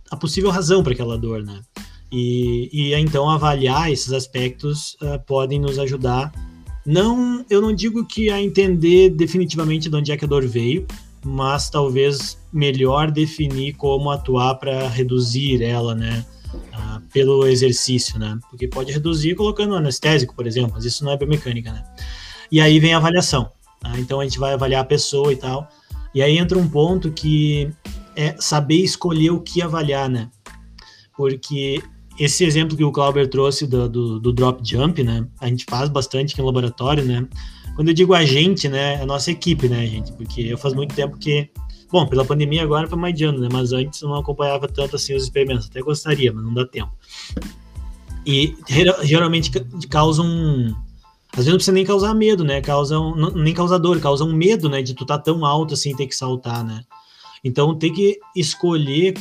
a 0.10 0.18
possível 0.18 0.50
razão 0.50 0.82
para 0.82 0.94
aquela 0.94 1.18
dor, 1.18 1.44
né? 1.44 1.62
E, 2.12 2.70
e 2.72 2.96
então 2.96 3.30
avaliar 3.30 3.92
esses 3.92 4.12
aspectos 4.12 4.96
uh, 5.02 5.20
podem 5.26 5.60
nos 5.60 5.78
ajudar. 5.78 6.32
Não, 6.86 7.46
eu 7.50 7.62
não 7.62 7.74
digo 7.74 8.06
que 8.06 8.30
a 8.32 8.42
entender 8.42 9.10
definitivamente 9.10 9.90
de 9.90 9.96
onde 9.96 10.12
é 10.12 10.18
que 10.18 10.26
a 10.26 10.28
dor 10.28 10.48
veio, 10.48 10.88
mas 11.24 11.70
talvez 11.70 12.38
melhor 12.52 13.12
definir 13.12 13.74
como 13.74 14.10
atuar 14.10 14.56
para 14.56 14.88
reduzir 14.88 15.62
ela, 15.62 15.94
né? 15.94 16.26
Uh, 16.54 17.02
pelo 17.14 17.46
exercício, 17.46 18.18
né? 18.18 18.40
Porque 18.50 18.68
pode 18.68 18.92
reduzir 18.92 19.36
colocando 19.36 19.76
anestésico, 19.76 20.36
por 20.36 20.48
exemplo, 20.48 20.72
mas 20.74 20.86
isso 20.86 21.06
não 21.06 21.12
é 21.12 21.18
biomecânica, 21.18 21.72
né? 21.72 21.84
E 22.52 22.60
aí 22.60 22.80
vem 22.80 22.94
a 22.94 22.98
avaliação. 22.98 23.52
Tá? 23.80 23.98
Então 24.00 24.20
a 24.20 24.24
gente 24.24 24.40
vai 24.40 24.54
avaliar 24.54 24.82
a 24.82 24.86
pessoa 24.86 25.32
e 25.32 25.36
tal. 25.36 25.70
E 26.14 26.24
aí 26.24 26.38
entra 26.38 26.58
um 26.58 26.68
ponto 26.68 27.12
que 27.12 27.72
é 28.16 28.36
saber 28.40 28.78
escolher 28.78 29.30
o 29.30 29.40
que 29.40 29.62
avaliar, 29.62 30.10
né? 30.10 30.30
Porque 31.16 31.82
esse 32.20 32.44
exemplo 32.44 32.76
que 32.76 32.84
o 32.84 32.92
Clauber 32.92 33.28
trouxe 33.30 33.66
do, 33.66 33.88
do, 33.88 34.20
do, 34.20 34.34
drop 34.34 34.62
jump, 34.64 35.02
né? 35.04 35.26
A 35.40 35.48
gente 35.48 35.66
faz 35.70 35.90
bastante 35.90 36.34
aqui 36.34 36.42
no 36.42 36.48
laboratório, 36.48 37.06
né? 37.06 37.26
Quando 37.76 37.88
eu 37.88 37.94
digo 37.94 38.14
a 38.14 38.26
gente, 38.26 38.68
né? 38.68 38.96
É 38.96 39.02
a 39.02 39.06
nossa 39.06 39.32
equipe, 39.32 39.70
né, 39.70 39.88
gente? 39.88 40.12
Porque 40.12 40.42
eu 40.42 40.58
faz 40.58 40.74
muito 40.74 40.94
tempo 40.94 41.18
que. 41.18 41.50
Bom, 41.92 42.06
pela 42.06 42.26
pandemia 42.26 42.62
agora 42.62 42.88
foi 42.88 42.98
mais 42.98 43.16
de 43.16 43.24
ano, 43.24 43.40
né? 43.40 43.48
Mas 43.52 43.72
antes 43.72 44.02
eu 44.02 44.10
não 44.10 44.18
acompanhava 44.18 44.68
tanto 44.68 44.98
assim 44.98 45.16
os 45.16 45.24
experimentos. 45.24 45.68
Até 45.68 45.82
gostaria, 45.82 46.32
mas 46.32 46.44
não 46.44 46.54
dá 46.54 46.66
tempo. 46.66 46.92
E 48.26 48.56
geralmente 49.04 49.50
causa 49.90 50.22
um, 50.22 50.76
às 51.32 51.38
vezes 51.38 51.52
não 51.52 51.56
precisa 51.56 51.72
nem 51.72 51.86
causar 51.86 52.14
medo, 52.14 52.44
né? 52.44 52.60
Causa 52.62 53.00
um, 53.00 53.32
nem 53.32 53.54
causar 53.54 53.78
dor, 53.78 54.00
causa 54.00 54.24
um 54.24 54.34
medo, 54.34 54.68
né? 54.68 54.82
De 54.82 54.94
tu 54.94 55.04
estar 55.04 55.18
tá 55.18 55.24
tão 55.24 55.46
alto 55.46 55.74
assim 55.74 55.96
ter 55.96 56.08
que 56.08 56.16
saltar, 56.16 56.64
né? 56.64 56.82
Então 57.44 57.76
tem 57.76 57.94
que 57.94 58.20
escolher 58.36 59.14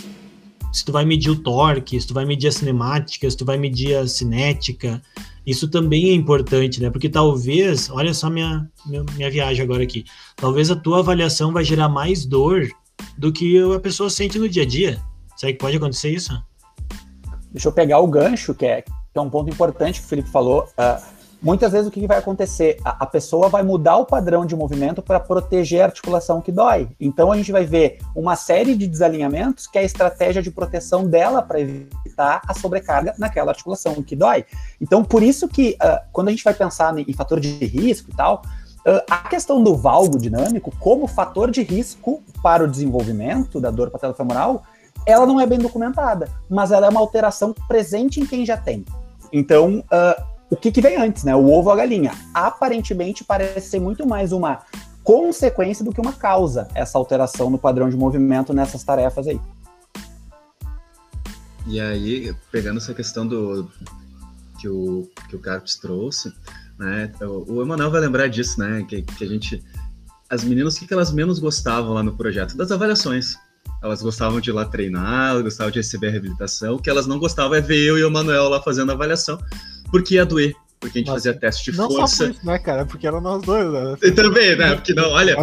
se 0.72 0.84
tu 0.84 0.92
vai 0.92 1.04
medir 1.04 1.30
o 1.30 1.36
torque, 1.36 2.00
se 2.00 2.06
tu 2.06 2.14
vai 2.14 2.24
medir 2.24 2.48
a 2.48 2.52
cinemática, 2.52 3.30
se 3.30 3.36
tu 3.36 3.44
vai 3.44 3.56
medir 3.56 3.96
a 3.96 4.06
cinética. 4.06 5.02
Isso 5.46 5.68
também 5.68 6.10
é 6.10 6.12
importante, 6.12 6.80
né? 6.80 6.90
Porque 6.90 7.08
talvez, 7.08 7.88
olha 7.90 8.12
só 8.12 8.28
minha, 8.28 8.68
minha, 8.86 9.04
minha 9.16 9.30
viagem 9.30 9.62
agora 9.62 9.82
aqui. 9.82 10.04
Talvez 10.36 10.70
a 10.70 10.76
tua 10.76 10.98
avaliação 10.98 11.52
vai 11.52 11.64
gerar 11.64 11.88
mais 11.88 12.26
dor 12.26 12.68
do 13.16 13.32
que 13.32 13.58
a 13.74 13.80
pessoa 13.80 14.10
sente 14.10 14.38
no 14.38 14.48
dia 14.48 14.62
a 14.62 14.66
dia. 14.66 15.00
Será 15.36 15.52
que 15.52 15.58
pode 15.58 15.76
acontecer 15.76 16.10
isso? 16.10 16.32
Deixa 17.50 17.68
eu 17.68 17.72
pegar 17.72 18.00
o 18.00 18.06
gancho, 18.06 18.54
que 18.54 18.66
é, 18.66 18.82
que 18.82 18.90
é 19.14 19.20
um 19.20 19.30
ponto 19.30 19.50
importante 19.50 20.00
que 20.00 20.06
o 20.06 20.08
Felipe 20.08 20.28
falou. 20.28 20.68
Uh, 20.76 21.17
muitas 21.40 21.72
vezes 21.72 21.88
o 21.88 21.90
que 21.90 22.06
vai 22.06 22.18
acontecer? 22.18 22.78
A, 22.84 23.04
a 23.04 23.06
pessoa 23.06 23.48
vai 23.48 23.62
mudar 23.62 23.96
o 23.96 24.04
padrão 24.04 24.44
de 24.44 24.56
movimento 24.56 25.02
para 25.02 25.20
proteger 25.20 25.82
a 25.82 25.84
articulação 25.86 26.40
que 26.40 26.52
dói. 26.52 26.88
Então 27.00 27.32
a 27.32 27.36
gente 27.36 27.52
vai 27.52 27.64
ver 27.64 27.98
uma 28.14 28.36
série 28.36 28.74
de 28.74 28.86
desalinhamentos 28.86 29.66
que 29.66 29.78
é 29.78 29.82
a 29.82 29.84
estratégia 29.84 30.42
de 30.42 30.50
proteção 30.50 31.06
dela 31.06 31.42
para 31.42 31.60
evitar 31.60 32.42
a 32.46 32.54
sobrecarga 32.54 33.14
naquela 33.18 33.52
articulação 33.52 34.02
que 34.02 34.16
dói. 34.16 34.44
Então 34.80 35.04
por 35.04 35.22
isso 35.22 35.48
que 35.48 35.76
uh, 35.82 36.00
quando 36.12 36.28
a 36.28 36.30
gente 36.30 36.44
vai 36.44 36.54
pensar 36.54 36.96
em, 36.98 37.04
em 37.06 37.12
fator 37.12 37.40
de 37.40 37.48
risco 37.64 38.10
e 38.10 38.16
tal, 38.16 38.42
uh, 38.86 39.02
a 39.08 39.28
questão 39.28 39.62
do 39.62 39.76
valgo 39.76 40.18
dinâmico 40.18 40.72
como 40.78 41.06
fator 41.06 41.50
de 41.50 41.62
risco 41.62 42.22
para 42.42 42.64
o 42.64 42.68
desenvolvimento 42.68 43.60
da 43.60 43.70
dor 43.70 43.90
patelofemoral, 43.90 44.62
ela 45.06 45.26
não 45.26 45.40
é 45.40 45.46
bem 45.46 45.58
documentada, 45.58 46.28
mas 46.50 46.70
ela 46.70 46.86
é 46.86 46.90
uma 46.90 47.00
alteração 47.00 47.54
presente 47.66 48.20
em 48.20 48.26
quem 48.26 48.44
já 48.44 48.56
tem. 48.56 48.84
Então, 49.32 49.84
uh, 49.92 50.37
o 50.50 50.56
que, 50.56 50.72
que 50.72 50.80
vem 50.80 50.96
antes, 50.96 51.24
né? 51.24 51.34
O 51.34 51.50
ovo 51.50 51.68
ou 51.68 51.72
a 51.72 51.76
galinha. 51.76 52.12
Aparentemente 52.32 53.22
parece 53.22 53.68
ser 53.68 53.80
muito 53.80 54.06
mais 54.06 54.32
uma 54.32 54.60
consequência 55.04 55.84
do 55.84 55.92
que 55.92 56.00
uma 56.00 56.12
causa, 56.12 56.68
essa 56.74 56.98
alteração 56.98 57.50
no 57.50 57.58
padrão 57.58 57.88
de 57.88 57.96
movimento 57.96 58.52
nessas 58.52 58.82
tarefas 58.82 59.26
aí. 59.26 59.40
E 61.66 61.80
aí, 61.80 62.34
pegando 62.50 62.78
essa 62.78 62.94
questão 62.94 63.26
do 63.26 63.70
que 64.58 64.68
o, 64.68 65.08
que 65.28 65.36
o 65.36 65.38
Carpes 65.38 65.76
trouxe, 65.76 66.32
né? 66.78 67.12
O, 67.20 67.60
Emanuel 67.60 67.90
vai 67.90 68.00
lembrar 68.00 68.28
disso, 68.28 68.58
né? 68.58 68.84
Que, 68.88 69.02
que 69.02 69.24
a 69.24 69.26
gente. 69.26 69.62
As 70.30 70.44
meninas, 70.44 70.76
o 70.76 70.80
que, 70.80 70.86
que 70.86 70.94
elas 70.94 71.12
menos 71.12 71.38
gostavam 71.38 71.92
lá 71.94 72.02
no 72.02 72.16
projeto? 72.16 72.56
Das 72.56 72.70
avaliações. 72.70 73.36
Elas 73.82 74.02
gostavam 74.02 74.40
de 74.40 74.50
ir 74.50 74.52
lá 74.52 74.64
treinar, 74.64 75.40
gostavam 75.42 75.70
de 75.70 75.78
receber 75.78 76.08
a 76.08 76.10
reabilitação. 76.10 76.74
O 76.74 76.82
que 76.82 76.90
elas 76.90 77.06
não 77.06 77.18
gostavam 77.18 77.54
é 77.54 77.60
ver 77.60 77.78
eu 77.78 77.98
e 77.98 78.02
o 78.02 78.08
Emanuel 78.08 78.48
lá 78.48 78.60
fazendo 78.60 78.90
a 78.90 78.94
avaliação 78.94 79.38
porque 79.90 80.14
ia 80.14 80.26
doer. 80.26 80.54
Porque 80.80 80.98
a 80.98 81.00
gente 81.00 81.08
Nossa, 81.08 81.18
fazia 81.18 81.34
teste 81.34 81.72
de 81.72 81.76
não 81.76 81.88
força. 81.88 82.00
Não 82.00 82.06
só 82.06 82.24
por 82.24 82.30
isso, 82.30 82.46
né, 82.46 82.58
cara? 82.58 82.86
Porque 82.86 83.06
eram 83.06 83.20
nós 83.20 83.42
dois, 83.42 83.72
né? 83.72 83.96
E 84.00 84.12
também, 84.12 84.56
né? 84.56 84.76
Porque 84.76 84.94
não, 84.94 85.10
olha, 85.10 85.36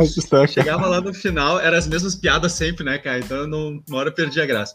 chegava 0.47 0.87
lá 0.87 1.01
no 1.01 1.13
final, 1.13 1.59
eram 1.59 1.77
as 1.77 1.87
mesmas 1.87 2.15
piadas 2.15 2.53
sempre, 2.53 2.85
né, 2.85 2.97
cara? 2.97 3.19
Então, 3.19 3.45
não, 3.45 3.83
uma 3.87 3.97
hora 3.97 4.09
eu 4.09 4.13
perdi 4.13 4.39
a 4.39 4.45
graça. 4.45 4.73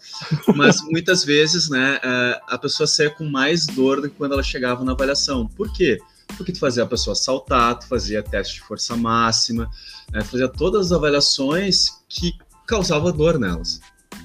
Mas 0.54 0.76
muitas 0.82 1.24
vezes, 1.24 1.70
né, 1.70 1.98
é, 2.02 2.40
a 2.46 2.58
pessoa 2.58 2.86
saia 2.86 3.08
com 3.10 3.24
mais 3.24 3.66
dor 3.66 4.02
do 4.02 4.10
que 4.10 4.16
quando 4.16 4.32
ela 4.32 4.42
chegava 4.42 4.84
na 4.84 4.92
avaliação. 4.92 5.46
Por 5.46 5.72
quê? 5.72 5.98
Porque 6.36 6.52
tu 6.52 6.58
fazia 6.58 6.82
a 6.82 6.86
pessoa 6.86 7.16
saltar, 7.16 7.78
tu 7.78 7.86
fazia 7.86 8.22
teste 8.22 8.56
de 8.56 8.60
força 8.60 8.94
máxima, 8.94 9.68
né, 10.12 10.22
fazia 10.22 10.48
todas 10.48 10.86
as 10.86 10.92
avaliações 10.92 11.88
que 12.06 12.34
causavam 12.66 13.10
dor 13.12 13.38
nelas. 13.38 13.80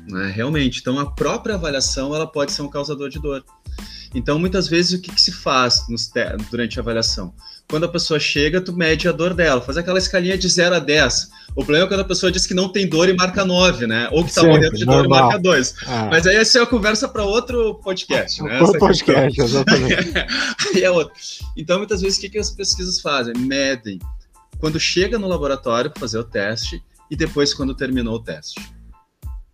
Né? 0.05 0.31
Realmente. 0.35 0.81
Então, 0.81 0.99
a 0.99 1.09
própria 1.09 1.55
avaliação 1.55 2.13
ela 2.13 2.27
pode 2.27 2.51
ser 2.51 2.61
um 2.61 2.69
causador 2.69 3.09
de 3.09 3.19
dor. 3.19 3.43
Então, 4.15 4.39
muitas 4.39 4.69
vezes, 4.69 4.97
o 4.97 5.01
que, 5.01 5.11
que 5.11 5.21
se 5.21 5.33
faz 5.33 5.85
durante 6.49 6.79
a 6.79 6.81
avaliação? 6.81 7.33
Quando 7.67 7.83
a 7.83 7.89
pessoa 7.89 8.17
chega, 8.17 8.61
tu 8.61 8.71
mede 8.71 9.09
a 9.09 9.11
dor 9.11 9.33
dela, 9.33 9.59
faz 9.59 9.77
aquela 9.77 9.99
escalinha 9.99 10.37
de 10.37 10.47
0 10.47 10.75
a 10.75 10.79
10. 10.79 11.31
O 11.49 11.65
problema 11.65 11.85
é 11.85 11.87
quando 11.89 11.99
a 11.99 12.05
pessoa 12.05 12.31
diz 12.31 12.47
que 12.47 12.53
não 12.53 12.69
tem 12.69 12.87
dor 12.87 13.09
e 13.09 13.13
marca 13.13 13.43
9, 13.43 13.85
né? 13.87 14.07
Ou 14.11 14.23
que 14.23 14.33
tá 14.33 14.43
morrendo 14.43 14.77
de 14.77 14.85
dor 14.85 15.03
e 15.03 15.07
marca 15.09 15.37
2. 15.37 15.75
Ah. 15.85 16.07
Mas 16.09 16.25
aí 16.25 16.37
essa 16.37 16.59
é 16.59 16.61
a 16.61 16.65
conversa 16.65 17.09
para 17.09 17.23
outro 17.23 17.75
podcast, 17.83 18.41
né? 18.41 18.61
Outro 18.61 18.79
podcast, 18.79 19.41
exatamente. 19.41 20.13
aí 20.73 20.83
é 20.83 20.89
outro. 20.89 21.13
Então, 21.57 21.79
muitas 21.79 22.01
vezes, 22.01 22.17
o 22.17 22.21
que, 22.21 22.29
que 22.29 22.37
as 22.37 22.51
pesquisas 22.51 23.01
fazem? 23.01 23.33
Medem 23.37 23.99
quando 24.59 24.79
chega 24.79 25.19
no 25.19 25.27
laboratório 25.27 25.91
para 25.91 25.99
fazer 25.99 26.19
o 26.19 26.23
teste 26.23 26.81
e 27.11 27.17
depois 27.17 27.53
quando 27.53 27.75
terminou 27.75 28.15
o 28.15 28.23
teste. 28.23 28.61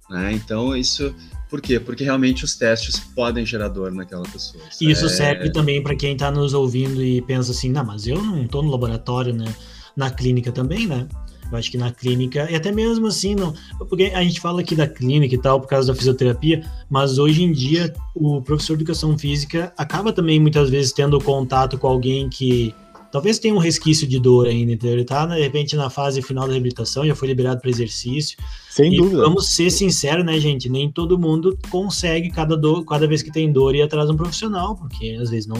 Né? 0.09 0.34
Então, 0.34 0.76
isso 0.76 1.16
por 1.52 1.60
quê? 1.60 1.82
Porque 1.82 2.06
realmente 2.06 2.45
os 2.45 2.56
testes 2.56 2.97
podem 2.97 3.45
gerar 3.45 3.68
dor 3.68 3.91
naquela 3.91 4.24
pessoa. 4.24 4.64
Isso 4.80 5.06
é... 5.06 5.10
serve 5.10 5.52
também 5.52 5.84
para 5.84 5.93
quem 5.97 6.14
está 6.14 6.32
nos 6.32 6.54
ouvindo 6.54 7.04
e 7.04 7.22
pensa 7.22 7.52
assim, 7.52 7.70
não, 7.70 7.84
mas 7.84 8.08
eu 8.08 8.24
não 8.24 8.43
estou 8.43 8.64
no 8.64 8.72
laboratório, 8.72 9.34
né? 9.34 9.54
Na 9.93 10.10
clínica 10.10 10.49
também, 10.49 10.88
né? 10.88 11.06
Eu 11.52 11.58
acho 11.58 11.70
que 11.70 11.78
na 11.78 11.91
clínica, 11.91 12.49
e 12.49 12.56
até 12.56 12.72
mesmo 12.72 13.08
assim, 13.08 13.36
não, 13.36 13.54
porque 13.89 14.04
a 14.16 14.24
gente 14.24 14.39
fala 14.39 14.62
aqui 14.62 14.74
da 14.74 14.88
clínica 14.88 15.36
e 15.36 15.38
tal, 15.38 15.60
por 15.60 15.68
causa 15.68 15.91
da 15.91 15.97
fisioterapia, 15.97 16.66
mas 16.89 17.18
hoje 17.18 17.43
em 17.43 17.52
dia 17.52 17.93
o 18.16 18.41
professor 18.41 18.78
de 18.78 18.84
educação 18.84 19.18
física 19.18 19.74
acaba 19.78 20.14
também 20.14 20.39
muitas 20.39 20.70
vezes 20.70 20.93
tendo 20.93 21.20
contato 21.20 21.78
com 21.78 21.88
alguém 21.88 22.30
que 22.30 22.74
talvez 23.12 23.38
tenha 23.38 23.53
um 23.53 23.59
resquício 23.59 24.07
de 24.07 24.20
dor 24.20 24.47
ainda, 24.47 24.72
então 24.72 24.89
ele 24.89 25.03
tá 25.03 25.26
de 25.26 25.39
repente 25.39 25.76
na 25.76 25.89
fase 25.89 26.22
final 26.22 26.45
da 26.45 26.53
reabilitação, 26.53 27.05
já 27.05 27.14
foi 27.14 27.28
liberado 27.28 27.59
para 27.62 27.70
exercício. 27.70 28.38
Sem 28.70 28.93
e 28.93 28.97
dúvida. 28.97 29.24
Vamos 29.24 29.49
ser 29.49 29.70
sinceros, 29.70 30.26
né, 30.26 30.39
gente? 30.39 30.70
Nem 30.70 30.91
todo 30.91 31.20
mundo 31.20 31.57
consegue 31.70 32.30
cada 32.30 32.55
dor, 32.55 32.86
cada 32.86 33.07
vez 33.07 33.22
que 33.22 33.32
tem 33.32 33.51
dor 33.51 33.76
ir 33.76 33.82
atrás 33.82 34.07
de 34.07 34.14
um 34.14 34.18
profissional, 34.18 34.76
porque 34.76 35.18
às 35.22 35.30
vezes 35.30 35.47
não 35.47 35.57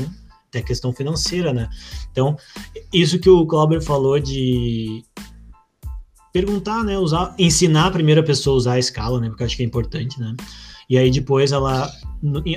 tem 0.50 0.64
questão 0.64 0.94
financeira, 0.94 1.54
né? 1.54 1.70
Então, 2.12 2.36
isso 2.92 3.20
que 3.20 3.30
o 3.30 3.46
Glauber 3.46 3.82
falou 3.82 4.20
de 4.20 5.04
perguntar, 6.34 6.84
né, 6.84 6.98
usar, 6.98 7.36
ensinar 7.38 7.88
a 7.88 7.92
primeira 7.92 8.24
pessoa 8.24 8.56
a 8.56 8.58
usar 8.58 8.74
a 8.74 8.80
escala, 8.80 9.20
né, 9.20 9.28
porque 9.28 9.44
eu 9.44 9.48
acho 9.48 9.58
que 9.58 9.64
é 9.64 9.66
importante, 9.66 10.20
né? 10.20 10.36
E 10.90 10.98
aí 10.98 11.10
depois 11.10 11.52
ela 11.52 11.90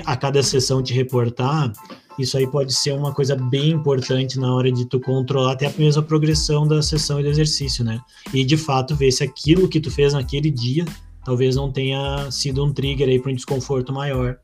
a 0.05 0.17
cada 0.17 0.43
sessão 0.43 0.83
te 0.83 0.93
reportar 0.93 1.71
isso 2.17 2.37
aí 2.37 2.47
pode 2.47 2.73
ser 2.73 2.93
uma 2.93 3.13
coisa 3.13 3.35
bem 3.35 3.71
importante 3.71 4.39
na 4.39 4.53
hora 4.53 4.71
de 4.71 4.85
tu 4.85 4.99
controlar 4.99 5.53
até 5.53 5.67
a 5.67 5.73
mesma 5.77 6.01
progressão 6.01 6.67
da 6.67 6.81
sessão 6.81 7.19
e 7.19 7.23
do 7.23 7.29
exercício, 7.29 7.83
né? 7.83 7.99
E 8.33 8.43
de 8.43 8.57
fato 8.57 8.95
ver 8.95 9.11
se 9.11 9.23
aquilo 9.23 9.67
que 9.67 9.79
tu 9.79 9.91
fez 9.91 10.13
naquele 10.13 10.49
dia 10.49 10.85
talvez 11.25 11.55
não 11.55 11.71
tenha 11.71 12.29
sido 12.31 12.63
um 12.63 12.71
trigger 12.71 13.09
aí 13.09 13.19
para 13.19 13.31
um 13.31 13.35
desconforto 13.35 13.91
maior. 13.91 14.37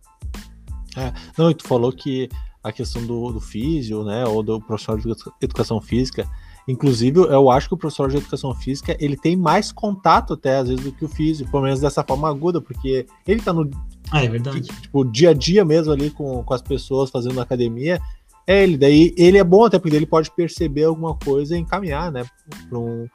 É, 0.98 1.14
não, 1.38 1.50
e 1.50 1.54
tu 1.54 1.66
falou 1.66 1.94
que 1.94 2.28
a 2.64 2.72
questão 2.72 3.06
do, 3.06 3.32
do 3.32 4.04
né, 4.04 4.26
ou 4.26 4.44
do 4.44 4.60
professor 4.60 5.00
de 5.00 5.10
educação 5.42 5.80
física, 5.80 6.28
inclusive 6.68 7.20
eu 7.20 7.50
acho 7.50 7.68
que 7.68 7.74
o 7.76 7.78
professor 7.78 8.10
de 8.10 8.18
educação 8.18 8.54
física 8.54 8.98
ele 9.00 9.16
tem 9.16 9.36
mais 9.36 9.72
contato 9.72 10.34
até 10.34 10.58
às 10.58 10.68
vezes 10.68 10.84
do 10.84 10.92
que 10.92 11.06
o 11.06 11.08
físico, 11.08 11.50
pelo 11.50 11.64
menos 11.64 11.80
dessa 11.80 12.04
forma 12.04 12.28
aguda, 12.28 12.60
porque 12.60 13.06
ele 13.26 13.40
está 13.40 13.54
no 13.54 13.70
ah, 14.10 14.24
é 14.24 14.28
verdade. 14.28 14.64
Tipo, 14.64 15.06
dia 15.06 15.30
a 15.30 15.34
dia 15.34 15.64
mesmo 15.64 15.92
ali 15.92 16.10
com, 16.10 16.44
com 16.44 16.54
as 16.54 16.62
pessoas 16.62 17.10
fazendo 17.10 17.40
academia, 17.40 18.00
é 18.48 18.64
ele. 18.64 18.78
Daí 18.78 19.14
ele 19.18 19.38
é 19.38 19.44
bom 19.44 19.66
até 19.66 19.78
porque 19.80 19.96
ele 19.96 20.06
pode 20.06 20.32
perceber 20.32 20.86
alguma 20.86 21.16
coisa 21.16 21.56
e 21.56 21.60
encaminhar, 21.60 22.12
né, 22.12 22.26
para 22.70 22.80
um, 22.80 23.08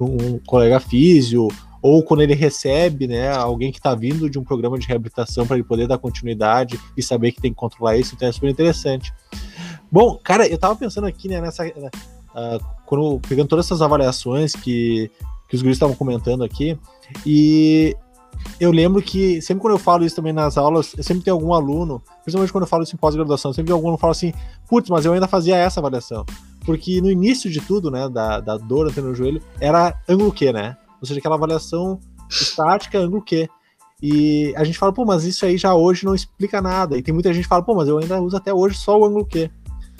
um, 0.00 0.38
colega 0.46 0.80
físio, 0.80 1.48
ou 1.82 2.02
quando 2.02 2.22
ele 2.22 2.34
recebe, 2.34 3.06
né, 3.06 3.30
alguém 3.30 3.70
que 3.70 3.78
está 3.78 3.94
vindo 3.94 4.28
de 4.28 4.38
um 4.38 4.44
programa 4.44 4.78
de 4.78 4.86
reabilitação 4.86 5.46
para 5.46 5.56
ele 5.56 5.64
poder 5.64 5.86
dar 5.86 5.98
continuidade 5.98 6.78
e 6.96 7.02
saber 7.02 7.32
que 7.32 7.40
tem 7.40 7.52
que 7.52 7.58
controlar 7.58 7.96
isso, 7.96 8.14
então 8.14 8.28
é 8.28 8.32
super 8.32 8.50
interessante. 8.50 9.12
Bom, 9.90 10.18
cara, 10.22 10.46
eu 10.46 10.58
tava 10.58 10.76
pensando 10.76 11.06
aqui, 11.06 11.28
né, 11.28 11.40
nessa. 11.40 11.66
Uh, 11.66 12.62
quando, 12.84 13.20
pegando 13.26 13.48
todas 13.48 13.66
essas 13.66 13.82
avaliações 13.82 14.52
que, 14.52 15.10
que 15.48 15.56
os 15.56 15.62
guris 15.62 15.76
estavam 15.76 15.96
comentando 15.96 16.44
aqui, 16.44 16.78
e 17.24 17.96
eu 18.60 18.70
lembro 18.72 19.00
que 19.00 19.40
sempre 19.40 19.60
quando 19.62 19.74
eu 19.74 19.78
falo 19.78 20.04
isso 20.04 20.16
também 20.16 20.32
nas 20.32 20.58
aulas, 20.58 20.94
eu 20.96 21.04
sempre 21.04 21.22
tem 21.22 21.32
algum 21.32 21.52
aluno, 21.52 22.02
principalmente 22.22 22.52
quando 22.52 22.64
eu 22.64 22.68
falo 22.68 22.82
isso 22.82 22.94
em 22.94 22.98
pós-graduação, 22.98 23.52
sempre 23.52 23.66
tem 23.66 23.74
algum 23.74 23.86
aluno 23.86 23.98
que 23.98 24.00
fala 24.00 24.12
assim, 24.12 24.32
putz, 24.68 24.90
mas 24.90 25.04
eu 25.04 25.12
ainda 25.12 25.28
fazia 25.28 25.56
essa 25.56 25.80
avaliação. 25.80 26.24
Porque 26.64 27.00
no 27.00 27.10
início 27.10 27.48
de 27.50 27.60
tudo, 27.60 27.90
né, 27.90 28.08
da, 28.08 28.40
da 28.40 28.56
dor 28.56 28.92
no 28.96 29.14
joelho, 29.14 29.40
era 29.60 29.94
ângulo 30.08 30.32
Q, 30.32 30.52
né? 30.52 30.76
Ou 31.00 31.06
seja, 31.06 31.20
aquela 31.20 31.36
avaliação 31.36 32.00
estática, 32.28 32.98
ângulo 32.98 33.22
Q. 33.22 33.48
E 34.02 34.52
a 34.56 34.64
gente 34.64 34.78
fala, 34.78 34.92
pô, 34.92 35.04
mas 35.04 35.24
isso 35.24 35.46
aí 35.46 35.56
já 35.56 35.74
hoje 35.74 36.04
não 36.04 36.14
explica 36.14 36.60
nada. 36.60 36.96
E 36.98 37.02
tem 37.02 37.14
muita 37.14 37.32
gente 37.32 37.44
que 37.44 37.48
fala, 37.48 37.62
pô, 37.62 37.74
mas 37.74 37.88
eu 37.88 37.98
ainda 37.98 38.20
uso 38.20 38.36
até 38.36 38.52
hoje 38.52 38.76
só 38.76 38.98
o 38.98 39.04
ângulo 39.04 39.24
Q. 39.24 39.50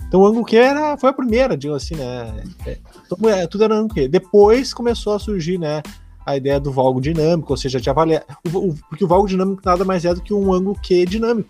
Então 0.07 0.21
o 0.21 0.27
ângulo 0.27 0.45
Q 0.45 0.57
era, 0.57 0.97
foi 0.97 1.11
a 1.11 1.13
primeira, 1.13 1.57
digo 1.57 1.75
assim, 1.75 1.95
né? 1.95 2.43
É, 2.67 2.79
é 3.31 3.47
tudo 3.47 3.65
era 3.65 3.75
ângulo 3.75 3.95
Q. 3.95 4.09
Depois 4.09 4.75
começou 4.75 5.15
a 5.15 5.19
surgir, 5.19 5.59
né? 5.59 5.83
A 6.29 6.37
ideia 6.37 6.61
do 6.61 6.71
valgo 6.71 7.01
dinâmico, 7.01 7.53
ou 7.53 7.57
seja, 7.57 7.81
de 7.81 7.89
avaliar. 7.89 8.25
O, 8.53 8.59
o, 8.59 8.75
porque 8.89 9.05
o 9.05 9.09
valgo 9.09 9.27
dinâmico 9.27 9.63
nada 9.65 9.85
mais 9.85 10.05
é 10.05 10.13
do 10.13 10.21
que 10.21 10.35
um 10.35 10.53
ângulo 10.53 10.79
Q 10.81 11.07
dinâmico. 11.07 11.49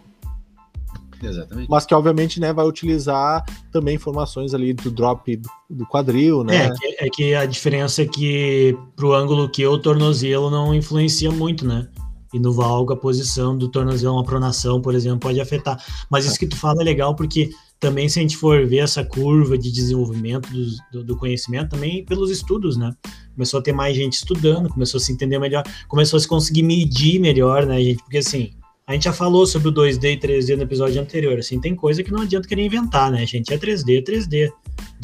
Exatamente. 1.20 1.68
Mas 1.68 1.84
que, 1.84 1.92
obviamente, 1.92 2.38
né, 2.38 2.52
vai 2.52 2.64
utilizar 2.64 3.44
também 3.72 3.96
informações 3.96 4.54
ali 4.54 4.72
do 4.72 4.88
drop 4.88 5.36
do, 5.36 5.48
do 5.68 5.84
quadril, 5.84 6.44
né? 6.44 6.66
É 6.66 6.70
que, 6.70 6.86
é 7.00 7.08
que, 7.10 7.34
a 7.34 7.44
diferença 7.44 8.02
é 8.02 8.06
que 8.06 8.76
pro 8.94 9.12
ângulo 9.12 9.48
Q 9.50 9.66
o 9.66 9.78
tornozelo 9.78 10.48
não 10.48 10.72
influencia 10.72 11.30
muito, 11.32 11.66
né? 11.66 11.88
E 12.32 12.38
no 12.38 12.52
valgo 12.52 12.92
a 12.92 12.96
posição 12.96 13.58
do 13.58 13.68
tornozelo, 13.68 14.14
uma 14.14 14.22
pronação, 14.22 14.80
por 14.80 14.94
exemplo, 14.94 15.18
pode 15.18 15.40
afetar. 15.40 15.82
Mas 16.08 16.24
isso 16.24 16.38
que 16.38 16.46
tu 16.46 16.56
fala 16.56 16.82
é 16.82 16.84
legal 16.84 17.16
porque 17.16 17.50
também 17.80 18.08
se 18.08 18.18
a 18.18 18.22
gente 18.22 18.36
for 18.36 18.66
ver 18.66 18.78
essa 18.78 19.04
curva 19.04 19.56
de 19.56 19.72
desenvolvimento 19.72 20.48
do, 20.50 20.66
do, 20.92 21.04
do, 21.04 21.16
conhecimento, 21.16 21.70
também 21.70 22.04
pelos 22.04 22.30
estudos, 22.30 22.76
né? 22.76 22.92
Começou 23.38 23.60
a 23.60 23.62
ter 23.62 23.72
mais 23.72 23.94
gente 23.94 24.14
estudando, 24.14 24.68
começou 24.68 24.98
a 24.98 25.00
se 25.00 25.12
entender 25.12 25.38
melhor, 25.38 25.62
começou 25.86 26.16
a 26.16 26.20
se 26.20 26.26
conseguir 26.26 26.64
medir 26.64 27.20
melhor, 27.20 27.64
né, 27.64 27.80
gente? 27.80 28.02
Porque 28.02 28.18
assim, 28.18 28.50
a 28.84 28.94
gente 28.94 29.04
já 29.04 29.12
falou 29.12 29.46
sobre 29.46 29.68
o 29.68 29.72
2D 29.72 30.14
e 30.14 30.16
3D 30.16 30.56
no 30.56 30.64
episódio 30.64 31.00
anterior, 31.00 31.38
assim, 31.38 31.60
tem 31.60 31.72
coisa 31.72 32.02
que 32.02 32.10
não 32.10 32.22
adianta 32.22 32.48
querer 32.48 32.66
inventar, 32.66 33.12
né, 33.12 33.24
gente? 33.24 33.54
É 33.54 33.56
3D, 33.56 33.98
é 33.98 34.02
3D. 34.02 34.52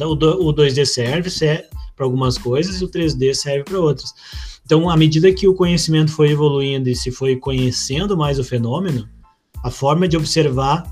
O 0.01 0.53
2D 0.53 0.83
serve, 0.85 1.29
serve 1.29 1.63
para 1.95 2.05
algumas 2.05 2.37
coisas 2.37 2.81
e 2.81 2.83
o 2.83 2.89
3D 2.89 3.33
serve 3.33 3.63
para 3.63 3.79
outras. 3.79 4.13
Então, 4.65 4.89
à 4.89 4.97
medida 4.97 5.31
que 5.31 5.47
o 5.47 5.53
conhecimento 5.53 6.11
foi 6.11 6.31
evoluindo 6.31 6.89
e 6.89 6.95
se 6.95 7.11
foi 7.11 7.37
conhecendo 7.37 8.17
mais 8.17 8.37
o 8.37 8.43
fenômeno, 8.43 9.07
a 9.63 9.71
forma 9.71 10.09
de 10.09 10.17
observar 10.17 10.83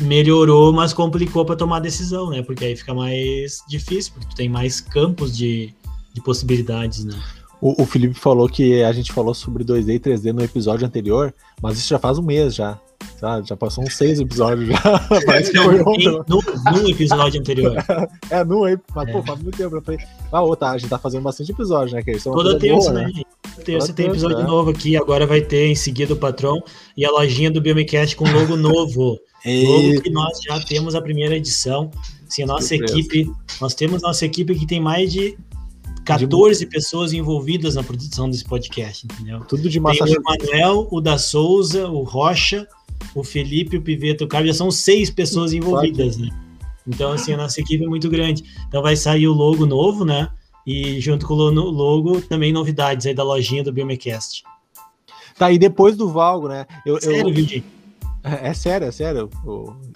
melhorou, 0.00 0.72
mas 0.72 0.92
complicou 0.92 1.44
para 1.44 1.54
tomar 1.54 1.78
decisão, 1.78 2.30
né? 2.30 2.42
Porque 2.42 2.64
aí 2.64 2.74
fica 2.74 2.92
mais 2.92 3.62
difícil, 3.68 4.14
porque 4.14 4.30
tu 4.30 4.34
tem 4.34 4.48
mais 4.48 4.80
campos 4.80 5.36
de, 5.36 5.72
de 6.12 6.22
possibilidades, 6.22 7.04
né? 7.04 7.14
O, 7.60 7.82
o 7.82 7.86
Felipe 7.86 8.14
falou 8.14 8.48
que 8.48 8.82
a 8.82 8.92
gente 8.92 9.12
falou 9.12 9.32
sobre 9.32 9.64
2D 9.64 9.94
e 9.94 10.00
3D 10.00 10.32
no 10.32 10.42
episódio 10.42 10.84
anterior, 10.84 11.32
mas 11.62 11.78
isso 11.78 11.88
já 11.88 11.98
faz 11.98 12.18
um 12.18 12.22
mês 12.22 12.54
já. 12.56 12.78
Já, 13.20 13.40
já 13.40 13.56
passou 13.56 13.84
uns 13.84 13.96
seis 13.96 14.18
episódios 14.18 14.68
já. 14.68 14.82
Parece 15.24 15.52
que 15.52 15.58
foi 15.58 15.80
ontem. 15.80 16.08
No, 16.28 16.42
no 16.72 16.90
episódio 16.90 17.40
anterior. 17.40 17.76
é, 18.30 18.44
no 18.44 18.64
aí, 18.64 18.76
mas 18.92 19.08
é. 19.08 19.12
pô, 19.12 19.22
faz 19.22 19.40
muito 19.40 19.56
tempo. 19.56 19.76
Eu 19.76 19.82
falei, 19.82 20.00
ah, 20.32 20.42
ô, 20.42 20.56
tá, 20.56 20.72
a 20.72 20.78
gente 20.78 20.90
tá 20.90 20.98
fazendo 20.98 21.22
bastante 21.22 21.52
episódio, 21.52 21.94
né? 21.94 22.02
Que 22.02 22.18
Toda 22.18 22.58
terça, 22.58 22.90
boa, 22.90 23.02
né? 23.02 23.12
né? 23.14 23.22
Terça 23.64 23.92
tem 23.92 24.06
episódio 24.06 24.40
é. 24.40 24.42
novo 24.42 24.70
aqui, 24.70 24.96
agora 24.96 25.24
vai 25.24 25.40
ter 25.40 25.68
em 25.68 25.74
seguida 25.76 26.14
o 26.14 26.16
patrão 26.16 26.60
e 26.96 27.04
a 27.04 27.10
lojinha 27.12 27.50
do 27.50 27.60
Biomecast 27.60 28.16
com 28.16 28.28
logo 28.28 28.56
novo. 28.56 29.20
Logo 29.44 30.02
que 30.02 30.10
nós 30.10 30.40
já 30.40 30.58
temos 30.64 30.96
a 30.96 31.02
primeira 31.02 31.36
edição. 31.36 31.90
Assim, 32.26 32.42
a 32.42 32.46
nossa 32.46 32.68
Surpresa. 32.68 32.98
equipe, 32.98 33.30
nós 33.60 33.74
temos 33.74 34.02
nossa 34.02 34.24
equipe 34.24 34.54
que 34.54 34.66
tem 34.66 34.80
mais 34.80 35.12
de 35.12 35.36
14 36.04 36.60
de... 36.60 36.66
pessoas 36.66 37.12
envolvidas 37.12 37.74
na 37.74 37.82
produção 37.82 38.28
desse 38.28 38.44
podcast, 38.44 39.06
entendeu? 39.06 39.40
Tudo 39.40 39.68
de 39.68 39.80
massa. 39.80 40.04
Tem 40.04 40.16
o 40.16 40.22
Manuel, 40.22 40.88
o 40.90 41.00
da 41.00 41.18
Souza, 41.18 41.88
o 41.88 42.02
Rocha, 42.02 42.66
o 43.14 43.22
Felipe, 43.22 43.76
o 43.76 43.82
Piveta, 43.82 44.24
o 44.24 44.28
Carlos, 44.28 44.52
já 44.52 44.58
são 44.58 44.70
seis 44.70 45.10
pessoas 45.10 45.52
envolvidas, 45.52 46.16
né? 46.16 46.28
Então, 46.86 47.12
assim, 47.12 47.32
a 47.32 47.36
nossa 47.36 47.60
equipe 47.60 47.84
é 47.84 47.88
muito 47.88 48.08
grande. 48.08 48.44
Então 48.68 48.82
vai 48.82 48.96
sair 48.96 49.28
o 49.28 49.32
logo 49.32 49.66
novo, 49.66 50.04
né? 50.04 50.28
E 50.66 51.00
junto 51.00 51.26
com 51.26 51.34
o 51.34 51.50
logo, 51.50 52.20
também 52.22 52.52
novidades 52.52 53.06
aí 53.06 53.14
da 53.14 53.22
lojinha 53.22 53.62
do 53.62 53.72
Biomecast. 53.72 54.42
Tá, 55.36 55.50
e 55.50 55.58
depois 55.58 55.96
do 55.96 56.08
Valgo, 56.08 56.48
né? 56.48 56.66
Eu, 56.84 57.00
Sério, 57.00 57.36
eu... 57.36 57.62
É, 58.24 58.48
é, 58.48 58.54
sério, 58.54 58.86
é 58.86 58.92
sério. 58.92 59.28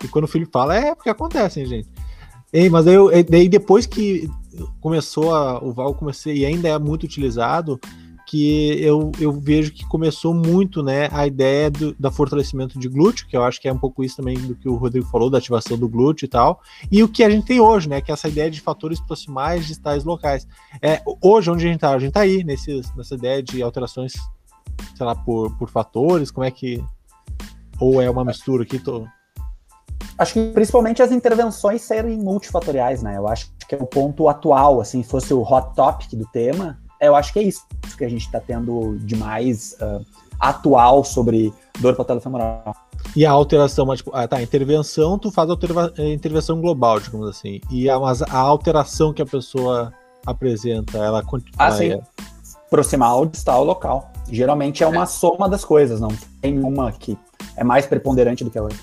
E 0.03 0.09
quando 0.09 0.25
o 0.25 0.29
Felipe 0.29 0.51
fala, 0.51 0.77
é 0.77 0.95
porque 0.95 1.11
acontece, 1.11 1.61
hein, 1.61 1.67
gente. 1.67 1.89
Ei, 2.53 2.69
mas 2.69 2.85
daí, 2.85 2.95
eu, 2.95 3.11
daí 3.29 3.49
depois 3.49 3.87
que 3.87 4.29
começou 4.81 5.35
a, 5.35 5.63
o 5.63 5.73
Valgo 5.73 5.99
comecei 5.99 6.39
e 6.39 6.47
ainda 6.47 6.69
é 6.69 6.79
muito 6.79 7.05
utilizado, 7.05 7.81
que 8.27 8.83
eu, 8.83 9.13
eu 9.21 9.31
vejo 9.33 9.73
que 9.73 9.87
começou 9.87 10.35
muito 10.35 10.83
né, 10.83 11.09
a 11.13 11.27
ideia 11.29 11.71
do 11.71 11.95
da 11.95 12.11
fortalecimento 12.11 12.77
de 12.77 12.89
glúteo, 12.89 13.27
que 13.29 13.37
eu 13.37 13.45
acho 13.45 13.61
que 13.61 13.69
é 13.69 13.73
um 13.73 13.79
pouco 13.79 14.03
isso 14.03 14.17
também 14.17 14.37
do 14.37 14.57
que 14.57 14.69
o 14.69 14.75
Rodrigo 14.75 15.07
falou, 15.07 15.31
da 15.31 15.39
ativação 15.39 15.79
do 15.79 15.89
glúteo 15.89 16.25
e 16.27 16.29
tal, 16.29 16.61
e 16.91 17.05
o 17.05 17.09
que 17.09 17.23
a 17.23 17.31
gente 17.31 17.47
tem 17.47 17.61
hoje, 17.61 17.89
né, 17.89 18.01
que 18.01 18.11
é 18.11 18.15
essa 18.15 18.29
ideia 18.29 18.51
de 18.51 18.61
fatores 18.61 19.01
proximais 19.01 19.67
distais 19.67 20.05
locais. 20.05 20.47
É, 20.83 21.01
hoje, 21.23 21.51
onde 21.51 21.65
a 21.65 21.69
gente 21.69 21.77
está? 21.77 21.91
A 21.91 21.99
gente 21.99 22.09
está 22.09 22.21
aí, 22.21 22.43
nesse, 22.43 22.83
nessa 22.97 23.15
ideia 23.15 23.41
de 23.41 23.63
alterações 23.63 24.15
sei 24.95 25.07
lá, 25.07 25.15
por, 25.15 25.57
por 25.57 25.71
fatores? 25.71 26.31
Como 26.31 26.45
é 26.45 26.51
que. 26.51 26.83
Ou 27.81 28.01
é 28.01 28.09
uma 28.09 28.25
mistura 28.25 28.63
aqui? 28.63 28.79
Tô... 28.79 29.07
Acho 30.19 30.35
que 30.35 30.51
principalmente 30.53 31.03
as 31.03 31.13
intervenções 31.13 31.83
serem 31.83 32.19
multifatoriais, 32.19 33.03
né? 33.03 33.17
Eu 33.17 33.29
acho 33.29 33.51
que 33.69 33.75
é 33.75 33.79
o 33.79 33.87
ponto 33.87 34.29
atual, 34.29 34.81
assim, 34.81 35.03
fosse 35.03 35.35
o 35.35 35.43
hot 35.43 35.75
topic 35.75 36.15
do 36.15 36.27
tema, 36.27 36.79
eu 37.01 37.15
acho 37.15 37.33
que 37.33 37.39
é 37.39 37.43
isso 37.43 37.67
que 37.97 38.05
a 38.05 38.09
gente 38.09 38.25
está 38.27 38.41
tendo 38.41 38.97
de 39.01 39.17
mais 39.17 39.77
uh, 39.81 40.05
atual 40.41 41.05
sobre 41.05 41.53
dor 41.79 41.95
patelofemoral. 41.95 42.75
E 43.15 43.25
a 43.25 43.31
alteração, 43.31 43.87
mas, 43.87 43.99
tipo, 43.99 44.11
ah, 44.15 44.27
tá, 44.27 44.43
intervenção, 44.43 45.19
tu 45.19 45.31
faz 45.31 45.49
a 45.51 46.03
intervenção 46.03 46.61
global, 46.61 46.99
digamos 47.01 47.29
assim. 47.29 47.61
E 47.71 47.89
a, 47.89 47.99
mas 47.99 48.23
a 48.23 48.37
alteração 48.37 49.13
que 49.13 49.23
a 49.23 49.27
pessoa 49.27 49.93
apresenta, 50.27 50.99
ela 50.99 51.23
continua. 51.23 51.55
Ah, 51.59 51.71
sim. 51.71 51.93
É... 51.93 52.01
Proximal, 52.69 53.27
distal, 53.27 53.63
local. 53.63 54.11
Geralmente 54.31 54.83
é 54.83 54.87
uma 54.87 55.05
é. 55.05 55.07
soma 55.07 55.49
das 55.49 55.65
coisas, 55.65 56.01
não 56.01 56.11
tem 56.41 56.59
uma 56.59 56.91
que 56.91 57.17
é 57.57 57.63
mais 57.63 57.87
preponderante 57.87 58.43
do 58.43 58.51
que 58.51 58.59
a 58.59 58.63
outra. 58.63 58.79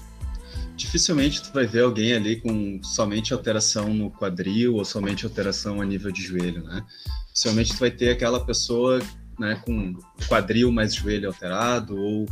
Dificilmente 0.75 1.41
tu 1.41 1.53
vai 1.53 1.65
ver 1.65 1.83
alguém 1.83 2.13
ali 2.13 2.41
com 2.41 2.81
somente 2.83 3.33
alteração 3.33 3.93
no 3.93 4.09
quadril 4.09 4.75
ou 4.75 4.85
somente 4.85 5.25
alteração 5.25 5.81
a 5.81 5.85
nível 5.85 6.11
de 6.11 6.21
joelho, 6.21 6.63
né? 6.63 6.83
Dificilmente 7.27 7.73
tu 7.73 7.79
vai 7.79 7.91
ter 7.91 8.09
aquela 8.09 8.43
pessoa 8.43 8.99
né, 9.39 9.61
com 9.65 9.95
quadril 10.27 10.71
mais 10.71 10.93
joelho 10.95 11.27
alterado 11.27 11.97
ou 11.97 12.25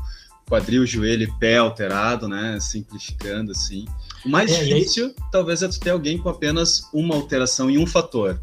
quadril, 0.48 0.86
joelho 0.86 1.24
e 1.24 1.40
pé 1.40 1.58
alterado, 1.58 2.28
né? 2.28 2.60
Simplificando 2.60 3.52
assim. 3.52 3.86
O 4.26 4.30
mais 4.30 4.52
é, 4.52 4.64
difícil, 4.64 5.08
aí... 5.08 5.16
talvez, 5.32 5.64
é 5.64 5.68
tu 5.68 5.80
ter 5.80 5.92
alguém 5.92 6.18
com 6.18 6.30
apenas 6.30 6.90
uma 6.94 7.16
alteração 7.16 7.70
em 7.70 7.78
um 7.78 7.88
fator. 7.88 8.38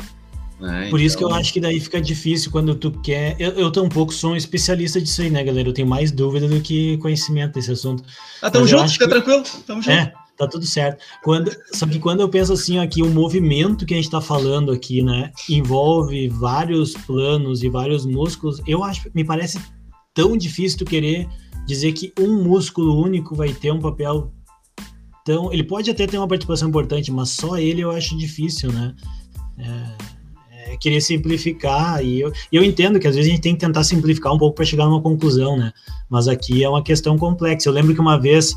Né? 0.60 0.82
Por 0.82 0.86
então... 0.86 0.98
isso 0.98 1.16
que 1.16 1.24
eu 1.24 1.28
então 1.28 1.38
acho 1.38 1.52
que 1.52 1.60
daí 1.60 1.78
fica 1.80 2.00
difícil 2.00 2.50
quando 2.50 2.74
tu 2.74 2.90
quer. 2.90 3.36
Eu, 3.38 3.52
eu 3.52 3.70
tampouco 3.70 4.12
sou 4.12 4.32
um 4.32 4.36
especialista 4.36 5.00
disso 5.00 5.22
aí, 5.22 5.30
né, 5.30 5.42
galera? 5.44 5.68
Eu 5.68 5.72
tenho 5.72 5.88
mais 5.88 6.10
dúvida 6.10 6.48
do 6.48 6.60
que 6.60 6.96
conhecimento 6.98 7.54
desse 7.54 7.70
assunto. 7.70 8.02
Ah, 8.42 8.50
tamo 8.50 8.64
Mas 8.64 8.70
junto, 8.70 8.90
fica 8.90 9.04
que... 9.04 9.10
tranquilo, 9.10 9.42
tamo 9.66 9.82
junto. 9.82 9.92
É, 9.92 10.12
tá 10.36 10.46
tudo 10.46 10.66
certo. 10.66 11.02
Quando, 11.22 11.50
só 11.72 11.86
que 11.86 11.98
quando 11.98 12.20
eu 12.20 12.28
penso 12.28 12.52
assim, 12.52 12.78
aqui, 12.78 13.02
o 13.02 13.10
movimento 13.10 13.86
que 13.86 13.94
a 13.94 13.96
gente 13.96 14.10
tá 14.10 14.20
falando 14.20 14.72
aqui, 14.72 15.02
né, 15.02 15.30
envolve 15.48 16.28
vários 16.28 16.94
planos 16.94 17.62
e 17.62 17.68
vários 17.68 18.04
músculos, 18.04 18.60
eu 18.66 18.82
acho, 18.82 19.08
me 19.14 19.24
parece 19.24 19.60
tão 20.12 20.36
difícil 20.36 20.78
tu 20.78 20.84
querer 20.84 21.28
dizer 21.66 21.92
que 21.92 22.12
um 22.18 22.42
músculo 22.42 23.00
único 23.00 23.34
vai 23.36 23.52
ter 23.52 23.70
um 23.70 23.78
papel 23.78 24.32
tão. 25.24 25.52
Ele 25.52 25.62
pode 25.62 25.90
até 25.90 26.06
ter 26.06 26.18
uma 26.18 26.26
participação 26.26 26.68
importante, 26.68 27.12
mas 27.12 27.28
só 27.28 27.58
ele 27.58 27.82
eu 27.82 27.90
acho 27.90 28.16
difícil, 28.16 28.72
né? 28.72 28.94
É, 29.58 29.64
é 29.64 30.07
querer 30.78 31.00
simplificar, 31.00 32.04
e 32.04 32.20
eu, 32.20 32.32
eu 32.52 32.62
entendo 32.62 32.98
que 32.98 33.06
às 33.06 33.14
vezes 33.14 33.30
a 33.30 33.34
gente 33.34 33.42
tem 33.42 33.54
que 33.54 33.60
tentar 33.60 33.84
simplificar 33.84 34.32
um 34.32 34.38
pouco 34.38 34.56
para 34.56 34.64
chegar 34.64 34.86
numa 34.86 35.00
conclusão, 35.00 35.56
né? 35.56 35.72
Mas 36.08 36.28
aqui 36.28 36.62
é 36.62 36.68
uma 36.68 36.82
questão 36.82 37.16
complexa. 37.16 37.68
Eu 37.68 37.72
lembro 37.72 37.94
que 37.94 38.00
uma 38.00 38.18
vez, 38.18 38.54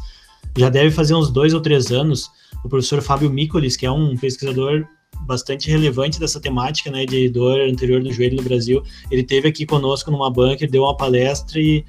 já 0.57 0.69
deve 0.69 0.91
fazer 0.91 1.15
uns 1.15 1.30
dois 1.30 1.53
ou 1.53 1.61
três 1.61 1.91
anos, 1.91 2.30
o 2.63 2.69
professor 2.69 3.01
Fábio 3.01 3.30
Micolis, 3.30 3.76
que 3.76 3.86
é 3.86 3.91
um 3.91 4.15
pesquisador 4.15 4.86
bastante 5.22 5.69
relevante 5.69 6.19
dessa 6.19 6.39
temática, 6.39 6.89
né, 6.89 7.05
de 7.05 7.30
dor 7.30 7.59
anterior 7.59 8.01
do 8.01 8.11
joelho 8.11 8.38
no 8.38 8.43
Brasil, 8.43 8.82
ele 9.11 9.24
teve 9.24 9.47
aqui 9.47 9.65
conosco 9.65 10.09
numa 10.09 10.32
banca, 10.32 10.63
ele 10.63 10.72
deu 10.72 10.84
uma 10.84 10.95
palestra 10.95 11.59
e 11.59 11.86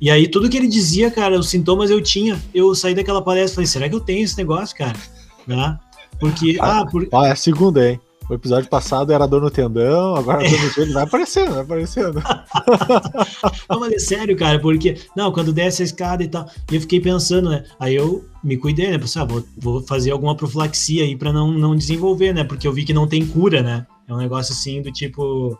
e 0.00 0.10
aí, 0.10 0.28
tudo 0.28 0.50
que 0.50 0.56
ele 0.58 0.66
dizia, 0.66 1.10
cara, 1.10 1.38
os 1.38 1.48
sintomas 1.48 1.90
eu 1.90 1.98
tinha. 1.98 2.38
Eu 2.52 2.74
saí 2.74 2.94
daquela 2.94 3.22
palestra 3.22 3.52
e 3.52 3.54
falei, 3.54 3.66
será 3.66 3.88
que 3.88 3.94
eu 3.94 4.00
tenho 4.00 4.22
esse 4.22 4.36
negócio, 4.36 4.76
cara? 4.76 4.98
Né? 5.46 5.78
Porque. 6.18 6.58
Ah, 6.60 6.80
ah, 6.80 6.86
por... 6.86 7.08
ah, 7.12 7.28
é 7.28 7.30
a 7.30 7.36
segunda, 7.36 7.90
hein? 7.90 8.00
O 8.28 8.32
episódio 8.34 8.70
passado 8.70 9.12
era 9.12 9.26
dor 9.26 9.42
no 9.42 9.50
tendão, 9.50 10.16
agora 10.16 10.38
a 10.38 10.50
dor 10.50 10.60
no 10.60 10.70
joelho 10.70 10.94
vai 10.94 11.02
aparecendo, 11.02 11.52
vai 11.52 11.60
aparecendo. 11.60 12.22
não, 13.68 13.80
mas 13.80 13.92
é 13.92 13.98
sério, 13.98 14.36
cara, 14.36 14.58
porque, 14.58 14.98
não, 15.14 15.30
quando 15.30 15.52
desce 15.52 15.82
a 15.82 15.84
escada 15.84 16.24
e 16.24 16.28
tal, 16.28 16.48
e 16.70 16.74
eu 16.74 16.80
fiquei 16.80 17.00
pensando, 17.00 17.50
né? 17.50 17.64
Aí 17.78 17.94
eu 17.94 18.24
me 18.42 18.56
cuidei, 18.56 18.90
né? 18.90 18.98
Pensei, 18.98 19.20
ah, 19.20 19.26
vou, 19.26 19.44
vou 19.58 19.82
fazer 19.82 20.10
alguma 20.10 20.34
profilaxia 20.34 21.04
aí 21.04 21.14
pra 21.14 21.32
não, 21.32 21.52
não 21.52 21.76
desenvolver, 21.76 22.32
né? 22.32 22.44
Porque 22.44 22.66
eu 22.66 22.72
vi 22.72 22.84
que 22.84 22.94
não 22.94 23.06
tem 23.06 23.26
cura, 23.26 23.62
né? 23.62 23.86
É 24.08 24.14
um 24.14 24.18
negócio 24.18 24.54
assim 24.54 24.80
do 24.80 24.90
tipo. 24.90 25.58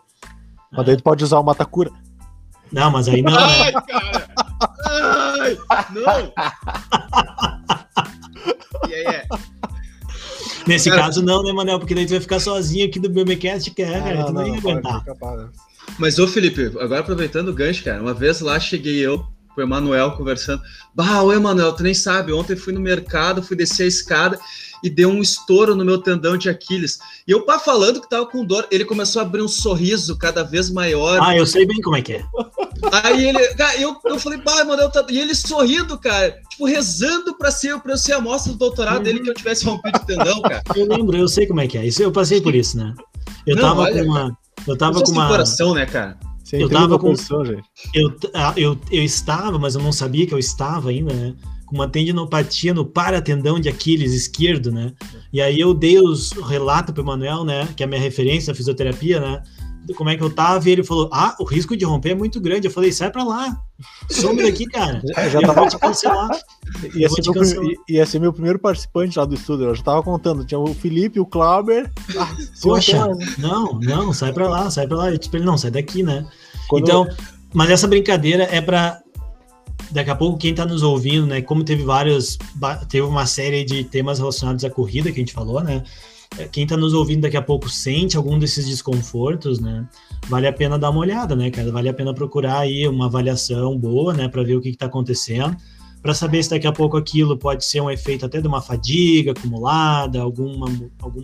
Mas 0.71 0.85
daí 0.85 0.97
tu 0.97 1.03
pode 1.03 1.23
usar 1.23 1.39
o 1.39 1.43
matacura. 1.43 1.91
Não, 2.71 2.89
mas 2.89 3.07
aí 3.07 3.21
não. 3.21 3.31
Né? 3.31 3.39
Ai, 3.39 3.71
cara! 3.73 4.29
Ai, 5.37 5.57
não! 5.93 7.54
Nesse 10.67 10.89
cara, 10.89 11.03
caso, 11.03 11.21
não, 11.21 11.43
né, 11.43 11.51
Manel? 11.51 11.79
Porque 11.79 11.93
daí 11.93 12.05
tu 12.05 12.11
vai 12.11 12.19
ficar 12.19 12.39
sozinho 12.39 12.87
aqui 12.87 12.99
do 12.99 13.09
BBcast, 13.09 13.71
que 13.71 13.81
é, 13.81 13.97
ah, 13.97 14.01
cara, 14.01 14.23
tu 14.25 14.33
não, 14.33 14.41
não 14.41 14.47
ia 14.47 14.57
aguentar. 14.57 15.03
Mas, 15.99 16.17
ô 16.17 16.27
Felipe, 16.27 16.71
agora 16.79 16.99
aproveitando 16.99 17.49
o 17.49 17.53
gancho, 17.53 17.83
cara, 17.83 18.01
uma 18.01 18.13
vez 18.13 18.41
lá 18.41 18.59
cheguei 18.59 18.97
eu 18.97 19.25
com 19.53 19.61
o 19.61 19.63
Emanuel 19.63 20.11
conversando. 20.11 20.61
Bah, 20.93 21.21
ô 21.21 21.31
Emanuel, 21.31 21.73
tu 21.73 21.83
nem 21.83 21.93
sabe, 21.93 22.33
ontem 22.33 22.55
fui 22.55 22.73
no 22.73 22.81
mercado, 22.81 23.41
fui 23.41 23.55
descer 23.55 23.83
a 23.83 23.87
escada 23.87 24.39
e 24.83 24.89
deu 24.89 25.09
um 25.09 25.21
estouro 25.21 25.75
no 25.75 25.85
meu 25.85 25.97
tendão 25.97 26.37
de 26.37 26.49
Aquiles. 26.49 26.99
E 27.27 27.31
eu 27.31 27.43
pá 27.43 27.57
falando 27.57 28.01
que 28.01 28.09
tava 28.09 28.25
com 28.25 28.45
dor, 28.45 28.67
ele 28.69 28.85
começou 28.85 29.21
a 29.21 29.25
abrir 29.25 29.41
um 29.41 29.47
sorriso 29.47 30.17
cada 30.17 30.43
vez 30.43 30.69
maior. 30.69 31.19
Ah, 31.21 31.35
eu 31.35 31.45
sei 31.45 31.65
bem 31.65 31.81
como 31.81 31.95
é 31.95 32.01
que 32.01 32.13
é. 32.13 32.25
Aí 32.91 33.29
ele, 33.29 33.47
cara, 33.55 33.77
eu, 33.77 33.95
eu 34.05 34.19
falei, 34.19 34.39
bah, 34.39 34.61
Emanuel, 34.61 34.89
tá... 34.89 35.05
e 35.09 35.19
ele 35.19 35.33
sorrindo, 35.33 35.97
cara, 35.97 36.37
tipo, 36.49 36.65
rezando 36.65 37.35
pra 37.37 37.51
ser, 37.51 37.79
pra 37.79 37.97
ser 37.97 38.13
a 38.13 38.17
amostra 38.17 38.51
do 38.51 38.59
doutorado 38.59 38.97
uhum. 38.97 39.03
dele 39.03 39.19
que 39.21 39.29
eu 39.29 39.33
tivesse 39.33 39.65
rompido 39.65 39.97
o 39.97 40.05
tendão, 40.05 40.41
cara. 40.41 40.61
Eu 40.75 40.87
lembro, 40.87 41.17
eu 41.17 41.27
sei 41.27 41.47
como 41.47 41.61
é 41.61 41.67
que 41.67 41.77
é. 41.77 41.85
Isso, 41.85 42.01
eu 42.01 42.11
passei 42.11 42.41
por 42.41 42.53
isso, 42.53 42.77
né? 42.77 42.93
Eu 43.45 43.55
Não, 43.55 43.63
tava 43.63 43.81
olha, 43.81 44.03
com 44.03 44.09
uma. 44.09 44.37
Eu 44.67 44.77
tava 44.77 45.01
com 45.01 45.11
uma. 45.11 45.27
coração, 45.27 45.73
né, 45.73 45.85
cara? 45.85 46.17
Você 46.43 46.61
eu 46.61 46.69
tava 46.69 46.99
com. 46.99 47.13
Eu, 47.93 48.15
eu, 48.55 48.79
eu 48.91 49.03
estava, 49.03 49.57
mas 49.57 49.75
eu 49.75 49.81
não 49.81 49.91
sabia 49.91 50.27
que 50.27 50.33
eu 50.33 50.39
estava 50.39 50.89
ainda, 50.89 51.13
né? 51.13 51.33
Com 51.65 51.75
uma 51.75 51.87
tendinopatia 51.87 52.73
no 52.73 52.85
paratendão 52.85 53.59
de 53.59 53.67
Aquiles 53.67 54.13
esquerdo, 54.13 54.71
né? 54.71 54.93
E 55.33 55.41
aí 55.41 55.59
eu 55.59 55.73
dei 55.73 55.99
os 55.99 56.31
relatos 56.31 56.93
pro 56.93 57.03
Emanuel, 57.03 57.43
né? 57.43 57.67
Que 57.75 57.83
é 57.83 57.85
a 57.85 57.89
minha 57.89 57.99
referência 57.99 58.51
na 58.51 58.55
fisioterapia, 58.55 59.19
né? 59.19 59.41
Como 59.93 60.09
é 60.09 60.17
que 60.17 60.23
eu 60.23 60.29
tava, 60.29 60.67
e 60.67 60.71
ele 60.71 60.83
falou: 60.83 61.09
Ah, 61.11 61.35
o 61.39 61.43
risco 61.43 61.75
de 61.77 61.85
romper 61.85 62.11
é 62.11 62.15
muito 62.15 62.39
grande. 62.41 62.67
Eu 62.67 62.71
falei, 62.71 62.91
sai 62.91 63.11
pra 63.11 63.23
lá, 63.23 63.61
some 64.09 64.41
daqui, 64.41 64.65
cara. 64.65 65.01
Já, 65.15 65.29
já 65.29 65.41
tava... 65.41 65.67
te 65.67 65.77
cancelar. 65.77 66.31
Ia 66.95 67.09
ser, 67.09 67.21
cancelar. 67.21 67.65
Meu, 67.65 67.75
ia 67.87 68.05
ser 68.05 68.19
meu 68.19 68.33
primeiro 68.33 68.57
participante 68.57 69.19
lá 69.19 69.25
do 69.25 69.35
estudo. 69.35 69.65
Eu 69.65 69.75
já 69.75 69.83
tava 69.83 70.01
contando. 70.01 70.45
Tinha 70.45 70.59
o 70.59 70.73
Felipe, 70.73 71.19
o 71.19 71.25
Clauber. 71.25 71.91
Ah, 72.17 72.35
Poxa, 72.61 73.07
não, 73.37 73.79
não, 73.79 74.13
sai 74.13 74.33
pra 74.33 74.47
lá, 74.47 74.69
sai 74.71 74.87
pra 74.87 74.97
lá. 74.97 75.11
Eu 75.11 75.17
disse 75.17 75.35
ele: 75.35 75.45
Não, 75.45 75.57
sai 75.57 75.71
daqui, 75.71 76.01
né? 76.01 76.25
Quando 76.67 76.83
então, 76.83 77.05
eu... 77.05 77.15
mas 77.53 77.69
essa 77.69 77.87
brincadeira 77.87 78.43
é 78.43 78.61
pra. 78.61 79.01
Daqui 79.91 80.09
a 80.09 80.15
pouco, 80.15 80.37
quem 80.37 80.53
tá 80.53 80.65
nos 80.65 80.81
ouvindo, 80.81 81.27
né? 81.27 81.41
Como 81.41 81.63
teve 81.63 81.83
vários. 81.83 82.37
Teve 82.89 83.05
uma 83.05 83.25
série 83.25 83.63
de 83.63 83.83
temas 83.83 84.17
relacionados 84.19 84.65
à 84.65 84.69
corrida 84.69 85.11
que 85.11 85.19
a 85.19 85.21
gente 85.21 85.33
falou, 85.33 85.63
né? 85.63 85.83
Quem 86.51 86.63
está 86.63 86.75
nos 86.75 86.93
ouvindo 86.93 87.21
daqui 87.21 87.37
a 87.37 87.41
pouco 87.41 87.69
sente 87.69 88.17
algum 88.17 88.37
desses 88.37 88.67
desconfortos, 88.67 89.59
né? 89.59 89.87
Vale 90.27 90.47
a 90.47 90.53
pena 90.53 90.77
dar 90.77 90.89
uma 90.89 90.99
olhada, 90.99 91.35
né, 91.35 91.49
cara? 91.49 91.71
Vale 91.71 91.89
a 91.89 91.93
pena 91.93 92.13
procurar 92.13 92.59
aí 92.59 92.87
uma 92.87 93.05
avaliação 93.05 93.77
boa, 93.77 94.13
né, 94.13 94.27
para 94.27 94.43
ver 94.43 94.55
o 94.55 94.61
que 94.61 94.69
está 94.69 94.87
acontecendo, 94.87 95.55
para 96.01 96.13
saber 96.13 96.43
se 96.43 96.49
daqui 96.49 96.67
a 96.67 96.71
pouco 96.71 96.97
aquilo 96.97 97.37
pode 97.37 97.63
ser 97.63 97.81
um 97.81 97.89
efeito 97.89 98.25
até 98.25 98.41
de 98.41 98.47
uma 98.47 98.61
fadiga 98.61 99.31
acumulada, 99.31 100.21
alguma, 100.21 100.67
algum, 101.01 101.23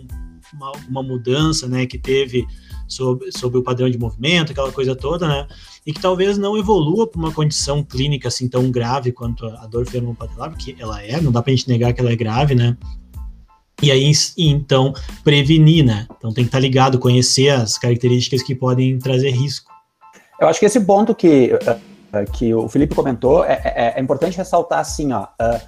uma, 0.52 0.68
alguma 0.68 1.02
mudança, 1.02 1.68
né, 1.68 1.86
que 1.86 1.98
teve 1.98 2.46
sobre, 2.88 3.30
sobre 3.32 3.58
o 3.58 3.62
padrão 3.62 3.90
de 3.90 3.98
movimento, 3.98 4.52
aquela 4.52 4.72
coisa 4.72 4.94
toda, 4.94 5.26
né? 5.26 5.46
E 5.86 5.92
que 5.92 6.00
talvez 6.00 6.38
não 6.38 6.56
evolua 6.56 7.06
para 7.06 7.18
uma 7.18 7.32
condição 7.32 7.82
clínica 7.82 8.28
assim 8.28 8.48
tão 8.48 8.70
grave 8.70 9.12
quanto 9.12 9.46
a 9.46 9.66
dor 9.66 9.86
femoropatelar, 9.86 10.50
porque 10.50 10.74
ela 10.78 11.02
é, 11.02 11.20
não 11.20 11.32
dá 11.32 11.42
para 11.42 11.52
a 11.52 11.56
gente 11.56 11.68
negar 11.68 11.92
que 11.92 12.00
ela 12.00 12.12
é 12.12 12.16
grave, 12.16 12.54
né? 12.54 12.76
E 13.82 13.90
aí, 13.90 14.12
então, 14.38 14.94
prevenir, 15.24 15.84
né? 15.84 16.06
Então 16.16 16.32
tem 16.32 16.44
que 16.44 16.48
estar 16.48 16.60
ligado, 16.60 17.00
conhecer 17.00 17.48
as 17.48 17.76
características 17.76 18.40
que 18.40 18.54
podem 18.54 18.96
trazer 18.96 19.30
risco. 19.30 19.72
Eu 20.40 20.46
acho 20.46 20.60
que 20.60 20.66
esse 20.66 20.80
ponto 20.80 21.14
que, 21.14 21.52
uh, 21.52 22.32
que 22.32 22.54
o 22.54 22.68
Felipe 22.68 22.94
comentou 22.94 23.44
é, 23.44 23.60
é, 23.64 23.94
é 23.96 24.00
importante 24.00 24.36
ressaltar 24.36 24.78
assim, 24.78 25.12
ó. 25.12 25.24
Uh, 25.24 25.60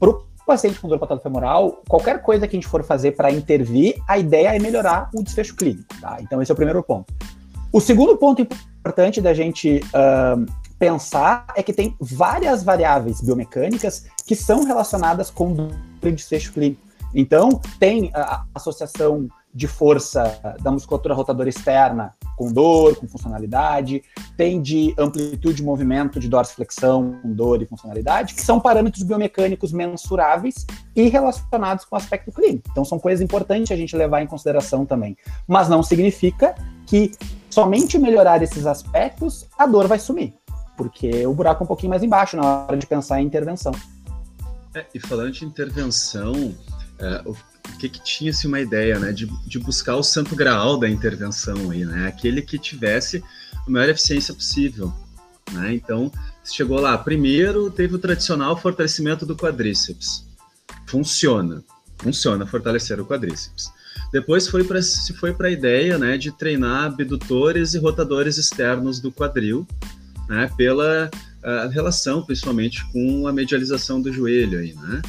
para 0.00 0.10
o 0.10 0.24
paciente 0.46 0.80
com 0.80 0.88
dor 0.88 1.20
femoral, 1.22 1.82
qualquer 1.86 2.22
coisa 2.22 2.48
que 2.48 2.56
a 2.56 2.58
gente 2.58 2.68
for 2.68 2.82
fazer 2.82 3.12
para 3.12 3.30
intervir, 3.30 3.96
a 4.08 4.16
ideia 4.16 4.56
é 4.56 4.58
melhorar 4.58 5.10
o 5.14 5.22
desfecho 5.22 5.54
clínico, 5.54 5.84
tá? 6.00 6.16
Então 6.20 6.40
esse 6.40 6.50
é 6.50 6.54
o 6.54 6.56
primeiro 6.56 6.82
ponto. 6.82 7.12
O 7.70 7.82
segundo 7.82 8.16
ponto 8.16 8.40
importante 8.40 9.20
da 9.20 9.34
gente 9.34 9.82
uh, 9.88 10.50
pensar 10.78 11.46
é 11.54 11.62
que 11.62 11.74
tem 11.74 11.94
várias 12.00 12.62
variáveis 12.62 13.20
biomecânicas 13.20 14.06
que 14.26 14.34
são 14.34 14.64
relacionadas 14.64 15.30
com 15.30 15.52
o 15.52 16.10
desfecho 16.10 16.54
clínico. 16.54 16.87
Então, 17.14 17.60
tem 17.78 18.10
a 18.14 18.44
associação 18.54 19.28
de 19.54 19.66
força 19.66 20.56
da 20.60 20.70
musculatura 20.70 21.14
rotadora 21.14 21.48
externa 21.48 22.14
com 22.36 22.52
dor, 22.52 22.96
com 22.96 23.08
funcionalidade, 23.08 24.02
tem 24.36 24.62
de 24.62 24.94
amplitude 24.96 25.54
de 25.54 25.62
movimento 25.64 26.20
de 26.20 26.28
dorsiflexão 26.28 27.18
com 27.20 27.32
dor 27.32 27.60
e 27.62 27.66
funcionalidade, 27.66 28.34
que 28.34 28.42
são 28.42 28.60
parâmetros 28.60 29.02
biomecânicos 29.02 29.72
mensuráveis 29.72 30.66
e 30.94 31.08
relacionados 31.08 31.84
com 31.84 31.96
o 31.96 31.98
aspecto 31.98 32.30
clínico. 32.30 32.68
Então 32.70 32.84
são 32.84 32.98
coisas 32.98 33.20
importantes 33.20 33.72
a 33.72 33.76
gente 33.76 33.96
levar 33.96 34.22
em 34.22 34.26
consideração 34.26 34.86
também. 34.86 35.16
Mas 35.48 35.68
não 35.68 35.82
significa 35.82 36.54
que 36.86 37.10
somente 37.50 37.98
melhorar 37.98 38.40
esses 38.42 38.66
aspectos 38.66 39.48
a 39.58 39.66
dor 39.66 39.88
vai 39.88 39.98
sumir. 39.98 40.34
porque 40.78 41.26
o 41.26 41.34
buraco 41.34 41.62
é 41.62 41.64
um 41.64 41.66
pouquinho 41.66 41.90
mais 41.90 42.04
embaixo 42.04 42.36
na 42.36 42.64
hora 42.66 42.76
de 42.76 42.86
pensar 42.86 43.20
em 43.20 43.26
intervenção. 43.26 43.72
É, 44.72 44.86
e 44.94 45.00
falando 45.00 45.32
de 45.32 45.44
intervenção, 45.44 46.54
é, 46.98 47.22
o 47.24 47.36
que, 47.78 47.88
que 47.88 48.02
tinha-se 48.02 48.46
uma 48.46 48.60
ideia, 48.60 48.98
né, 48.98 49.12
de, 49.12 49.26
de 49.46 49.58
buscar 49.58 49.96
o 49.96 50.02
santo 50.02 50.34
graal 50.34 50.78
da 50.78 50.88
intervenção 50.88 51.70
aí, 51.70 51.84
né, 51.84 52.08
aquele 52.08 52.42
que 52.42 52.58
tivesse 52.58 53.22
a 53.66 53.70
maior 53.70 53.88
eficiência 53.88 54.34
possível, 54.34 54.92
né, 55.52 55.74
então 55.74 56.10
chegou 56.44 56.80
lá, 56.80 56.96
primeiro 56.96 57.70
teve 57.70 57.94
o 57.94 57.98
tradicional 57.98 58.56
fortalecimento 58.60 59.24
do 59.24 59.36
quadríceps, 59.36 60.26
funciona, 60.86 61.62
funciona 61.98 62.46
fortalecer 62.46 63.00
o 63.00 63.06
quadríceps. 63.06 63.70
Depois 64.10 64.48
foi 64.48 64.64
pra, 64.64 64.80
se 64.80 65.12
foi 65.12 65.34
para 65.34 65.48
a 65.48 65.50
ideia 65.50 65.98
né, 65.98 66.16
de 66.16 66.32
treinar 66.32 66.86
abdutores 66.86 67.74
e 67.74 67.78
rotadores 67.78 68.38
externos 68.38 69.00
do 69.00 69.12
quadril, 69.12 69.66
né, 70.28 70.50
pela 70.56 71.10
relação, 71.70 72.22
principalmente, 72.22 72.84
com 72.92 73.26
a 73.26 73.32
medialização 73.32 74.00
do 74.00 74.12
joelho. 74.12 74.58
Aí, 74.58 74.74
né? 74.74 75.02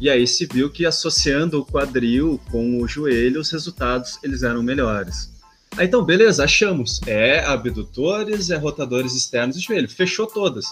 E 0.00 0.10
aí 0.10 0.26
se 0.26 0.46
viu 0.46 0.70
que 0.70 0.84
associando 0.84 1.60
o 1.60 1.64
quadril 1.64 2.40
com 2.50 2.80
o 2.80 2.88
joelho, 2.88 3.40
os 3.40 3.50
resultados 3.50 4.18
eles 4.22 4.42
eram 4.42 4.62
melhores. 4.62 5.32
Aí, 5.76 5.86
então, 5.86 6.04
beleza, 6.04 6.44
achamos. 6.44 7.00
É 7.06 7.44
abdutores, 7.44 8.50
é 8.50 8.56
rotadores 8.56 9.14
externos 9.14 9.56
e 9.56 9.60
joelho. 9.60 9.88
Fechou 9.88 10.26
todas. 10.26 10.66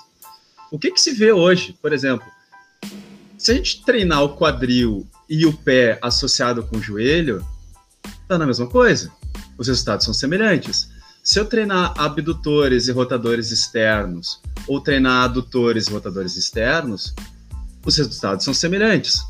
O 0.70 0.78
que, 0.78 0.90
que 0.90 1.00
se 1.00 1.12
vê 1.12 1.32
hoje, 1.32 1.76
por 1.82 1.92
exemplo? 1.92 2.26
Se 3.36 3.50
a 3.50 3.54
gente 3.54 3.84
treinar 3.84 4.22
o 4.22 4.36
quadril 4.36 5.06
e 5.28 5.44
o 5.44 5.52
pé 5.52 5.98
associado 6.00 6.62
com 6.62 6.76
o 6.76 6.82
joelho, 6.82 7.44
tá 8.28 8.38
na 8.38 8.46
mesma 8.46 8.66
coisa. 8.66 9.10
Os 9.58 9.66
resultados 9.66 10.04
são 10.04 10.14
semelhantes. 10.14 10.88
Se 11.22 11.38
eu 11.38 11.44
treinar 11.44 11.94
abdutores 11.96 12.88
e 12.88 12.92
rotadores 12.92 13.50
externos, 13.50 14.40
ou 14.66 14.80
treinar 14.80 15.24
adutores 15.24 15.88
e 15.88 15.92
rotadores 15.92 16.36
externos, 16.36 17.14
os 17.84 17.96
resultados 17.96 18.44
são 18.44 18.54
semelhantes. 18.54 19.20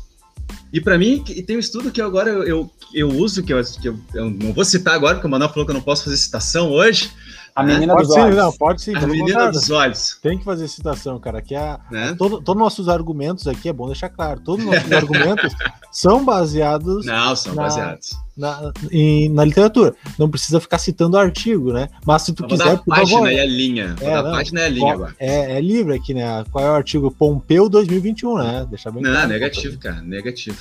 E 0.71 0.81
para 0.81 0.97
mim, 0.97 1.23
e 1.29 1.41
tem 1.41 1.55
um 1.55 1.59
estudo 1.59 1.91
que 1.91 2.01
agora 2.01 2.29
eu, 2.29 2.43
eu, 2.43 2.71
eu 2.93 3.09
uso, 3.09 3.43
que, 3.43 3.53
eu, 3.53 3.63
que 3.63 3.87
eu, 3.87 3.99
eu, 4.13 4.29
não 4.29 4.53
vou 4.53 4.65
citar 4.65 4.95
agora, 4.95 5.15
porque 5.15 5.27
o 5.27 5.29
Manuel 5.29 5.49
falou 5.49 5.65
que 5.65 5.71
eu 5.71 5.75
não 5.75 5.81
posso 5.81 6.03
fazer 6.03 6.17
citação 6.17 6.71
hoje, 6.71 7.11
a 7.55 7.63
menina 7.63 7.93
pode 7.93 8.07
dos 8.07 8.15
olhos. 8.17 8.35
Não, 8.35 8.51
pode 8.53 8.81
sim. 8.81 8.95
A 8.95 9.05
menina 9.07 9.51
dos 9.51 9.69
olhos. 9.69 10.17
Tem 10.21 10.37
que 10.37 10.43
fazer 10.43 10.67
citação, 10.67 11.19
cara. 11.19 11.41
Que 11.41 11.55
é, 11.55 11.77
Né? 11.91 12.15
todo, 12.17 12.37
todos 12.41 12.55
os 12.55 12.63
nossos 12.63 12.89
argumentos 12.89 13.47
aqui, 13.47 13.69
é 13.69 13.73
bom 13.73 13.85
deixar 13.87 14.09
claro, 14.09 14.39
todos 14.39 14.65
os 14.65 14.71
nossos 14.71 14.91
argumentos 14.91 15.53
são 15.91 16.23
baseados 16.25 17.05
Não, 17.05 17.35
são 17.35 17.53
Na- 17.53 17.63
baseados. 17.63 18.11
na, 18.35 18.71
em- 18.91 19.29
na 19.29 19.43
literatura. 19.45 19.95
Não 20.17 20.29
precisa 20.29 20.59
ficar 20.59 20.79
citando 20.79 21.17
artigo, 21.17 21.71
né? 21.71 21.89
Mas 22.05 22.23
se 22.23 22.33
tu 22.33 22.39
vou 22.41 22.49
quiser, 22.49 22.65
dar 22.65 22.73
a 22.73 22.77
página 22.77 23.17
favor. 23.19 23.31
e 23.31 23.39
a 23.39 23.45
linha. 23.45 23.95
É, 24.01 24.13
a 24.15 24.23
página 24.23 24.61
e 24.61 24.63
a 24.65 24.69
linha 24.69 24.93
agora. 24.93 25.15
É, 25.19 25.57
é 25.57 25.61
livre 25.61 25.93
aqui, 25.95 26.13
né? 26.13 26.43
Qual 26.51 26.65
é 26.65 26.69
o 26.69 26.73
artigo? 26.73 27.11
Pompeu 27.11 27.69
2021, 27.69 28.37
né? 28.37 28.65
Deixa 28.69 28.89
bem 28.91 29.03
Não, 29.03 29.11
claro. 29.11 29.27
negativo, 29.29 29.77
cara. 29.77 30.01
Negativo. 30.01 30.57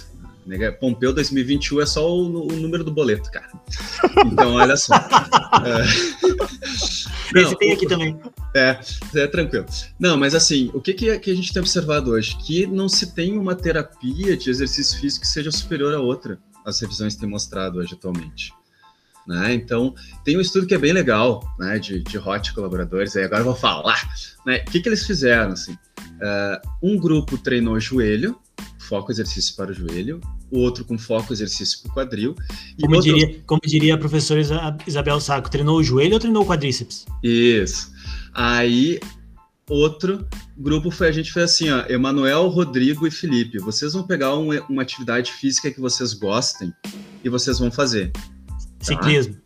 Pompeu 0.80 1.12
2021 1.12 1.80
é 1.80 1.86
só 1.86 2.11
o, 2.11 2.53
o 2.53 2.57
número 2.57 2.82
do 2.82 2.90
boleto, 2.90 3.30
cara. 3.30 3.51
Então, 4.26 4.55
olha 4.55 4.76
só. 4.76 4.95
É. 5.62 5.84
Esse 7.40 7.51
Não, 7.51 7.55
tem 7.55 7.72
aqui 7.72 7.86
também. 7.86 8.18
É, 8.55 8.80
é 9.14 9.26
tranquilo. 9.26 9.66
Não, 9.99 10.16
mas 10.16 10.34
assim, 10.34 10.70
o 10.74 10.80
que, 10.80 10.95
que, 10.95 11.11
a 11.11 11.34
gente 11.34 11.53
tem 11.53 11.61
observado 11.61 12.11
hoje? 12.11 12.36
Que 12.38 12.66
não 12.66 12.88
se 12.88 13.14
tem 13.14 13.38
uma 13.38 13.55
terapia 13.55 14.36
de 14.36 14.51
exercício 14.51 14.99
físico 14.99 15.22
que 15.22 15.28
seja 15.28 15.51
superior 15.51 15.95
à 15.95 16.01
outra. 16.01 16.38
As 16.64 16.80
revisões 16.80 17.14
têm 17.14 17.28
mostrado 17.28 17.78
hoje 17.78 17.95
atualmente. 17.95 18.53
Né? 19.26 19.55
Então, 19.55 19.95
tem 20.24 20.36
um 20.36 20.40
estudo 20.40 20.66
que 20.66 20.74
é 20.74 20.78
bem 20.78 20.93
legal, 20.93 21.43
né, 21.59 21.78
de, 21.78 22.01
de 22.01 22.18
hot 22.18 22.53
colaboradores, 22.53 23.14
aí 23.14 23.24
agora 23.24 23.43
eu 23.43 23.47
vou 23.47 23.55
falar. 23.55 24.03
Né? 24.45 24.64
O 24.66 24.70
que, 24.70 24.80
que 24.80 24.88
eles 24.88 25.07
fizeram? 25.07 25.53
Assim? 25.53 25.76
Eh, 26.20 26.62
um 26.82 26.97
grupo 26.97 27.36
treinou 27.38 27.78
joelho, 27.80 28.38
foco 28.93 29.11
exercício 29.11 29.57
para 29.57 29.70
o 29.70 29.74
joelho, 29.74 30.20
o 30.51 30.59
outro 30.59 30.84
com 30.84 30.99
foco 30.99 31.32
exercício 31.32 31.80
para 31.80 31.90
o 31.90 31.95
quadril, 31.95 32.34
Como 32.78 32.97
outro... 32.97 33.14
diria, 33.14 33.40
como 33.47 33.61
diria 33.64 33.95
a 33.95 33.99
professora 33.99 34.38
Isa- 34.38 34.76
Isabel 34.86 35.18
Saco, 35.18 35.51
treinou 35.51 35.78
o 35.78 35.82
joelho 35.82 36.12
ou 36.12 36.20
treinou 36.20 36.43
o 36.43 36.47
quadríceps? 36.47 37.07
Isso. 37.22 37.90
Aí, 38.34 39.01
outro 39.66 40.26
grupo 40.59 40.90
foi 40.90 41.09
a 41.09 41.12
gente 41.12 41.32
fez 41.32 41.53
assim, 41.53 41.70
ó, 41.70 41.86
Emanuel, 41.88 42.49
Rodrigo 42.49 43.07
e 43.07 43.11
Felipe. 43.11 43.57
Vocês 43.61 43.95
vão 43.95 44.03
pegar 44.07 44.36
um- 44.36 44.51
uma 44.68 44.82
atividade 44.82 45.32
física 45.32 45.70
que 45.70 45.80
vocês 45.80 46.12
gostem 46.12 46.70
e 47.24 47.30
vocês 47.30 47.59
vão 47.59 47.70
fazer. 47.70 48.12
Ciclismo. 48.78 49.38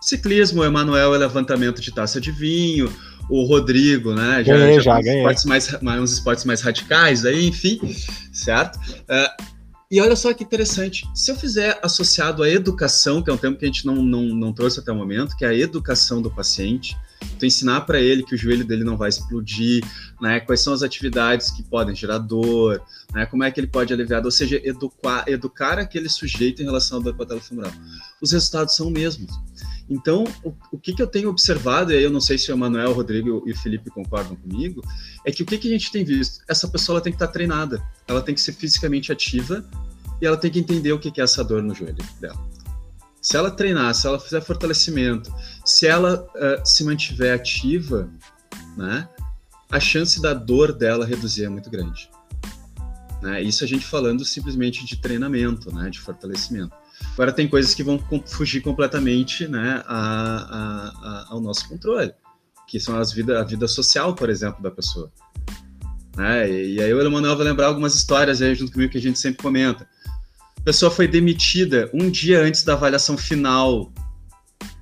Ciclismo, 0.00 0.62
o 0.62 0.64
Emanuel 0.64 1.14
é 1.14 1.18
levantamento 1.18 1.80
de 1.80 1.92
taça 1.92 2.20
de 2.20 2.32
vinho, 2.32 2.92
o 3.28 3.44
Rodrigo, 3.44 4.14
né? 4.14 4.42
Ganhei, 4.42 4.80
já, 4.80 4.98
uns 4.98 5.04
ganhei. 5.04 5.20
Esportes 5.20 5.44
mais, 5.44 5.82
mais- 5.82 6.00
uns 6.00 6.12
esportes 6.12 6.44
mais 6.44 6.60
radicais, 6.60 7.24
aí, 7.24 7.46
enfim, 7.46 7.80
certo? 8.32 8.78
É, 9.08 9.30
e 9.90 10.00
olha 10.00 10.16
só 10.16 10.32
que 10.32 10.42
interessante, 10.42 11.06
se 11.14 11.30
eu 11.30 11.36
fizer 11.36 11.78
associado 11.82 12.42
à 12.42 12.48
educação, 12.48 13.22
que 13.22 13.28
é 13.28 13.32
um 13.32 13.36
tema 13.36 13.56
que 13.56 13.64
a 13.64 13.68
gente 13.68 13.84
não, 13.84 13.96
não, 13.96 14.22
não 14.22 14.52
trouxe 14.52 14.80
até 14.80 14.90
o 14.90 14.94
momento, 14.96 15.36
que 15.36 15.44
é 15.44 15.48
a 15.48 15.54
educação 15.54 16.22
do 16.22 16.30
paciente, 16.30 16.96
tu 17.38 17.44
ensinar 17.44 17.82
para 17.82 18.00
ele 18.00 18.22
que 18.22 18.34
o 18.34 18.38
joelho 18.38 18.64
dele 18.64 18.84
não 18.84 18.96
vai 18.96 19.10
explodir, 19.10 19.84
né? 20.20 20.40
Quais 20.40 20.60
são 20.60 20.72
as 20.72 20.82
atividades 20.82 21.50
que 21.50 21.62
podem 21.62 21.94
gerar 21.94 22.18
dor, 22.18 22.82
né? 23.12 23.26
Como 23.26 23.44
é 23.44 23.50
que 23.50 23.60
ele 23.60 23.66
pode 23.66 23.92
aliviar, 23.92 24.24
ou 24.24 24.30
seja, 24.30 24.60
educar, 24.64 25.24
educar 25.28 25.78
aquele 25.78 26.08
sujeito 26.08 26.62
em 26.62 26.64
relação 26.64 26.96
ao 26.98 27.04
dor 27.04 27.14
patelofemoral. 27.14 27.72
Os 28.20 28.32
resultados 28.32 28.74
são 28.74 28.86
os 28.86 28.92
mesmos. 28.92 29.30
Então, 29.92 30.24
o, 30.42 30.54
o 30.72 30.78
que, 30.78 30.94
que 30.94 31.02
eu 31.02 31.06
tenho 31.06 31.28
observado, 31.28 31.92
e 31.92 31.96
aí 31.96 32.02
eu 32.02 32.10
não 32.10 32.20
sei 32.20 32.38
se 32.38 32.50
o 32.50 32.54
Emanuel, 32.54 32.90
o 32.90 32.94
Rodrigo 32.94 33.42
e 33.46 33.52
o 33.52 33.56
Felipe 33.56 33.90
concordam 33.90 34.34
comigo, 34.34 34.82
é 35.22 35.30
que 35.30 35.42
o 35.42 35.46
que, 35.46 35.58
que 35.58 35.68
a 35.68 35.70
gente 35.70 35.92
tem 35.92 36.02
visto? 36.02 36.42
Essa 36.48 36.66
pessoa 36.66 36.98
tem 36.98 37.12
que 37.12 37.16
estar 37.16 37.28
treinada, 37.28 37.86
ela 38.08 38.22
tem 38.22 38.34
que 38.34 38.40
ser 38.40 38.52
fisicamente 38.54 39.12
ativa 39.12 39.62
e 40.20 40.24
ela 40.24 40.38
tem 40.38 40.50
que 40.50 40.58
entender 40.58 40.92
o 40.92 40.98
que, 40.98 41.10
que 41.10 41.20
é 41.20 41.24
essa 41.24 41.44
dor 41.44 41.62
no 41.62 41.74
joelho 41.74 42.02
dela. 42.18 42.40
Se 43.20 43.36
ela 43.36 43.50
treinar, 43.50 43.94
se 43.94 44.06
ela 44.06 44.18
fizer 44.18 44.40
fortalecimento, 44.40 45.32
se 45.62 45.86
ela 45.86 46.26
eh, 46.36 46.62
se 46.64 46.82
mantiver 46.84 47.34
ativa, 47.34 48.10
né, 48.76 49.06
a 49.70 49.78
chance 49.78 50.20
da 50.22 50.32
dor 50.32 50.72
dela 50.72 51.04
reduzir 51.04 51.44
é 51.44 51.48
muito 51.48 51.68
grande. 51.68 52.10
Né? 53.20 53.42
Isso 53.42 53.62
a 53.62 53.66
gente 53.66 53.86
falando 53.86 54.24
simplesmente 54.24 54.86
de 54.86 54.96
treinamento, 54.96 55.72
né, 55.72 55.90
de 55.90 56.00
fortalecimento. 56.00 56.74
Agora 57.14 57.32
tem 57.32 57.46
coisas 57.48 57.74
que 57.74 57.82
vão 57.82 57.98
fugir 58.26 58.60
completamente 58.60 59.46
né, 59.46 59.82
a- 59.86 59.94
a- 59.94 61.08
a- 61.08 61.26
ao 61.30 61.40
nosso 61.40 61.68
controle, 61.68 62.12
que 62.66 62.80
são 62.80 62.96
as 62.98 63.12
vida, 63.12 63.40
a 63.40 63.44
vida 63.44 63.68
social, 63.68 64.14
por 64.14 64.30
exemplo, 64.30 64.62
da 64.62 64.70
pessoa. 64.70 65.10
Né? 66.16 66.50
E, 66.50 66.74
e 66.74 66.82
aí 66.82 66.92
o 66.92 67.00
Emanuel 67.00 67.36
vai 67.36 67.46
lembrar 67.46 67.66
algumas 67.66 67.94
histórias 67.94 68.40
aí 68.42 68.54
junto 68.54 68.72
comigo 68.72 68.92
que 68.92 68.98
a 68.98 69.00
gente 69.00 69.18
sempre 69.18 69.42
comenta. 69.42 69.86
A 70.58 70.62
pessoa 70.62 70.90
foi 70.90 71.08
demitida 71.08 71.90
um 71.92 72.08
dia 72.10 72.40
antes 72.40 72.62
da 72.64 72.74
avaliação 72.74 73.16
final 73.16 73.92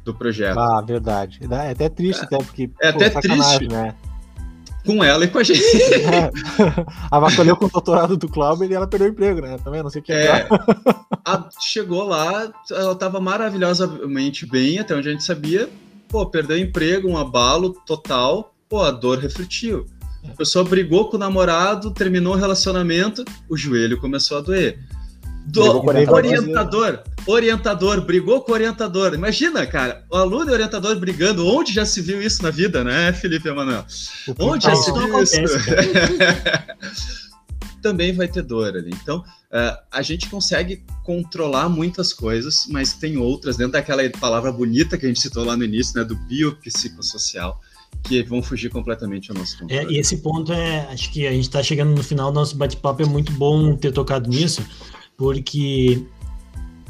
do 0.04 0.14
projeto. 0.14 0.58
Ah, 0.58 0.82
verdade. 0.82 1.40
É 1.42 1.70
até 1.70 1.88
triste, 1.88 2.22
até, 2.24 2.36
porque. 2.38 2.70
É 2.80 2.88
até 2.88 3.10
sacanagem, 3.10 3.68
triste. 3.68 3.72
Né? 3.74 3.94
Com 4.85 5.05
ela 5.05 5.24
e 5.24 5.28
com 5.28 5.39
a 5.39 5.43
gente. 5.43 5.61
É. 6.11 6.31
Avacalhou 7.11 7.57
com 7.57 7.66
o 7.66 7.70
doutorado 7.70 8.16
do 8.16 8.28
Clauber 8.28 8.70
e 8.70 8.74
ela 8.74 8.87
perdeu 8.87 9.09
o 9.09 9.11
emprego, 9.12 9.41
né? 9.41 9.57
Também 9.62 9.83
não 9.83 9.91
sei 9.91 10.01
o 10.01 10.05
que 10.05 10.12
É, 10.12 10.47
a- 11.24 11.49
chegou 11.61 12.05
lá, 12.05 12.51
ela 12.70 12.93
estava 12.93 13.20
maravilhosamente 13.20 14.47
bem, 14.47 14.78
até 14.78 14.95
onde 14.95 15.09
a 15.09 15.12
gente 15.12 15.24
sabia. 15.24 15.68
Pô, 16.09 16.26
perdeu 16.26 16.57
o 16.57 16.61
emprego, 16.61 17.09
um 17.09 17.16
abalo 17.18 17.74
total. 17.87 18.55
Pô, 18.68 18.83
a 18.83 18.91
dor 18.91 19.18
refletiu. 19.18 19.87
A 20.28 20.37
pessoa 20.37 20.64
brigou 20.64 21.09
com 21.09 21.16
o 21.16 21.20
namorado, 21.20 21.91
terminou 21.93 22.35
o 22.35 22.37
relacionamento, 22.37 23.24
o 23.49 23.57
joelho 23.57 23.99
começou 24.01 24.39
a 24.39 24.41
doer. 24.41 24.78
Do, 25.51 25.62
orientador. 25.86 26.14
orientador, 26.16 27.03
orientador, 27.26 28.01
brigou 28.03 28.40
com 28.42 28.53
o 28.53 28.55
orientador. 28.55 29.14
Imagina, 29.14 29.66
cara, 29.66 30.05
o 30.11 30.16
aluno 30.16 30.46
e 30.46 30.51
o 30.51 30.55
orientador 30.55 30.96
brigando. 30.98 31.46
Onde 31.46 31.72
já 31.72 31.84
se 31.84 32.01
viu 32.01 32.22
isso 32.22 32.42
na 32.42 32.51
vida, 32.51 32.84
né, 32.84 33.12
Felipe 33.12 33.48
Emanuel? 33.48 33.84
Onde 34.38 34.64
já 34.64 34.74
se 34.76 34.92
viu 34.92 35.22
isso? 35.22 35.36
acontece, 35.36 35.70
Também 37.82 38.12
vai 38.12 38.28
ter 38.28 38.42
dor 38.42 38.76
ali. 38.76 38.90
Então, 39.03 39.24
eh, 39.51 39.78
a 39.90 40.03
gente 40.03 40.28
consegue 40.28 40.84
controlar 41.03 41.68
muitas 41.70 42.12
coisas, 42.12 42.66
mas 42.68 42.92
tem 42.92 43.16
outras, 43.16 43.57
dentro 43.57 43.72
daquela 43.72 44.07
palavra 44.20 44.53
bonita 44.53 44.98
que 44.98 45.07
a 45.07 45.09
gente 45.09 45.20
citou 45.20 45.44
lá 45.44 45.57
no 45.57 45.64
início, 45.64 45.98
né, 45.98 46.05
do 46.05 46.14
biopsicossocial, 46.14 47.59
que 48.03 48.22
vão 48.22 48.42
fugir 48.42 48.68
completamente 48.70 49.30
ao 49.30 49.36
nosso 49.38 49.57
É, 49.57 49.59
controle. 49.61 49.94
e 49.94 49.98
esse 49.98 50.18
ponto 50.18 50.53
é, 50.53 50.88
acho 50.92 51.11
que 51.11 51.26
a 51.26 51.32
gente 51.32 51.44
está 51.44 51.62
chegando 51.62 51.96
no 51.96 52.03
final 52.03 52.30
do 52.30 52.34
nosso 52.34 52.55
bate-papo, 52.55 53.03
é 53.03 53.07
muito 53.07 53.32
bom 53.32 53.74
ter 53.76 53.92
tocado 53.92 54.28
nisso, 54.28 54.62
porque 55.20 56.02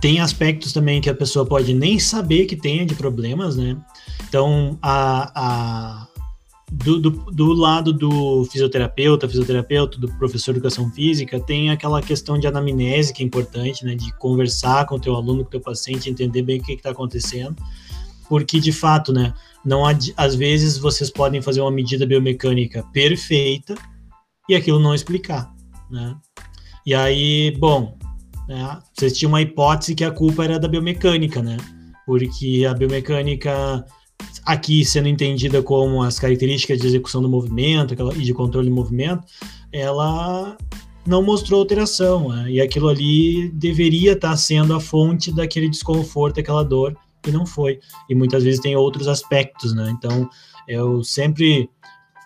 tem 0.00 0.20
aspectos 0.20 0.72
também 0.72 1.00
que 1.00 1.10
a 1.10 1.14
pessoa 1.14 1.44
pode 1.44 1.74
nem 1.74 1.98
saber 1.98 2.46
que 2.46 2.54
tenha 2.54 2.86
de 2.86 2.94
problemas, 2.94 3.56
né? 3.56 3.76
Então, 4.28 4.78
a, 4.80 5.32
a, 5.34 6.06
do, 6.70 7.00
do, 7.00 7.10
do 7.10 7.52
lado 7.52 7.92
do 7.92 8.44
fisioterapeuta, 8.44 9.28
fisioterapeuta, 9.28 9.98
do 9.98 10.06
professor 10.12 10.52
de 10.52 10.60
educação 10.60 10.88
física, 10.92 11.40
tem 11.40 11.70
aquela 11.70 12.00
questão 12.00 12.38
de 12.38 12.46
anamnese 12.46 13.12
que 13.12 13.20
é 13.20 13.26
importante, 13.26 13.84
né? 13.84 13.96
De 13.96 14.16
conversar 14.16 14.86
com 14.86 14.94
o 14.94 15.00
teu 15.00 15.16
aluno, 15.16 15.42
com 15.42 15.48
o 15.48 15.50
teu 15.50 15.60
paciente, 15.60 16.08
entender 16.08 16.42
bem 16.42 16.60
o 16.60 16.62
que 16.62 16.74
está 16.74 16.90
acontecendo. 16.90 17.56
porque 18.28 18.60
de 18.60 18.70
fato, 18.70 19.12
né, 19.12 19.34
não 19.64 19.82
às 20.16 20.36
vezes 20.36 20.78
vocês 20.78 21.10
podem 21.10 21.42
fazer 21.42 21.62
uma 21.62 21.72
medida 21.72 22.06
biomecânica 22.06 22.84
perfeita 22.92 23.74
e 24.48 24.54
aquilo 24.54 24.78
não 24.78 24.94
explicar, 24.94 25.52
né? 25.90 26.16
E 26.86 26.94
aí, 26.94 27.54
bom, 27.58 27.98
né, 28.50 28.78
vocês 28.92 29.16
tinham 29.16 29.30
uma 29.30 29.40
hipótese 29.40 29.94
que 29.94 30.02
a 30.02 30.10
culpa 30.10 30.42
era 30.42 30.58
da 30.58 30.66
biomecânica, 30.66 31.40
né? 31.40 31.56
Porque 32.04 32.66
a 32.68 32.74
biomecânica 32.74 33.86
aqui 34.44 34.84
sendo 34.84 35.06
entendida 35.06 35.62
como 35.62 36.02
as 36.02 36.18
características 36.18 36.80
de 36.80 36.86
execução 36.88 37.22
do 37.22 37.28
movimento 37.28 37.94
e 38.16 38.24
de 38.24 38.34
controle 38.34 38.68
do 38.68 38.74
movimento, 38.74 39.24
ela 39.72 40.56
não 41.06 41.22
mostrou 41.22 41.60
alteração, 41.60 42.30
né? 42.30 42.50
e 42.50 42.60
aquilo 42.60 42.88
ali 42.88 43.50
deveria 43.50 44.12
estar 44.12 44.36
sendo 44.36 44.74
a 44.74 44.80
fonte 44.80 45.32
daquele 45.32 45.68
desconforto, 45.68 46.40
aquela 46.40 46.64
dor, 46.64 46.96
e 47.24 47.30
não 47.30 47.46
foi. 47.46 47.78
E 48.08 48.16
muitas 48.16 48.42
vezes 48.42 48.60
tem 48.60 48.74
outros 48.74 49.06
aspectos, 49.06 49.72
né? 49.72 49.94
Então, 49.96 50.28
eu 50.66 51.04
sempre 51.04 51.70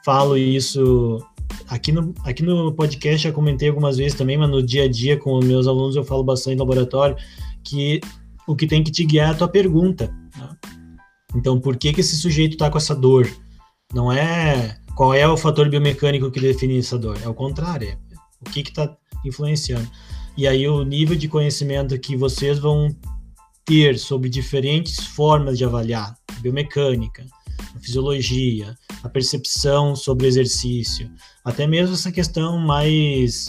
falo 0.02 0.38
isso 0.38 1.22
aqui 1.68 1.92
no, 1.92 2.14
aqui 2.24 2.42
no 2.42 2.72
podcast, 2.72 3.24
já 3.24 3.32
comentei 3.32 3.68
algumas 3.68 3.96
vezes 3.96 4.16
também, 4.16 4.36
mas 4.36 4.50
no 4.50 4.62
dia 4.62 4.84
a 4.84 4.88
dia 4.88 5.16
com 5.16 5.38
os 5.38 5.44
meus 5.44 5.66
alunos 5.66 5.96
eu 5.96 6.04
falo 6.04 6.22
bastante 6.22 6.56
no 6.56 6.64
laboratório, 6.64 7.16
que 7.62 8.00
o 8.46 8.54
que 8.54 8.66
tem 8.66 8.82
que 8.82 8.90
te 8.90 9.04
guiar 9.04 9.28
é 9.28 9.32
a 9.32 9.34
tua 9.36 9.48
pergunta. 9.48 10.14
Né? 10.36 10.56
Então, 11.34 11.60
por 11.60 11.76
que, 11.76 11.92
que 11.92 12.00
esse 12.00 12.16
sujeito 12.16 12.52
está 12.52 12.70
com 12.70 12.78
essa 12.78 12.94
dor? 12.94 13.28
Não 13.92 14.12
é 14.12 14.78
qual 14.94 15.14
é 15.14 15.26
o 15.26 15.36
fator 15.36 15.68
biomecânico 15.68 16.30
que 16.30 16.40
define 16.40 16.78
essa 16.78 16.98
dor, 16.98 17.18
é 17.22 17.28
o 17.28 17.34
contrário, 17.34 17.88
é 17.88 17.98
o 18.40 18.50
que 18.50 18.60
está 18.60 18.96
influenciando. 19.24 19.88
E 20.36 20.46
aí 20.46 20.68
o 20.68 20.82
nível 20.84 21.16
de 21.16 21.28
conhecimento 21.28 21.98
que 21.98 22.16
vocês 22.16 22.58
vão 22.58 22.88
ter 23.64 23.98
sobre 23.98 24.28
diferentes 24.28 25.04
formas 25.06 25.56
de 25.56 25.64
avaliar 25.64 26.14
biomecânica, 26.40 27.24
a 27.74 27.78
fisiologia, 27.78 28.76
a 29.02 29.08
percepção 29.08 29.96
sobre 29.96 30.26
o 30.26 30.28
exercício, 30.28 31.10
até 31.44 31.66
mesmo 31.66 31.94
essa 31.94 32.12
questão 32.12 32.58
mais 32.58 33.48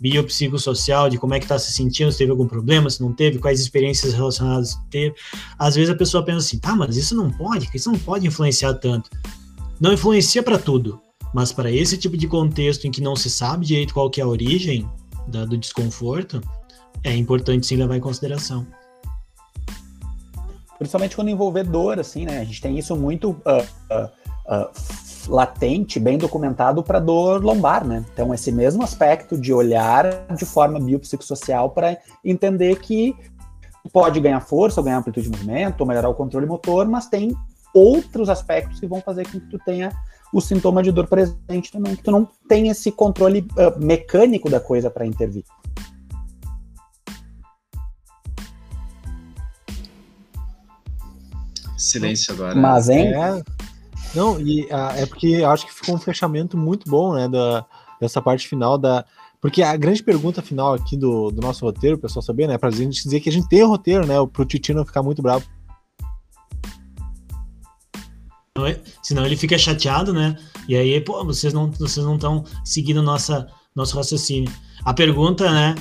biopsicossocial, 0.00 1.08
de 1.08 1.18
como 1.18 1.34
é 1.34 1.38
que 1.38 1.44
está 1.44 1.58
se 1.58 1.72
sentindo, 1.72 2.12
se 2.12 2.18
teve 2.18 2.30
algum 2.30 2.46
problema, 2.46 2.90
se 2.90 3.00
não 3.00 3.12
teve, 3.12 3.38
quais 3.38 3.60
experiências 3.60 4.12
relacionadas 4.12 4.76
teve. 4.90 5.14
Às 5.58 5.76
vezes 5.76 5.90
a 5.90 5.96
pessoa 5.96 6.24
pensa 6.24 6.38
assim, 6.38 6.58
tá, 6.58 6.74
mas 6.74 6.96
isso 6.96 7.14
não 7.14 7.30
pode, 7.30 7.68
isso 7.74 7.90
não 7.90 7.98
pode 7.98 8.26
influenciar 8.26 8.74
tanto. 8.74 9.10
Não 9.80 9.92
influencia 9.92 10.42
para 10.42 10.58
tudo, 10.58 11.00
mas 11.32 11.52
para 11.52 11.70
esse 11.70 11.96
tipo 11.96 12.16
de 12.16 12.28
contexto 12.28 12.86
em 12.86 12.90
que 12.90 13.00
não 13.00 13.16
se 13.16 13.30
sabe 13.30 13.66
direito 13.66 13.94
qual 13.94 14.10
que 14.10 14.20
é 14.20 14.24
a 14.24 14.28
origem 14.28 14.88
da, 15.28 15.44
do 15.44 15.56
desconforto, 15.56 16.40
é 17.02 17.14
importante 17.14 17.66
sim 17.66 17.76
levar 17.76 17.96
em 17.96 18.00
consideração. 18.00 18.66
Principalmente 20.84 21.16
quando 21.16 21.30
envolver 21.30 21.64
dor, 21.64 21.98
assim, 21.98 22.26
né? 22.26 22.40
A 22.40 22.44
gente 22.44 22.60
tem 22.60 22.78
isso 22.78 22.94
muito 22.94 23.30
uh, 23.30 23.64
uh, 23.90 24.04
uh, 24.04 24.70
latente, 25.28 25.98
bem 25.98 26.18
documentado 26.18 26.82
para 26.82 27.00
dor 27.00 27.42
lombar, 27.42 27.86
né? 27.86 28.04
Então, 28.12 28.34
esse 28.34 28.52
mesmo 28.52 28.82
aspecto 28.82 29.34
de 29.38 29.50
olhar 29.50 30.26
de 30.36 30.44
forma 30.44 30.78
biopsicossocial 30.78 31.70
para 31.70 31.96
entender 32.22 32.78
que 32.80 33.16
pode 33.90 34.20
ganhar 34.20 34.40
força, 34.40 34.78
ou 34.78 34.84
ganhar 34.84 34.98
amplitude 34.98 35.30
de 35.30 35.38
movimento, 35.38 35.80
ou 35.80 35.86
melhorar 35.86 36.10
o 36.10 36.14
controle 36.14 36.44
motor, 36.44 36.86
mas 36.86 37.06
tem 37.06 37.34
outros 37.72 38.28
aspectos 38.28 38.78
que 38.78 38.86
vão 38.86 39.00
fazer 39.00 39.24
com 39.24 39.40
que 39.40 39.48
tu 39.48 39.58
tenha 39.64 39.90
o 40.34 40.40
sintoma 40.40 40.82
de 40.82 40.92
dor 40.92 41.06
presente 41.06 41.72
também, 41.72 41.96
que 41.96 42.02
tu 42.02 42.10
não 42.10 42.28
tem 42.46 42.68
esse 42.68 42.92
controle 42.92 43.46
mecânico 43.78 44.50
da 44.50 44.60
coisa 44.60 44.90
para 44.90 45.06
intervir. 45.06 45.44
Silêncio 51.84 52.34
agora. 52.34 52.54
Mas, 52.54 52.88
hein? 52.88 53.08
É, 53.08 53.42
não, 54.14 54.40
e 54.40 54.66
ah, 54.70 54.94
é 54.96 55.06
porque 55.06 55.42
acho 55.44 55.66
que 55.66 55.74
ficou 55.74 55.94
um 55.94 55.98
fechamento 55.98 56.56
muito 56.56 56.88
bom, 56.88 57.14
né, 57.14 57.28
da, 57.28 57.64
dessa 58.00 58.20
parte 58.22 58.48
final 58.48 58.78
da... 58.78 59.04
Porque 59.40 59.62
a 59.62 59.76
grande 59.76 60.02
pergunta 60.02 60.40
final 60.40 60.72
aqui 60.72 60.96
do, 60.96 61.30
do 61.30 61.42
nosso 61.42 61.64
roteiro, 61.64 61.96
o 61.96 62.00
pessoal 62.00 62.22
saber, 62.22 62.48
né, 62.48 62.56
pra 62.56 62.70
gente 62.70 63.02
dizer 63.02 63.20
que 63.20 63.28
a 63.28 63.32
gente 63.32 63.48
tem 63.48 63.62
o 63.62 63.68
roteiro, 63.68 64.06
né, 64.06 64.14
pro 64.32 64.44
Titi 64.44 64.72
não 64.72 64.86
ficar 64.86 65.02
muito 65.02 65.20
bravo. 65.20 65.44
Senão 69.02 69.26
ele 69.26 69.36
fica 69.36 69.58
chateado, 69.58 70.12
né? 70.12 70.36
E 70.68 70.76
aí, 70.76 71.00
pô, 71.00 71.24
vocês 71.24 71.52
não 71.52 71.70
vocês 71.72 72.06
não 72.06 72.14
estão 72.14 72.44
seguindo 72.64 73.02
nossa 73.02 73.48
nosso 73.74 73.96
raciocínio. 73.96 74.50
A 74.84 74.94
pergunta, 74.94 75.50
né, 75.50 75.74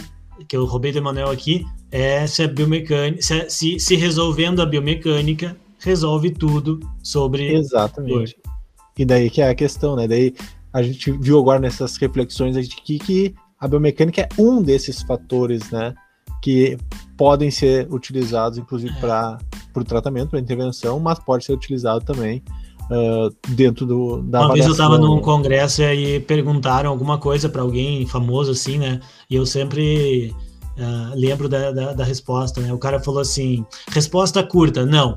que 0.47 0.57
eu 0.57 0.65
roubei 0.65 0.91
do 0.91 0.97
Emanuel 0.97 1.29
aqui, 1.29 1.65
é 1.91 2.25
se 2.25 2.41
a 2.41 2.47
biomecânica, 2.47 3.21
se, 3.21 3.49
se, 3.49 3.79
se 3.79 3.95
resolvendo 3.95 4.59
a 4.59 4.65
biomecânica, 4.65 5.55
resolve 5.83 6.31
tudo 6.31 6.79
sobre. 7.03 7.53
Exatamente. 7.53 8.35
Dor. 8.43 8.53
E 8.97 9.05
daí 9.05 9.29
que 9.29 9.41
é 9.41 9.49
a 9.49 9.55
questão, 9.55 9.95
né? 9.95 10.07
Daí 10.07 10.33
a 10.71 10.81
gente 10.81 11.11
viu 11.11 11.39
agora 11.39 11.59
nessas 11.59 11.97
reflexões 11.97 12.55
de 12.67 12.75
que, 12.75 12.97
que 12.99 13.35
a 13.59 13.67
biomecânica 13.67 14.21
é 14.21 14.29
um 14.39 14.61
desses 14.61 15.01
fatores, 15.01 15.69
né? 15.71 15.93
Que 16.41 16.77
podem 17.17 17.51
ser 17.51 17.87
utilizados, 17.91 18.57
inclusive, 18.57 18.93
é. 18.97 18.99
para 18.99 19.39
o 19.75 19.83
tratamento, 19.83 20.31
para 20.31 20.39
intervenção, 20.39 20.99
mas 20.99 21.19
pode 21.19 21.45
ser 21.45 21.53
utilizado 21.53 22.03
também 22.03 22.43
uh, 22.83 23.33
dentro 23.49 23.85
do, 23.85 24.21
da 24.23 24.41
Uma 24.41 24.53
vez 24.53 24.65
eu 24.65 24.71
estava 24.71 24.97
num 24.97 25.19
congresso 25.19 25.81
e 25.81 25.85
aí 25.85 26.19
perguntaram 26.19 26.89
alguma 26.89 27.17
coisa 27.17 27.49
para 27.49 27.61
alguém 27.61 28.05
famoso, 28.05 28.51
assim, 28.51 28.77
né? 28.77 28.99
E 29.29 29.35
eu 29.35 29.45
sempre 29.45 30.33
uh, 30.77 31.15
lembro 31.15 31.47
da, 31.47 31.71
da, 31.71 31.93
da 31.93 32.03
resposta, 32.03 32.61
né? 32.61 32.73
O 32.73 32.77
cara 32.77 32.99
falou 32.99 33.21
assim: 33.21 33.65
resposta 33.89 34.43
curta, 34.43 34.85
não. 34.85 35.15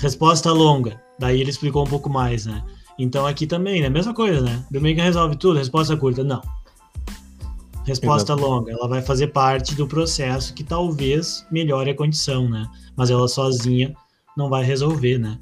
Resposta 0.00 0.50
longa. 0.50 1.00
Daí 1.18 1.40
ele 1.40 1.50
explicou 1.50 1.84
um 1.84 1.88
pouco 1.88 2.08
mais, 2.08 2.46
né? 2.46 2.64
Então 2.98 3.26
aqui 3.26 3.46
também, 3.46 3.82
né? 3.82 3.90
Mesma 3.90 4.14
coisa, 4.14 4.40
né? 4.40 4.64
Biomecânica 4.70 5.04
resolve 5.04 5.36
tudo, 5.36 5.58
resposta 5.58 5.96
curta, 5.96 6.24
não. 6.24 6.40
Resposta 7.84 8.32
Exato. 8.32 8.48
longa, 8.48 8.72
ela 8.72 8.88
vai 8.88 9.02
fazer 9.02 9.28
parte 9.28 9.74
do 9.74 9.86
processo 9.86 10.54
que 10.54 10.64
talvez 10.64 11.46
melhore 11.50 11.90
a 11.90 11.94
condição, 11.94 12.48
né? 12.48 12.66
Mas 12.96 13.10
ela 13.10 13.28
sozinha 13.28 13.94
não 14.36 14.48
vai 14.48 14.64
resolver, 14.64 15.18
né? 15.18 15.38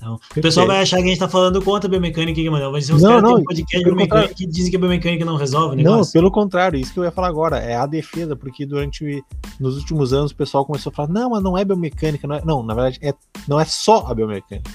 Então, 0.00 0.14
o 0.14 0.40
pessoal 0.40 0.66
vai 0.66 0.80
achar 0.80 0.96
que 0.96 1.02
a 1.02 1.06
gente 1.08 1.18
tá 1.18 1.28
falando 1.28 1.62
contra 1.62 1.86
a 1.86 1.90
biomecânica, 1.90 2.50
mano. 2.50 2.72
Vai 2.72 2.80
ser 2.80 2.94
uns 2.94 3.02
caras 3.02 3.22
que 3.22 3.44
podcast 3.44 3.84
biomecânica 3.84 4.34
que 4.34 4.46
dizem 4.46 4.70
que 4.70 4.76
a 4.76 4.80
biomecânica 4.80 5.24
não 5.26 5.36
resolve, 5.36 5.76
né? 5.76 5.82
Não, 5.82 6.00
pelo 6.06 6.30
contrário, 6.30 6.80
isso 6.80 6.94
que 6.94 6.98
eu 6.98 7.04
ia 7.04 7.10
falar 7.10 7.28
agora, 7.28 7.58
é 7.58 7.76
a 7.76 7.84
defesa, 7.84 8.34
porque 8.34 8.64
durante 8.64 9.22
nos 9.60 9.76
últimos 9.76 10.14
anos 10.14 10.32
o 10.32 10.36
pessoal 10.36 10.64
começou 10.64 10.90
a 10.90 10.94
falar, 10.94 11.10
não, 11.10 11.30
mas 11.30 11.42
não 11.42 11.56
é 11.56 11.66
biomecânica, 11.66 12.26
não 12.26 12.36
é. 12.36 12.42
Não, 12.42 12.62
na 12.62 12.72
verdade, 12.72 12.98
é, 13.02 13.12
não 13.46 13.60
é 13.60 13.66
só 13.66 14.06
a 14.06 14.14
biomecânica. 14.14 14.70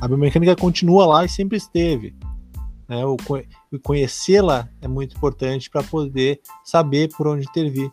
A 0.00 0.06
biomecânica 0.06 0.54
continua 0.54 1.06
lá 1.06 1.24
e 1.24 1.28
sempre 1.28 1.56
esteve. 1.56 2.14
Né? 2.88 3.04
O, 3.04 3.16
conhecê-la 3.82 4.68
é 4.80 4.86
muito 4.86 5.16
importante 5.16 5.68
para 5.68 5.82
poder 5.82 6.40
saber 6.62 7.08
por 7.16 7.26
onde 7.26 7.48
intervir. 7.48 7.90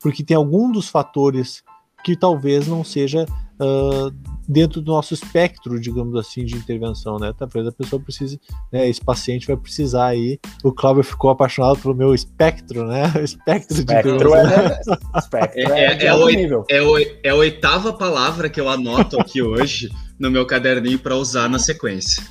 Porque 0.00 0.22
tem 0.22 0.36
algum 0.36 0.70
dos 0.70 0.88
fatores 0.88 1.64
que 2.04 2.16
talvez 2.16 2.68
não 2.68 2.84
seja 2.84 3.26
uh, 3.60 4.12
dentro 4.52 4.80
do 4.80 4.92
nosso 4.92 5.14
espectro, 5.14 5.80
digamos 5.80 6.14
assim, 6.14 6.44
de 6.44 6.54
intervenção, 6.54 7.18
né? 7.18 7.32
Talvez 7.36 7.66
a 7.66 7.72
pessoa 7.72 8.00
precise, 8.00 8.40
né? 8.70 8.88
Esse 8.88 9.00
paciente 9.00 9.46
vai 9.46 9.56
precisar 9.56 10.06
aí. 10.06 10.38
O 10.62 10.72
Cláudio 10.72 11.02
ficou 11.02 11.30
apaixonado 11.30 11.78
pelo 11.78 11.94
meu 11.94 12.14
espectro, 12.14 12.86
né? 12.86 13.12
O 13.16 13.20
espectro, 13.24 13.78
espectro 13.78 14.10
de 14.10 14.24
intervenção. 14.24 14.94
É, 15.14 15.18
espectro 15.18 15.60
é, 15.60 15.62
é, 15.62 15.84
é, 15.84 16.04
é, 16.04 16.06
é, 16.06 16.82
o, 16.82 16.98
é 16.98 17.28
a 17.30 17.34
oitava 17.34 17.92
palavra 17.92 18.48
que 18.48 18.60
eu 18.60 18.68
anoto 18.68 19.18
aqui 19.18 19.42
hoje 19.42 19.90
no 20.18 20.30
meu 20.30 20.46
caderninho 20.46 20.98
para 20.98 21.16
usar 21.16 21.48
na 21.48 21.58
sequência. 21.58 22.22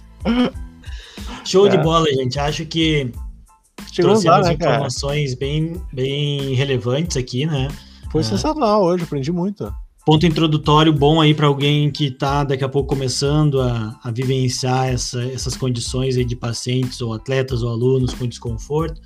Show 1.44 1.68
de 1.68 1.78
é. 1.78 1.82
bola, 1.82 2.06
gente. 2.14 2.40
Acho 2.40 2.66
que 2.66 3.12
Chegou 3.92 4.12
trouxemos 4.12 4.48
né, 4.48 4.54
informações 4.54 5.34
bem, 5.34 5.82
bem 5.92 6.54
relevantes 6.54 7.18
aqui, 7.18 7.46
né? 7.46 7.68
Foi 8.12 8.22
é. 8.22 8.24
sensacional 8.24 8.84
hoje, 8.84 9.04
aprendi 9.04 9.32
muito 9.32 9.74
ponto 10.06 10.26
introdutório 10.26 10.92
bom 10.92 11.22
aí 11.22 11.34
para 11.34 11.48
alguém 11.48 11.92
que 11.92 12.06
está 12.06 12.44
daqui 12.44 12.64
a 12.64 12.70
pouco 12.70 12.90
começando 12.90 13.62
a, 13.62 14.00
a 14.04 14.12
vivenciar 14.12 14.90
essa, 14.90 15.24
essas 15.26 15.56
condições 15.56 16.18
aí 16.18 16.26
de 16.26 16.36
pacientes 16.36 17.02
ou 17.02 17.14
atletas 17.14 17.62
ou 17.62 17.70
alunos 17.70 18.14
com 18.14 18.26
desconforto. 18.26 19.00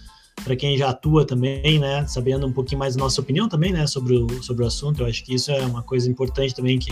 Para 0.43 0.55
quem 0.55 0.77
já 0.77 0.89
atua 0.89 1.25
também, 1.25 1.79
né, 1.79 2.05
sabendo 2.07 2.45
um 2.45 2.51
pouquinho 2.51 2.79
mais 2.79 2.95
da 2.95 3.03
nossa 3.03 3.21
opinião 3.21 3.47
também, 3.47 3.71
né, 3.71 3.87
sobre 3.87 4.15
o, 4.15 4.43
sobre 4.43 4.63
o 4.63 4.67
assunto, 4.67 5.01
eu 5.01 5.07
acho 5.07 5.23
que 5.23 5.33
isso 5.33 5.49
é 5.51 5.65
uma 5.65 5.81
coisa 5.81 6.09
importante 6.09 6.53
também 6.53 6.77
que 6.77 6.91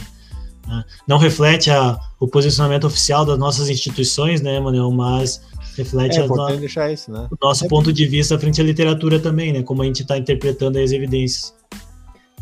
né, 0.65 0.83
não 1.05 1.17
reflete 1.17 1.69
a, 1.69 1.99
o 2.19 2.27
posicionamento 2.27 2.85
oficial 2.85 3.25
das 3.25 3.37
nossas 3.37 3.69
instituições, 3.69 4.41
né, 4.41 4.59
Manuel, 4.59 4.91
mas 4.91 5.41
reflete 5.75 6.19
é, 6.19 6.27
no, 6.27 6.93
isso, 6.93 7.11
né? 7.11 7.27
o 7.29 7.45
nosso 7.45 7.65
é 7.65 7.67
ponto 7.67 7.91
de 7.91 8.05
vista 8.05 8.39
frente 8.39 8.61
à 8.61 8.63
literatura 8.63 9.19
também, 9.19 9.51
né, 9.51 9.61
como 9.61 9.81
a 9.81 9.85
gente 9.85 10.03
está 10.03 10.17
interpretando 10.17 10.77
as 10.77 10.91
evidências. 10.91 11.53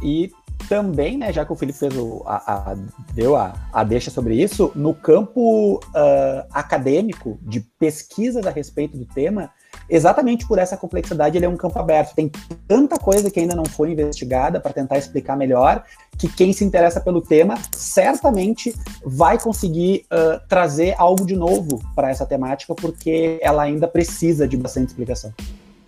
E 0.03 0.32
também, 0.72 1.17
né, 1.17 1.34
já 1.34 1.45
que 1.45 1.51
o 1.51 1.55
Felipe 1.57 1.78
fez 1.78 1.93
o, 1.97 2.24
a, 2.26 2.72
a, 2.72 2.76
deu 3.13 3.36
a, 3.36 3.53
a 3.74 3.84
deixa 3.84 4.09
sobre 4.09 4.41
isso, 4.41 4.72
no 4.74 4.93
campo 4.93 5.82
uh, 5.88 6.47
acadêmico 6.49 7.38
de 7.41 7.59
pesquisas 7.78 8.47
a 8.47 8.51
respeito 8.51 8.97
do 8.97 9.05
tema, 9.05 9.49
exatamente 9.89 10.47
por 10.47 10.57
essa 10.57 10.78
complexidade, 10.78 11.38
ele 11.38 11.45
é 11.45 11.49
um 11.49 11.57
campo 11.57 11.78
aberto. 11.78 12.15
Tem 12.15 12.32
tanta 12.69 12.97
coisa 12.97 13.30
que 13.30 13.41
ainda 13.41 13.53
não 13.53 13.65
foi 13.65 13.91
investigada 13.91 14.61
para 14.61 14.72
tentar 14.72 14.97
explicar 14.97 15.36
melhor, 15.36 15.84
que 16.17 16.30
quem 16.30 16.53
se 16.53 16.63
interessa 16.63 17.01
pelo 17.01 17.19
tema 17.19 17.55
certamente 17.76 18.74
vai 19.05 19.38
conseguir 19.38 20.05
uh, 20.05 20.39
trazer 20.47 20.95
algo 20.97 21.26
de 21.26 21.36
novo 21.36 21.82
para 21.93 22.09
essa 22.09 22.26
temática, 22.26 22.74
porque 22.74 23.38
ela 23.41 23.63
ainda 23.63 23.89
precisa 23.89 24.47
de 24.47 24.55
bastante 24.55 24.88
explicação. 24.88 25.34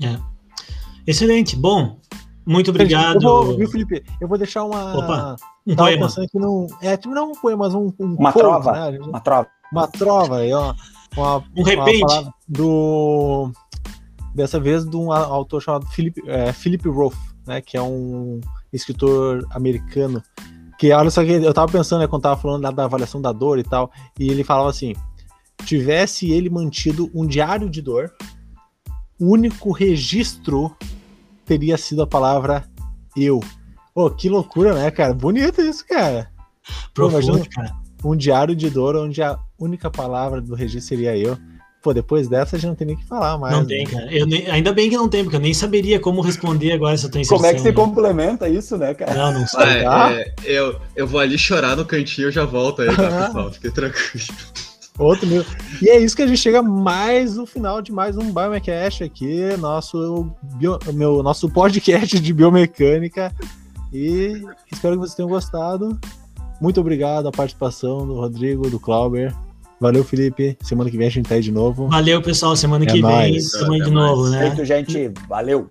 É. 0.03 0.19
Excelente. 1.07 1.55
Bom, 1.55 1.95
muito 2.45 2.71
obrigado. 2.71 3.15
Eu 3.15 3.21
vou, 3.21 3.57
viu, 3.57 3.69
Felipe? 3.69 4.03
Eu 4.19 4.27
vou 4.27 4.37
deixar 4.37 4.63
uma. 4.63 4.97
Opa, 4.97 5.35
um 5.65 5.75
poema. 5.75 6.07
Que 6.09 6.39
não, 6.39 6.67
é, 6.81 6.97
tipo, 6.97 7.13
não 7.13 7.31
um 7.31 7.35
poema, 7.35 7.65
mas 7.65 7.73
um. 7.73 7.93
um 7.99 8.15
uma, 8.15 8.31
trova, 8.31 8.91
né? 8.91 8.99
uma 8.99 9.19
trova. 9.19 9.47
Uma 9.71 9.87
trova. 9.87 10.37
Aí, 10.37 10.53
ó, 10.53 10.73
uma, 11.15 11.43
um 11.55 11.63
repente. 11.63 12.29
do 12.47 13.51
dessa 14.33 14.59
vez 14.59 14.85
de 14.85 14.95
um 14.95 15.11
autor 15.11 15.61
chamado 15.61 15.85
Philip, 15.87 16.21
é, 16.27 16.51
Philip 16.51 16.87
Roth, 16.89 17.15
né, 17.45 17.61
que 17.61 17.77
é 17.77 17.81
um 17.81 18.41
escritor 18.71 19.45
americano, 19.51 20.23
que 20.79 20.91
olha 20.91 21.09
só 21.09 21.23
que 21.23 21.31
eu 21.31 21.53
tava 21.53 21.71
pensando, 21.71 22.01
né, 22.01 22.07
quando 22.07 22.23
tava 22.23 22.41
falando 22.41 22.73
da 22.73 22.83
avaliação 22.83 23.21
da 23.21 23.31
dor 23.31 23.59
e 23.59 23.63
tal, 23.63 23.91
e 24.19 24.29
ele 24.29 24.43
falava 24.43 24.69
assim, 24.69 24.93
tivesse 25.65 26.31
ele 26.31 26.49
mantido 26.49 27.09
um 27.13 27.25
diário 27.25 27.69
de 27.69 27.81
dor, 27.81 28.11
o 29.19 29.31
único 29.31 29.71
registro 29.71 30.75
teria 31.45 31.77
sido 31.77 32.01
a 32.01 32.07
palavra 32.07 32.65
eu. 33.15 33.39
Pô, 33.93 34.09
que 34.09 34.27
loucura, 34.27 34.73
né, 34.73 34.89
cara? 34.89 35.13
Bonito 35.13 35.61
isso, 35.61 35.85
cara. 35.85 36.29
Profundo, 36.93 37.39
Pô, 37.39 37.49
cara. 37.49 37.73
Um 38.03 38.15
diário 38.15 38.55
de 38.55 38.69
dor 38.69 38.95
onde 38.95 39.21
a 39.21 39.37
única 39.59 39.89
palavra 39.89 40.41
do 40.41 40.55
registro 40.55 40.89
seria 40.89 41.15
eu. 41.15 41.37
Pô, 41.81 41.93
depois 41.93 42.29
dessa 42.29 42.55
a 42.55 42.59
gente 42.59 42.69
não 42.69 42.75
tem 42.75 42.87
nem 42.87 42.95
que 42.95 43.05
falar 43.05 43.37
mais. 43.37 43.53
Não 43.53 43.63
né? 43.63 43.67
tem, 43.67 43.85
cara. 43.85 44.11
Eu 44.11 44.25
nem, 44.25 44.49
ainda 44.49 44.71
bem 44.71 44.89
que 44.89 44.95
não 44.95 45.09
tem, 45.09 45.23
porque 45.23 45.35
eu 45.35 45.41
nem 45.41 45.53
saberia 45.53 45.99
como 45.99 46.21
responder 46.21 46.71
agora 46.71 46.93
essa 46.93 47.09
tua 47.09 47.19
inserção. 47.19 47.37
Como 47.37 47.49
é 47.49 47.53
que 47.53 47.59
você 47.59 47.69
né? 47.69 47.75
complementa 47.75 48.47
isso, 48.47 48.77
né, 48.77 48.93
cara? 48.93 49.13
Não, 49.13 49.39
não 49.39 49.47
sei. 49.47 49.85
Ah, 49.85 50.09
é, 50.11 50.21
é, 50.21 50.33
eu, 50.45 50.79
eu 50.95 51.05
vou 51.05 51.19
ali 51.19 51.37
chorar 51.37 51.75
no 51.75 51.85
cantinho 51.85 52.29
e 52.29 52.31
já 52.31 52.45
volto 52.45 52.81
aí, 52.81 52.95
tá, 52.95 53.27
pessoal? 53.27 53.51
Fique 53.51 53.69
tranquilo. 53.69 54.25
Outro 54.97 55.27
meu. 55.27 55.43
E 55.81 55.89
é 55.89 55.99
isso 55.99 56.15
que 56.15 56.21
a 56.21 56.27
gente 56.27 56.39
chega 56.39 56.61
mais 56.61 57.35
no 57.35 57.45
final 57.45 57.81
de 57.81 57.91
mais 57.91 58.15
um 58.15 58.31
Biomecast 58.31 59.03
aqui, 59.03 59.55
nosso, 59.57 60.31
bio, 60.55 60.77
meu, 60.93 61.23
nosso 61.23 61.49
podcast 61.49 62.19
de 62.19 62.33
biomecânica. 62.33 63.33
E 63.91 64.43
espero 64.71 64.95
que 64.95 65.01
vocês 65.01 65.15
tenham 65.15 65.29
gostado. 65.29 65.99
Muito 66.61 66.79
obrigado 66.79 67.27
a 67.27 67.31
participação 67.31 68.05
do 68.05 68.13
Rodrigo, 68.13 68.69
do 68.69 68.79
Clauber. 68.79 69.33
Valeu, 69.79 70.03
Felipe. 70.03 70.57
Semana 70.61 70.89
que 70.89 70.97
vem 70.97 71.07
a 71.07 71.11
gente 71.11 71.27
tá 71.27 71.35
aí 71.35 71.41
de 71.41 71.51
novo. 71.51 71.87
Valeu, 71.89 72.21
pessoal. 72.21 72.55
Semana 72.55 72.85
é 72.85 72.87
que 72.87 73.01
nóis. 73.01 73.25
vem 73.25 73.35
estamos 73.35 73.73
aí 73.73 73.81
de 73.81 73.91
novo, 73.91 74.29
né? 74.29 74.47
Feito, 74.47 74.63
gente. 74.63 75.11
Valeu. 75.27 75.69